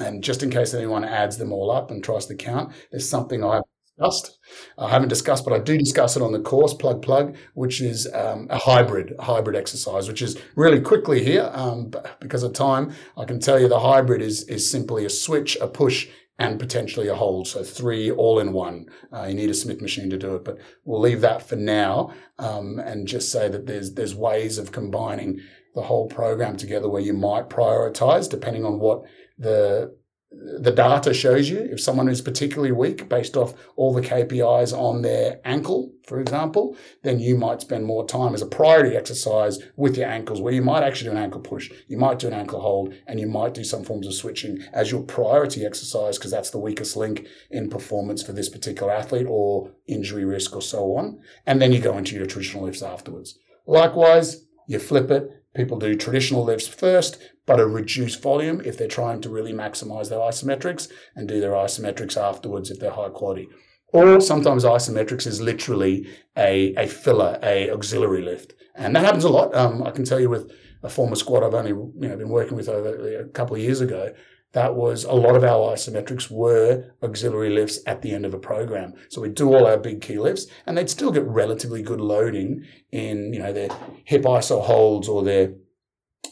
and 0.00 0.22
just 0.22 0.42
in 0.42 0.50
case 0.50 0.74
anyone 0.74 1.04
adds 1.04 1.38
them 1.38 1.52
all 1.52 1.70
up 1.70 1.90
and 1.90 2.02
tries 2.02 2.26
to 2.26 2.34
count, 2.34 2.72
there's 2.90 3.08
something 3.08 3.44
I 3.44 3.56
have 3.56 3.64
discussed. 3.96 4.38
I 4.78 4.88
haven't 4.88 5.08
discussed, 5.08 5.44
but 5.44 5.52
I 5.52 5.58
do 5.58 5.78
discuss 5.78 6.16
it 6.16 6.22
on 6.22 6.32
the 6.32 6.40
course, 6.40 6.74
plug 6.74 7.02
plug, 7.02 7.36
which 7.54 7.80
is 7.80 8.08
um, 8.12 8.46
a 8.50 8.58
hybrid 8.58 9.14
a 9.18 9.22
hybrid 9.22 9.56
exercise, 9.56 10.08
which 10.08 10.22
is 10.22 10.38
really 10.56 10.80
quickly 10.80 11.24
here 11.24 11.50
um, 11.54 11.92
because 12.20 12.42
of 12.42 12.52
time. 12.52 12.92
I 13.16 13.24
can 13.24 13.38
tell 13.38 13.60
you 13.60 13.68
the 13.68 13.80
hybrid 13.80 14.22
is 14.22 14.44
is 14.44 14.70
simply 14.70 15.04
a 15.04 15.10
switch, 15.10 15.56
a 15.60 15.68
push, 15.68 16.08
and 16.38 16.58
potentially 16.58 17.08
a 17.08 17.14
hold. 17.14 17.46
So 17.46 17.62
three 17.62 18.10
all 18.10 18.40
in 18.40 18.52
one. 18.52 18.86
Uh, 19.12 19.26
you 19.28 19.34
need 19.34 19.50
a 19.50 19.54
Smith 19.54 19.80
machine 19.80 20.10
to 20.10 20.18
do 20.18 20.34
it, 20.36 20.44
but 20.44 20.58
we'll 20.84 21.00
leave 21.00 21.20
that 21.20 21.46
for 21.46 21.56
now 21.56 22.12
um, 22.38 22.78
and 22.78 23.06
just 23.06 23.30
say 23.30 23.48
that 23.48 23.66
there's 23.66 23.94
there's 23.94 24.14
ways 24.14 24.58
of 24.58 24.72
combining 24.72 25.40
the 25.74 25.82
whole 25.82 26.08
program 26.08 26.56
together 26.56 26.88
where 26.88 27.02
you 27.02 27.12
might 27.12 27.48
prioritize 27.48 28.28
depending 28.28 28.64
on 28.64 28.78
what 28.78 29.02
the 29.38 29.94
the 30.34 30.72
data 30.72 31.12
shows 31.12 31.50
you 31.50 31.58
if 31.58 31.80
someone 31.80 32.08
is 32.08 32.22
particularly 32.22 32.72
weak 32.72 33.08
based 33.08 33.36
off 33.36 33.54
all 33.76 33.92
the 33.92 34.00
KPIs 34.00 34.76
on 34.76 35.02
their 35.02 35.40
ankle, 35.44 35.92
for 36.06 36.20
example, 36.20 36.76
then 37.02 37.20
you 37.20 37.36
might 37.36 37.60
spend 37.60 37.84
more 37.84 38.06
time 38.06 38.34
as 38.34 38.42
a 38.42 38.46
priority 38.46 38.96
exercise 38.96 39.58
with 39.76 39.96
your 39.96 40.08
ankles 40.08 40.40
where 40.40 40.52
you 40.52 40.62
might 40.62 40.82
actually 40.82 41.10
do 41.10 41.16
an 41.16 41.22
ankle 41.22 41.40
push, 41.40 41.70
you 41.86 41.98
might 41.98 42.18
do 42.18 42.26
an 42.26 42.32
ankle 42.32 42.60
hold, 42.60 42.94
and 43.06 43.20
you 43.20 43.26
might 43.26 43.54
do 43.54 43.64
some 43.64 43.84
forms 43.84 44.06
of 44.06 44.14
switching 44.14 44.62
as 44.72 44.90
your 44.90 45.02
priority 45.02 45.64
exercise 45.64 46.18
because 46.18 46.30
that's 46.30 46.50
the 46.50 46.58
weakest 46.58 46.96
link 46.96 47.26
in 47.50 47.68
performance 47.68 48.22
for 48.22 48.32
this 48.32 48.48
particular 48.48 48.92
athlete 48.92 49.26
or 49.28 49.70
injury 49.86 50.24
risk 50.24 50.56
or 50.56 50.62
so 50.62 50.96
on. 50.96 51.20
And 51.46 51.60
then 51.60 51.72
you 51.72 51.80
go 51.80 51.98
into 51.98 52.16
your 52.16 52.26
traditional 52.26 52.64
lifts 52.64 52.82
afterwards. 52.82 53.38
Likewise, 53.66 54.46
you 54.66 54.78
flip 54.78 55.10
it, 55.10 55.41
People 55.54 55.78
do 55.78 55.94
traditional 55.94 56.44
lifts 56.44 56.66
first, 56.66 57.18
but 57.46 57.60
a 57.60 57.66
reduced 57.66 58.22
volume 58.22 58.62
if 58.64 58.78
they're 58.78 58.88
trying 58.88 59.20
to 59.20 59.28
really 59.28 59.52
maximize 59.52 60.08
their 60.08 60.18
isometrics 60.18 60.90
and 61.14 61.28
do 61.28 61.40
their 61.40 61.52
isometrics 61.52 62.16
afterwards 62.16 62.70
if 62.70 62.78
they're 62.78 62.90
high 62.90 63.10
quality. 63.10 63.48
Or 63.88 64.20
sometimes 64.20 64.64
isometrics 64.64 65.26
is 65.26 65.40
literally 65.40 66.08
a, 66.36 66.74
a 66.76 66.86
filler, 66.86 67.38
a 67.42 67.70
auxiliary 67.70 68.22
lift. 68.22 68.54
And 68.74 68.96
that 68.96 69.04
happens 69.04 69.24
a 69.24 69.28
lot. 69.28 69.54
Um, 69.54 69.82
I 69.82 69.90
can 69.90 70.04
tell 70.04 70.18
you 70.18 70.30
with 70.30 70.50
a 70.82 70.88
former 70.88 71.14
squad 71.14 71.44
I've 71.44 71.54
only 71.54 71.70
you 71.70 72.08
know 72.08 72.16
been 72.16 72.30
working 72.30 72.56
with 72.56 72.68
over 72.68 73.20
a 73.20 73.28
couple 73.28 73.54
of 73.56 73.62
years 73.62 73.80
ago, 73.80 74.14
that 74.52 74.74
was 74.74 75.04
a 75.04 75.12
lot 75.12 75.34
of 75.34 75.44
our 75.44 75.74
isometrics 75.74 76.30
were 76.30 76.92
auxiliary 77.02 77.50
lifts 77.50 77.80
at 77.86 78.02
the 78.02 78.12
end 78.12 78.26
of 78.26 78.34
a 78.34 78.38
program. 78.38 78.94
So 79.08 79.22
we'd 79.22 79.34
do 79.34 79.52
all 79.52 79.66
our 79.66 79.78
big 79.78 80.02
key 80.02 80.18
lifts 80.18 80.46
and 80.66 80.76
they'd 80.76 80.90
still 80.90 81.10
get 81.10 81.26
relatively 81.26 81.82
good 81.82 82.00
loading 82.00 82.64
in, 82.90 83.32
you 83.32 83.38
know, 83.38 83.52
their 83.52 83.70
hip 84.04 84.22
iso 84.22 84.62
holds 84.62 85.08
or 85.08 85.22
their 85.22 85.54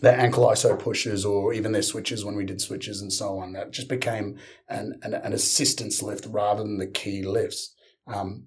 their 0.03 0.19
ankle 0.19 0.47
iso 0.47 0.79
pushes 0.79 1.25
or 1.25 1.53
even 1.53 1.73
their 1.73 1.83
switches 1.83 2.25
when 2.25 2.37
we 2.37 2.45
did 2.45 2.61
switches 2.61 3.01
and 3.01 3.13
so 3.13 3.39
on. 3.39 3.55
That 3.55 3.71
just 3.71 3.89
became 3.89 4.39
an, 4.69 4.99
an, 5.03 5.15
an 5.15 5.33
assistance 5.33 6.03
lift 6.03 6.27
rather 6.27 6.63
than 6.63 6.79
the 6.79 6.87
key 6.87 7.23
lifts. 7.23 7.75
Um, 8.07 8.45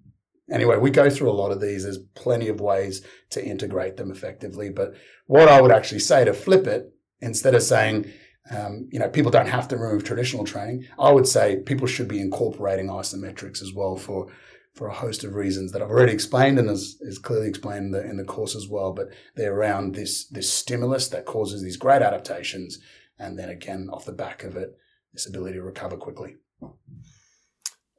anyway, 0.52 0.78
we 0.78 0.92
go 0.92 1.10
through 1.10 1.30
a 1.30 1.34
lot 1.34 1.52
of 1.52 1.62
these. 1.62 1.84
There's 1.84 2.00
plenty 2.16 2.48
of 2.48 2.62
ways 2.62 3.06
to 3.32 3.44
integrate 3.44 3.98
them 3.98 4.12
effectively. 4.12 4.70
But 4.70 4.94
what 5.26 5.50
I 5.50 5.62
would 5.62 5.72
actually 5.72 6.00
say 6.00 6.26
to 6.26 6.34
flip 6.34 6.68
it, 6.68 6.94
instead 7.22 7.56
of 7.56 7.64
saying, 7.64 8.12
um, 8.52 8.90
you 8.92 9.00
know, 9.00 9.10
people 9.10 9.32
don't 9.32 9.48
have 9.48 9.68
to 9.70 9.78
remove 9.78 10.04
traditional 10.04 10.44
training. 10.44 10.86
I 11.00 11.12
would 11.12 11.28
say 11.28 11.58
people 11.66 11.88
should 11.88 12.08
be 12.08 12.20
incorporating 12.20 12.88
isometrics 12.88 13.62
as 13.62 13.74
well 13.74 13.96
for 13.96 14.28
for 14.74 14.88
a 14.88 14.94
host 14.94 15.24
of 15.24 15.36
reasons 15.36 15.72
that 15.72 15.84
I've 15.84 15.92
already 15.92 16.14
explained 16.14 16.58
and 16.58 16.68
is, 16.68 16.98
is 17.02 17.20
clearly 17.20 17.48
explained 17.48 17.86
in 17.86 17.92
the, 17.92 18.10
in 18.10 18.18
the 18.18 18.24
course 18.24 18.56
as 18.56 18.68
well. 18.68 18.92
But 18.92 19.10
they're 19.36 19.54
around 19.56 19.96
this 19.96 20.26
this 20.28 20.52
stimulus 20.52 21.08
that 21.10 21.26
causes 21.26 21.62
these 21.62 21.78
great 21.78 22.02
adaptations, 22.02 22.80
and 23.18 23.38
then 23.38 23.50
again 23.50 23.90
off 23.92 24.06
the 24.06 24.12
back 24.12 24.44
of 24.44 24.58
it, 24.58 24.76
this 25.14 25.28
ability 25.28 25.56
to 25.56 25.64
recover 25.64 25.96
quickly. 25.96 26.36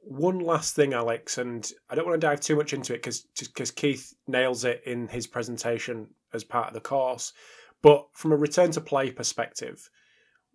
One 0.07 0.39
last 0.39 0.75
thing, 0.75 0.93
Alex, 0.93 1.39
and 1.39 1.69
I 1.89 1.95
don't 1.95 2.05
want 2.05 2.21
to 2.21 2.27
dive 2.27 2.41
too 2.41 2.55
much 2.55 2.73
into 2.73 2.93
it 2.93 2.97
because 2.97 3.21
because 3.49 3.71
Keith 3.71 4.13
nails 4.27 4.63
it 4.63 4.83
in 4.85 5.07
his 5.07 5.25
presentation 5.25 6.09
as 6.33 6.43
part 6.43 6.67
of 6.67 6.73
the 6.75 6.81
course. 6.81 7.33
But 7.81 8.05
from 8.13 8.31
a 8.31 8.37
return 8.37 8.71
to 8.71 8.81
play 8.81 9.11
perspective, 9.11 9.89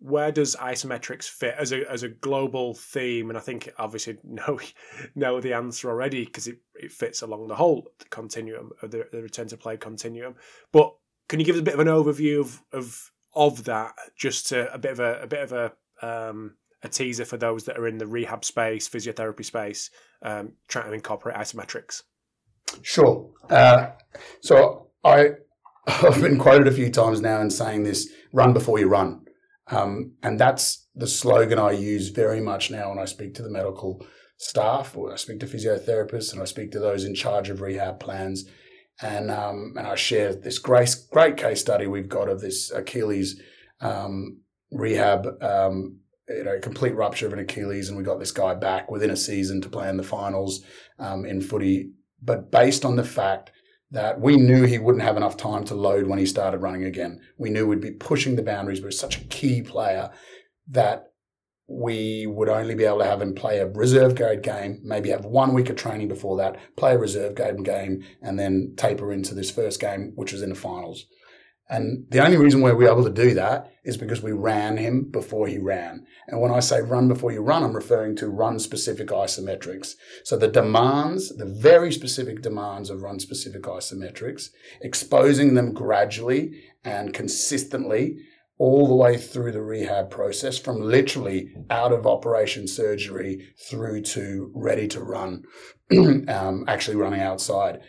where 0.01 0.31
does 0.31 0.55
isometrics 0.55 1.29
fit 1.29 1.53
as 1.59 1.71
a 1.71 1.89
as 1.89 2.01
a 2.01 2.09
global 2.09 2.73
theme? 2.73 3.29
And 3.29 3.37
I 3.37 3.41
think 3.41 3.71
obviously 3.77 4.17
know 4.23 4.59
know 5.15 5.39
the 5.39 5.53
answer 5.53 5.89
already 5.89 6.25
because 6.25 6.47
it, 6.47 6.57
it 6.75 6.91
fits 6.91 7.21
along 7.21 7.47
the 7.47 7.55
whole 7.55 7.87
continuum 8.09 8.71
of 8.81 8.91
the, 8.91 9.07
the 9.11 9.21
return 9.21 9.47
to 9.49 9.57
play 9.57 9.77
continuum. 9.77 10.35
But 10.71 10.93
can 11.29 11.39
you 11.39 11.45
give 11.45 11.55
us 11.55 11.61
a 11.61 11.63
bit 11.63 11.75
of 11.75 11.79
an 11.79 11.87
overview 11.87 12.39
of 12.39 12.61
of 12.73 13.11
of 13.33 13.63
that, 13.65 13.93
just 14.17 14.47
to, 14.47 14.73
a 14.73 14.77
bit 14.77 14.91
of 14.91 14.99
a 14.99 15.21
a 15.21 15.27
bit 15.27 15.43
of 15.43 15.53
a 15.53 15.71
um, 16.01 16.55
a 16.83 16.89
teaser 16.89 17.25
for 17.25 17.37
those 17.37 17.65
that 17.65 17.77
are 17.77 17.87
in 17.87 17.99
the 17.99 18.07
rehab 18.07 18.43
space, 18.43 18.89
physiotherapy 18.89 19.45
space, 19.45 19.91
um, 20.23 20.53
trying 20.67 20.87
to 20.87 20.93
incorporate 20.93 21.37
isometrics? 21.37 22.01
Sure. 22.81 23.29
Uh, 23.49 23.91
so 24.41 24.87
I 25.03 25.31
I've 25.87 26.21
been 26.21 26.39
quoted 26.39 26.67
a 26.67 26.71
few 26.71 26.89
times 26.89 27.21
now 27.21 27.39
in 27.39 27.51
saying 27.51 27.83
this: 27.83 28.09
"Run 28.33 28.53
before 28.53 28.79
you 28.79 28.87
run." 28.87 29.20
Um, 29.67 30.13
and 30.23 30.39
that's 30.39 30.87
the 30.95 31.07
slogan 31.07 31.59
I 31.59 31.71
use 31.71 32.09
very 32.09 32.41
much 32.41 32.71
now 32.71 32.89
when 32.89 32.99
I 32.99 33.05
speak 33.05 33.33
to 33.35 33.43
the 33.43 33.49
medical 33.49 34.05
staff, 34.37 34.97
or 34.97 35.13
I 35.13 35.15
speak 35.15 35.39
to 35.41 35.45
physiotherapists, 35.45 36.33
and 36.33 36.41
I 36.41 36.45
speak 36.45 36.71
to 36.71 36.79
those 36.79 37.05
in 37.05 37.15
charge 37.15 37.49
of 37.49 37.61
rehab 37.61 37.99
plans. 37.99 38.49
And 39.01 39.31
um, 39.31 39.73
and 39.77 39.87
I 39.87 39.95
share 39.95 40.35
this 40.35 40.59
great 40.59 40.95
great 41.11 41.37
case 41.37 41.61
study 41.61 41.87
we've 41.87 42.09
got 42.09 42.29
of 42.29 42.41
this 42.41 42.71
Achilles 42.71 43.41
um, 43.79 44.41
rehab, 44.71 45.27
um, 45.41 45.99
you 46.29 46.43
know, 46.43 46.59
complete 46.59 46.95
rupture 46.95 47.25
of 47.25 47.33
an 47.33 47.39
Achilles, 47.39 47.89
and 47.89 47.97
we 47.97 48.03
got 48.03 48.19
this 48.19 48.31
guy 48.31 48.53
back 48.53 48.91
within 48.91 49.09
a 49.09 49.15
season 49.15 49.61
to 49.61 49.69
play 49.69 49.89
in 49.89 49.97
the 49.97 50.03
finals 50.03 50.63
um, 50.99 51.25
in 51.25 51.41
footy. 51.41 51.91
But 52.21 52.51
based 52.51 52.85
on 52.85 52.95
the 52.95 53.03
fact 53.03 53.51
that 53.91 54.19
we 54.21 54.37
knew 54.37 54.63
he 54.63 54.79
wouldn't 54.79 55.03
have 55.03 55.17
enough 55.17 55.37
time 55.37 55.65
to 55.65 55.75
load 55.75 56.07
when 56.07 56.17
he 56.17 56.25
started 56.25 56.61
running 56.61 56.85
again. 56.85 57.19
We 57.37 57.49
knew 57.49 57.67
we'd 57.67 57.81
be 57.81 57.91
pushing 57.91 58.35
the 58.35 58.43
boundaries, 58.43 58.79
but 58.79 58.93
such 58.93 59.17
a 59.17 59.25
key 59.25 59.61
player 59.61 60.11
that 60.69 61.11
we 61.67 62.25
would 62.25 62.49
only 62.49 62.75
be 62.75 62.83
able 62.83 62.99
to 62.99 63.05
have 63.05 63.21
him 63.21 63.33
play 63.33 63.59
a 63.59 63.67
reserve 63.67 64.15
grade 64.15 64.43
game, 64.43 64.79
maybe 64.83 65.09
have 65.09 65.25
one 65.25 65.53
week 65.53 65.69
of 65.69 65.75
training 65.75 66.07
before 66.07 66.37
that, 66.37 66.57
play 66.75 66.93
a 66.93 66.97
reserve 66.97 67.35
grade 67.35 67.63
game, 67.63 68.03
and 68.21 68.37
then 68.39 68.73
taper 68.77 69.11
into 69.11 69.33
this 69.33 69.51
first 69.51 69.79
game, 69.79 70.11
which 70.15 70.33
was 70.33 70.41
in 70.41 70.49
the 70.49 70.55
finals. 70.55 71.05
And 71.71 72.05
the 72.09 72.21
only 72.23 72.35
reason 72.35 72.59
why 72.59 72.73
we 72.73 72.83
were 72.83 72.91
able 72.91 73.05
to 73.05 73.09
do 73.09 73.33
that 73.35 73.71
is 73.85 73.95
because 73.95 74.21
we 74.21 74.33
ran 74.33 74.75
him 74.75 75.09
before 75.09 75.47
he 75.47 75.57
ran. 75.57 76.05
And 76.27 76.41
when 76.41 76.51
I 76.51 76.59
say 76.59 76.81
run 76.81 77.07
before 77.07 77.31
you 77.31 77.41
run, 77.41 77.63
I'm 77.63 77.73
referring 77.73 78.17
to 78.17 78.27
run 78.27 78.59
specific 78.59 79.07
isometrics. 79.07 79.93
So 80.25 80.35
the 80.35 80.49
demands, 80.49 81.29
the 81.29 81.45
very 81.45 81.93
specific 81.93 82.41
demands 82.41 82.89
of 82.89 83.03
run 83.03 83.21
specific 83.21 83.63
isometrics, 83.63 84.49
exposing 84.81 85.53
them 85.53 85.73
gradually 85.73 86.61
and 86.83 87.13
consistently 87.13 88.17
all 88.57 88.85
the 88.85 88.93
way 88.93 89.17
through 89.17 89.53
the 89.53 89.63
rehab 89.63 90.09
process 90.09 90.59
from 90.59 90.81
literally 90.81 91.53
out 91.69 91.93
of 91.93 92.05
operation 92.05 92.67
surgery 92.67 93.47
through 93.69 94.01
to 94.01 94.51
ready 94.53 94.89
to 94.89 94.99
run, 94.99 95.43
um, 96.27 96.65
actually 96.67 96.97
running 96.97 97.21
outside 97.21 97.79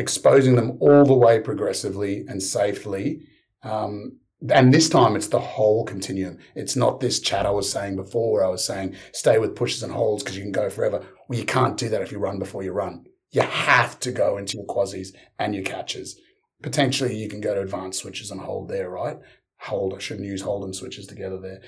exposing 0.00 0.56
them 0.56 0.78
all 0.80 1.04
the 1.04 1.14
way 1.14 1.38
progressively 1.38 2.24
and 2.26 2.42
safely 2.42 3.20
um, 3.62 4.18
and 4.48 4.72
this 4.72 4.88
time 4.88 5.16
it's 5.16 5.28
the 5.28 5.40
whole 5.40 5.84
continuum. 5.84 6.38
It's 6.54 6.76
not 6.76 7.00
this 7.00 7.20
chat 7.20 7.44
I 7.44 7.50
was 7.50 7.70
saying 7.70 7.96
before 7.96 8.32
where 8.32 8.44
I 8.44 8.48
was 8.48 8.64
saying 8.64 8.96
stay 9.12 9.38
with 9.38 9.56
pushes 9.56 9.82
and 9.82 9.92
holds 9.92 10.22
because 10.22 10.36
you 10.36 10.42
can 10.42 10.52
go 10.52 10.70
forever. 10.70 11.04
Well, 11.28 11.38
you 11.38 11.44
can't 11.44 11.76
do 11.76 11.88
that 11.90 12.02
if 12.02 12.10
you 12.10 12.18
run 12.18 12.38
before 12.38 12.62
you 12.62 12.72
run. 12.72 13.04
You 13.30 13.42
have 13.42 14.00
to 14.00 14.12
go 14.12 14.38
into 14.38 14.56
your 14.56 14.66
quasis 14.66 15.12
and 15.38 15.54
your 15.54 15.64
catches. 15.64 16.18
Potentially 16.62 17.14
you 17.16 17.28
can 17.28 17.40
go 17.40 17.54
to 17.54 17.60
advanced 17.60 18.00
switches 18.00 18.30
and 18.30 18.40
hold 18.40 18.68
there, 18.68 18.90
right? 18.90 19.18
Hold, 19.60 19.94
I 19.94 19.98
shouldn't 19.98 20.26
use 20.26 20.42
hold 20.42 20.64
and 20.64 20.74
switches 20.74 21.06
together 21.06 21.38
there. 21.38 21.60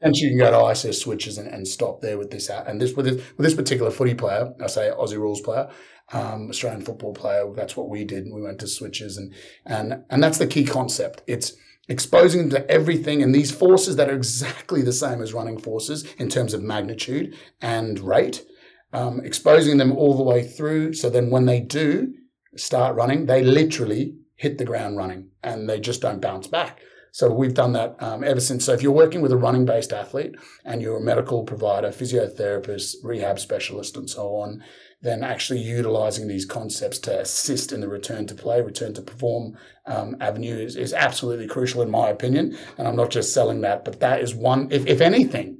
And 0.00 0.14
you 0.14 0.28
can 0.28 0.38
go 0.38 0.50
to 0.50 0.56
ISO 0.56 0.94
switches 0.94 1.38
and, 1.38 1.48
and 1.48 1.66
stop 1.66 2.02
there 2.02 2.18
with 2.18 2.30
this 2.30 2.50
out. 2.50 2.68
And 2.68 2.80
this 2.80 2.94
with 2.94 3.06
this 3.06 3.16
with 3.36 3.46
this 3.46 3.54
particular 3.54 3.90
footy 3.90 4.14
player, 4.14 4.52
I 4.62 4.66
say 4.66 4.90
Aussie 4.90 5.16
rules 5.16 5.40
player, 5.40 5.70
um, 6.12 6.48
Australian 6.50 6.82
football 6.82 7.12
player. 7.12 7.52
That's 7.54 7.76
what 7.76 7.88
we 7.88 8.04
did. 8.04 8.26
We 8.32 8.42
went 8.42 8.60
to 8.60 8.66
switches, 8.66 9.16
and 9.16 9.34
and 9.64 10.04
and 10.10 10.22
that's 10.22 10.38
the 10.38 10.46
key 10.46 10.64
concept. 10.64 11.22
It's 11.26 11.52
exposing 11.88 12.48
them 12.48 12.50
to 12.50 12.70
everything 12.70 13.22
and 13.22 13.32
these 13.34 13.52
forces 13.52 13.94
that 13.96 14.10
are 14.10 14.16
exactly 14.16 14.82
the 14.82 14.92
same 14.92 15.22
as 15.22 15.32
running 15.32 15.58
forces 15.58 16.04
in 16.18 16.28
terms 16.28 16.52
of 16.52 16.62
magnitude 16.62 17.34
and 17.60 18.00
rate. 18.00 18.44
Um, 18.92 19.20
exposing 19.24 19.78
them 19.78 19.92
all 19.92 20.16
the 20.16 20.22
way 20.22 20.42
through, 20.42 20.94
so 20.94 21.10
then 21.10 21.28
when 21.28 21.44
they 21.44 21.60
do 21.60 22.14
start 22.56 22.96
running, 22.96 23.26
they 23.26 23.42
literally 23.42 24.16
hit 24.36 24.58
the 24.58 24.64
ground 24.64 24.96
running 24.96 25.30
and 25.42 25.68
they 25.68 25.80
just 25.80 26.00
don't 26.00 26.20
bounce 26.20 26.46
back. 26.46 26.80
So 27.16 27.32
we've 27.32 27.54
done 27.54 27.72
that 27.72 27.96
um, 28.00 28.22
ever 28.22 28.40
since. 28.40 28.66
So 28.66 28.74
if 28.74 28.82
you're 28.82 28.92
working 28.92 29.22
with 29.22 29.32
a 29.32 29.38
running 29.38 29.64
based 29.64 29.92
athlete 29.92 30.34
and 30.66 30.82
you're 30.82 30.98
a 30.98 31.00
medical 31.00 31.44
provider, 31.44 31.88
physiotherapist, 31.88 32.96
rehab 33.02 33.38
specialist, 33.38 33.96
and 33.96 34.08
so 34.08 34.36
on, 34.36 34.62
then 35.02 35.22
actually 35.22 35.60
utilizing 35.60 36.26
these 36.26 36.44
concepts 36.44 36.98
to 36.98 37.20
assist 37.20 37.72
in 37.72 37.80
the 37.80 37.88
return 37.88 38.26
to 38.26 38.34
play, 38.34 38.60
return 38.60 38.94
to 38.94 39.02
perform 39.02 39.56
um, 39.86 40.16
avenue 40.20 40.56
is, 40.56 40.76
is 40.76 40.92
absolutely 40.92 41.46
crucial 41.46 41.82
in 41.82 41.90
my 41.90 42.08
opinion. 42.08 42.56
And 42.78 42.88
I'm 42.88 42.96
not 42.96 43.10
just 43.10 43.34
selling 43.34 43.60
that, 43.60 43.84
but 43.84 44.00
that 44.00 44.20
is 44.20 44.34
one, 44.34 44.68
if, 44.70 44.86
if 44.86 45.00
anything, 45.00 45.58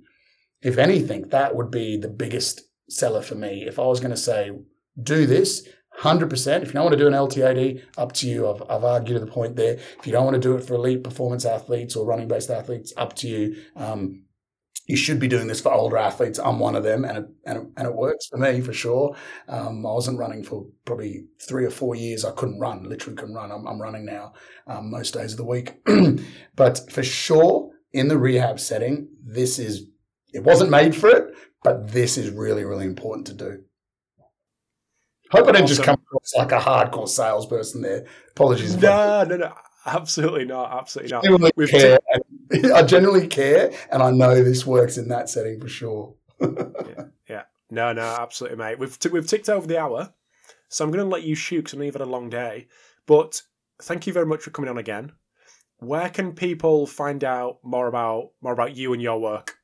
if 0.62 0.78
anything, 0.78 1.28
that 1.28 1.55
would 1.55 1.70
be 1.70 1.97
the 1.97 2.09
biggest 2.09 2.62
seller 2.89 3.22
for 3.22 3.34
me. 3.34 3.64
If 3.66 3.78
I 3.78 3.84
was 3.84 4.01
going 4.01 4.11
to 4.11 4.16
say, 4.16 4.51
do 5.01 5.26
this, 5.26 5.68
100%. 6.01 6.62
If 6.62 6.68
you 6.68 6.72
don't 6.74 6.84
want 6.84 6.93
to 6.93 6.99
do 6.99 7.07
an 7.07 7.12
LTAD, 7.12 7.82
up 7.97 8.12
to 8.14 8.28
you. 8.28 8.51
I've, 8.51 8.62
I've 8.68 8.84
argued 8.84 9.18
to 9.18 9.24
the 9.24 9.30
point 9.30 9.57
there. 9.57 9.74
If 9.74 10.07
you 10.07 10.12
don't 10.12 10.24
want 10.24 10.34
to 10.34 10.41
do 10.41 10.57
it 10.57 10.64
for 10.64 10.74
elite 10.74 11.03
performance 11.03 11.45
athletes 11.45 11.97
or 11.97 12.07
running 12.07 12.28
based 12.28 12.51
athletes, 12.51 12.93
up 12.97 13.14
to 13.16 13.28
you. 13.28 13.57
Um, 13.76 14.24
you 14.87 14.97
should 14.97 15.18
be 15.18 15.28
doing 15.28 15.49
this 15.49 15.61
for 15.61 15.72
older 15.72 15.97
athletes. 15.97 16.39
I'm 16.39 16.59
one 16.61 16.76
of 16.76 16.84
them, 16.84 17.05
and 17.05 17.18
it, 17.18 17.28
and 17.45 17.59
it, 17.59 17.68
and 17.76 17.87
it 17.87 17.95
works 17.95 18.26
for 18.26 18.37
me 18.37 18.61
for 18.61 18.72
sure. 18.72 19.16
Um, 19.49 19.84
I 19.84 19.93
wasn't 19.93 20.18
running 20.18 20.45
for 20.45 20.66
probably 20.84 21.24
three 21.41 21.64
or 21.64 21.70
four 21.70 21.97
years. 21.97 22.24
I 22.24 22.30
couldn't 22.30 22.61
run, 22.61 22.89
literally 22.89 23.16
couldn't 23.16 23.34
run. 23.34 23.51
I'm, 23.51 23.66
I'm 23.66 23.82
running 23.82 24.05
now 24.05 24.34
um, 24.66 24.91
most 24.91 25.14
days 25.14 25.32
of 25.32 25.39
the 25.39 25.45
week. 25.45 25.74
but 26.57 26.80
for 26.91 27.03
sure, 27.03 27.70
in 27.93 28.09
the 28.09 28.18
rehab 28.18 28.61
setting, 28.61 29.09
this 29.24 29.59
is, 29.59 29.89
it 30.32 30.45
wasn't 30.45 30.70
made 30.70 30.95
for 30.95 31.09
it, 31.09 31.34
but 31.64 31.91
this 31.91 32.16
is 32.16 32.30
really, 32.30 32.64
really 32.64 32.87
important 32.87 33.26
to 33.26 33.34
do. 33.34 33.62
Hope 35.32 35.49
I 35.49 35.53
didn't 35.53 35.64
awesome. 35.64 35.66
just 35.66 35.82
come 35.82 35.95
across 35.95 36.34
like 36.37 36.53
a 36.53 36.61
hardcore 36.61 37.09
salesperson 37.09 37.82
there. 37.82 38.07
Apologies. 38.30 38.76
No, 38.76 39.24
no, 39.24 39.37
no. 39.37 39.53
Absolutely 39.87 40.45
not. 40.45 40.72
Absolutely 40.72 41.12
not. 41.12 41.24
Care. 41.68 41.99
T- 41.99 42.20
I 42.74 42.82
generally 42.82 43.26
care, 43.26 43.72
and 43.90 44.03
I 44.03 44.11
know 44.11 44.42
this 44.42 44.66
works 44.66 44.97
in 44.99 45.09
that 45.09 45.28
setting 45.28 45.61
for 45.61 45.68
sure. 45.68 46.14
yeah, 46.40 47.05
yeah, 47.28 47.42
no, 47.70 47.92
no, 47.92 48.03
absolutely, 48.03 48.59
mate. 48.59 48.78
We've 48.78 48.99
t- 48.99 49.09
we've 49.09 49.26
ticked 49.26 49.49
over 49.49 49.66
the 49.66 49.78
hour, 49.78 50.12
so 50.68 50.84
I'm 50.84 50.90
going 50.90 51.05
to 51.05 51.11
let 51.11 51.24
you 51.24 51.34
shoot 51.34 51.62
because 51.62 51.74
I 51.74 51.78
know 51.78 51.84
you've 51.84 51.94
had 51.94 52.03
a 52.03 52.07
long 52.07 52.28
day. 52.28 52.68
But 53.07 53.42
thank 53.80 54.07
you 54.07 54.12
very 54.12 54.26
much 54.26 54.42
for 54.42 54.51
coming 54.51 54.70
on 54.70 54.78
again. 54.78 55.12
Where 55.78 56.09
can 56.09 56.32
people 56.32 56.86
find 56.86 57.22
out 57.22 57.59
more 57.62 57.86
about 57.86 58.30
more 58.40 58.53
about 58.53 58.76
you 58.76 58.92
and 58.92 59.03
your 59.03 59.20
work? 59.20 59.57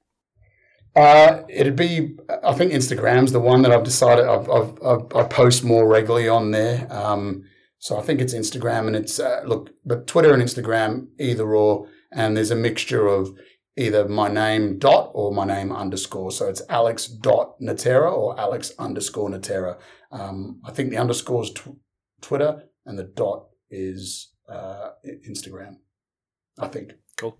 Uh, 0.94 1.42
it'd 1.48 1.76
be, 1.76 2.16
I 2.44 2.52
think 2.52 2.72
Instagram's 2.72 3.32
the 3.32 3.40
one 3.40 3.62
that 3.62 3.72
I've 3.72 3.84
decided 3.84 4.26
I've, 4.26 4.48
I've, 4.50 4.82
I've 4.84 5.16
i 5.16 5.24
post 5.24 5.64
more 5.64 5.88
regularly 5.88 6.28
on 6.28 6.50
there. 6.50 6.86
Um, 6.90 7.44
so 7.78 7.98
I 7.98 8.02
think 8.02 8.20
it's 8.20 8.34
Instagram 8.34 8.88
and 8.88 8.96
it's, 8.96 9.18
uh, 9.18 9.42
look, 9.46 9.70
but 9.86 10.06
Twitter 10.06 10.34
and 10.34 10.42
Instagram, 10.42 11.08
either 11.18 11.54
or. 11.54 11.88
And 12.14 12.36
there's 12.36 12.50
a 12.50 12.56
mixture 12.56 13.06
of 13.06 13.36
either 13.76 14.06
my 14.08 14.28
name 14.28 14.78
dot 14.78 15.10
or 15.14 15.32
my 15.32 15.46
name 15.46 15.72
underscore. 15.72 16.30
So 16.30 16.48
it's 16.48 16.62
Alex 16.68 17.06
dot 17.06 17.60
Natera 17.60 18.12
or 18.12 18.38
Alex 18.38 18.72
underscore 18.78 19.30
Natera. 19.30 19.78
Um, 20.10 20.60
I 20.64 20.72
think 20.72 20.90
the 20.90 20.98
underscore 20.98 21.44
is 21.44 21.52
tw- 21.52 21.78
Twitter 22.20 22.64
and 22.84 22.98
the 22.98 23.04
dot 23.04 23.46
is 23.70 24.32
uh, 24.48 24.90
Instagram. 25.28 25.76
I 26.58 26.68
think. 26.68 26.92
Cool. 27.16 27.38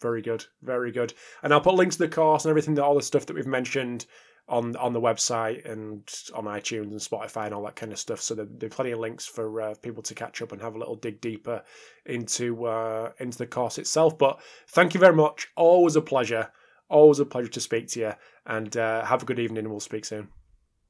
Very 0.00 0.22
good. 0.22 0.44
Very 0.62 0.92
good. 0.92 1.12
And 1.42 1.52
I'll 1.52 1.60
put 1.60 1.74
links 1.74 1.96
to 1.96 2.06
the 2.06 2.14
course 2.14 2.44
and 2.44 2.50
everything 2.50 2.74
that 2.74 2.84
all 2.84 2.94
the 2.94 3.02
stuff 3.02 3.26
that 3.26 3.34
we've 3.34 3.46
mentioned 3.46 4.06
on 4.48 4.76
on 4.76 4.92
the 4.92 5.00
website 5.00 5.68
and 5.70 6.02
on 6.34 6.44
iTunes 6.44 6.90
and 6.90 7.00
Spotify 7.00 7.46
and 7.46 7.54
all 7.54 7.64
that 7.64 7.76
kind 7.76 7.92
of 7.92 7.98
stuff. 7.98 8.20
So 8.20 8.34
there, 8.34 8.46
there 8.48 8.68
are 8.68 8.70
plenty 8.70 8.92
of 8.92 9.00
links 9.00 9.26
for 9.26 9.60
uh, 9.60 9.74
people 9.82 10.02
to 10.04 10.14
catch 10.14 10.40
up 10.40 10.52
and 10.52 10.62
have 10.62 10.76
a 10.76 10.78
little 10.78 10.96
dig 10.96 11.20
deeper 11.20 11.62
into 12.04 12.66
uh, 12.66 13.10
into 13.18 13.38
the 13.38 13.46
course 13.46 13.78
itself. 13.78 14.16
But 14.16 14.40
thank 14.68 14.94
you 14.94 15.00
very 15.00 15.14
much. 15.14 15.48
Always 15.56 15.96
a 15.96 16.02
pleasure. 16.02 16.50
Always 16.88 17.18
a 17.18 17.24
pleasure 17.24 17.48
to 17.48 17.60
speak 17.60 17.88
to 17.88 18.00
you. 18.00 18.12
And 18.46 18.76
uh, 18.76 19.04
have 19.04 19.22
a 19.22 19.26
good 19.26 19.40
evening. 19.40 19.64
And 19.64 19.70
we'll 19.70 19.80
speak 19.80 20.04
soon. 20.04 20.28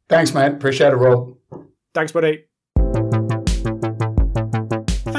Thanks, 0.08 0.34
mate. 0.34 0.52
Appreciate 0.52 0.92
it, 0.92 0.96
Rob. 0.96 1.36
Thanks, 1.94 2.12
buddy. 2.12 2.44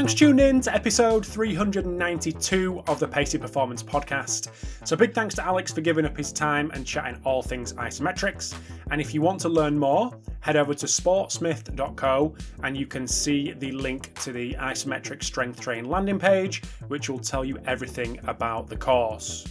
Thanks 0.08 0.22
for 0.22 0.28
tuning 0.28 0.48
in 0.48 0.62
to 0.62 0.74
episode 0.74 1.26
392 1.26 2.82
of 2.88 2.98
the 2.98 3.06
Pacey 3.06 3.38
Performance 3.38 3.84
Podcast. 3.84 4.48
So, 4.88 4.96
big 4.96 5.14
thanks 5.14 5.36
to 5.36 5.44
Alex 5.44 5.74
for 5.74 5.82
giving 5.82 6.06
up 6.06 6.16
his 6.16 6.32
time 6.32 6.72
and 6.74 6.88
chatting 6.88 7.20
all 7.26 7.42
things 7.42 7.74
isometrics. 7.74 8.56
And 8.90 9.02
if 9.02 9.14
you 9.14 9.22
want 9.22 9.42
to 9.42 9.50
learn 9.50 9.78
more, 9.78 10.18
head 10.40 10.56
over 10.56 10.74
to 10.76 10.86
sportsmith.co 10.86 12.36
and 12.64 12.78
you 12.78 12.88
can 12.88 13.06
see 13.06 13.52
the 13.52 13.74
link 13.74 14.18
to 14.22 14.32
the 14.32 14.54
isometric 14.54 15.24
strength 15.24 15.60
train 15.60 15.84
landing 15.84 16.20
page, 16.20 16.64
which 16.88 17.10
will 17.10 17.20
tell 17.20 17.44
you 17.44 17.60
everything 17.66 18.18
about 18.28 18.70
the 18.70 18.78
course. 18.78 19.46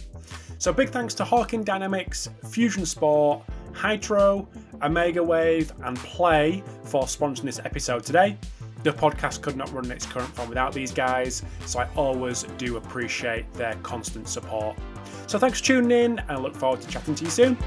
So, 0.57 0.73
big 0.73 0.89
thanks 0.89 1.13
to 1.13 1.23
Hawkin 1.23 1.65
Dynamics, 1.65 2.31
Fusion 2.49 2.87
Sport, 2.87 3.43
Hytro, 3.73 4.47
Omega 4.81 5.23
Wave, 5.23 5.71
and 5.83 5.95
PLAE 5.99 6.63
for 6.83 7.03
sponsoring 7.03 7.43
this 7.43 7.59
episode 7.59 8.03
today. 8.03 8.39
The 8.87 8.93
podcast 8.93 9.41
could 9.41 9.57
not 9.57 9.69
run 9.73 9.83
in 9.83 9.91
its 9.91 10.05
current 10.05 10.33
form 10.33 10.47
without 10.47 10.71
these 10.71 10.93
guys, 10.93 11.43
so 11.65 11.79
I 11.81 11.89
always 11.97 12.43
do 12.57 12.77
appreciate 12.77 13.51
their 13.53 13.73
constant 13.83 14.29
support. 14.29 14.77
So 15.27 15.37
thanks 15.37 15.59
for 15.59 15.65
tuning 15.65 15.91
in, 15.91 16.19
and 16.19 16.31
I 16.31 16.37
look 16.37 16.55
forward 16.55 16.79
to 16.79 16.87
chatting 16.87 17.13
to 17.15 17.25
you 17.25 17.29
soon. 17.29 17.57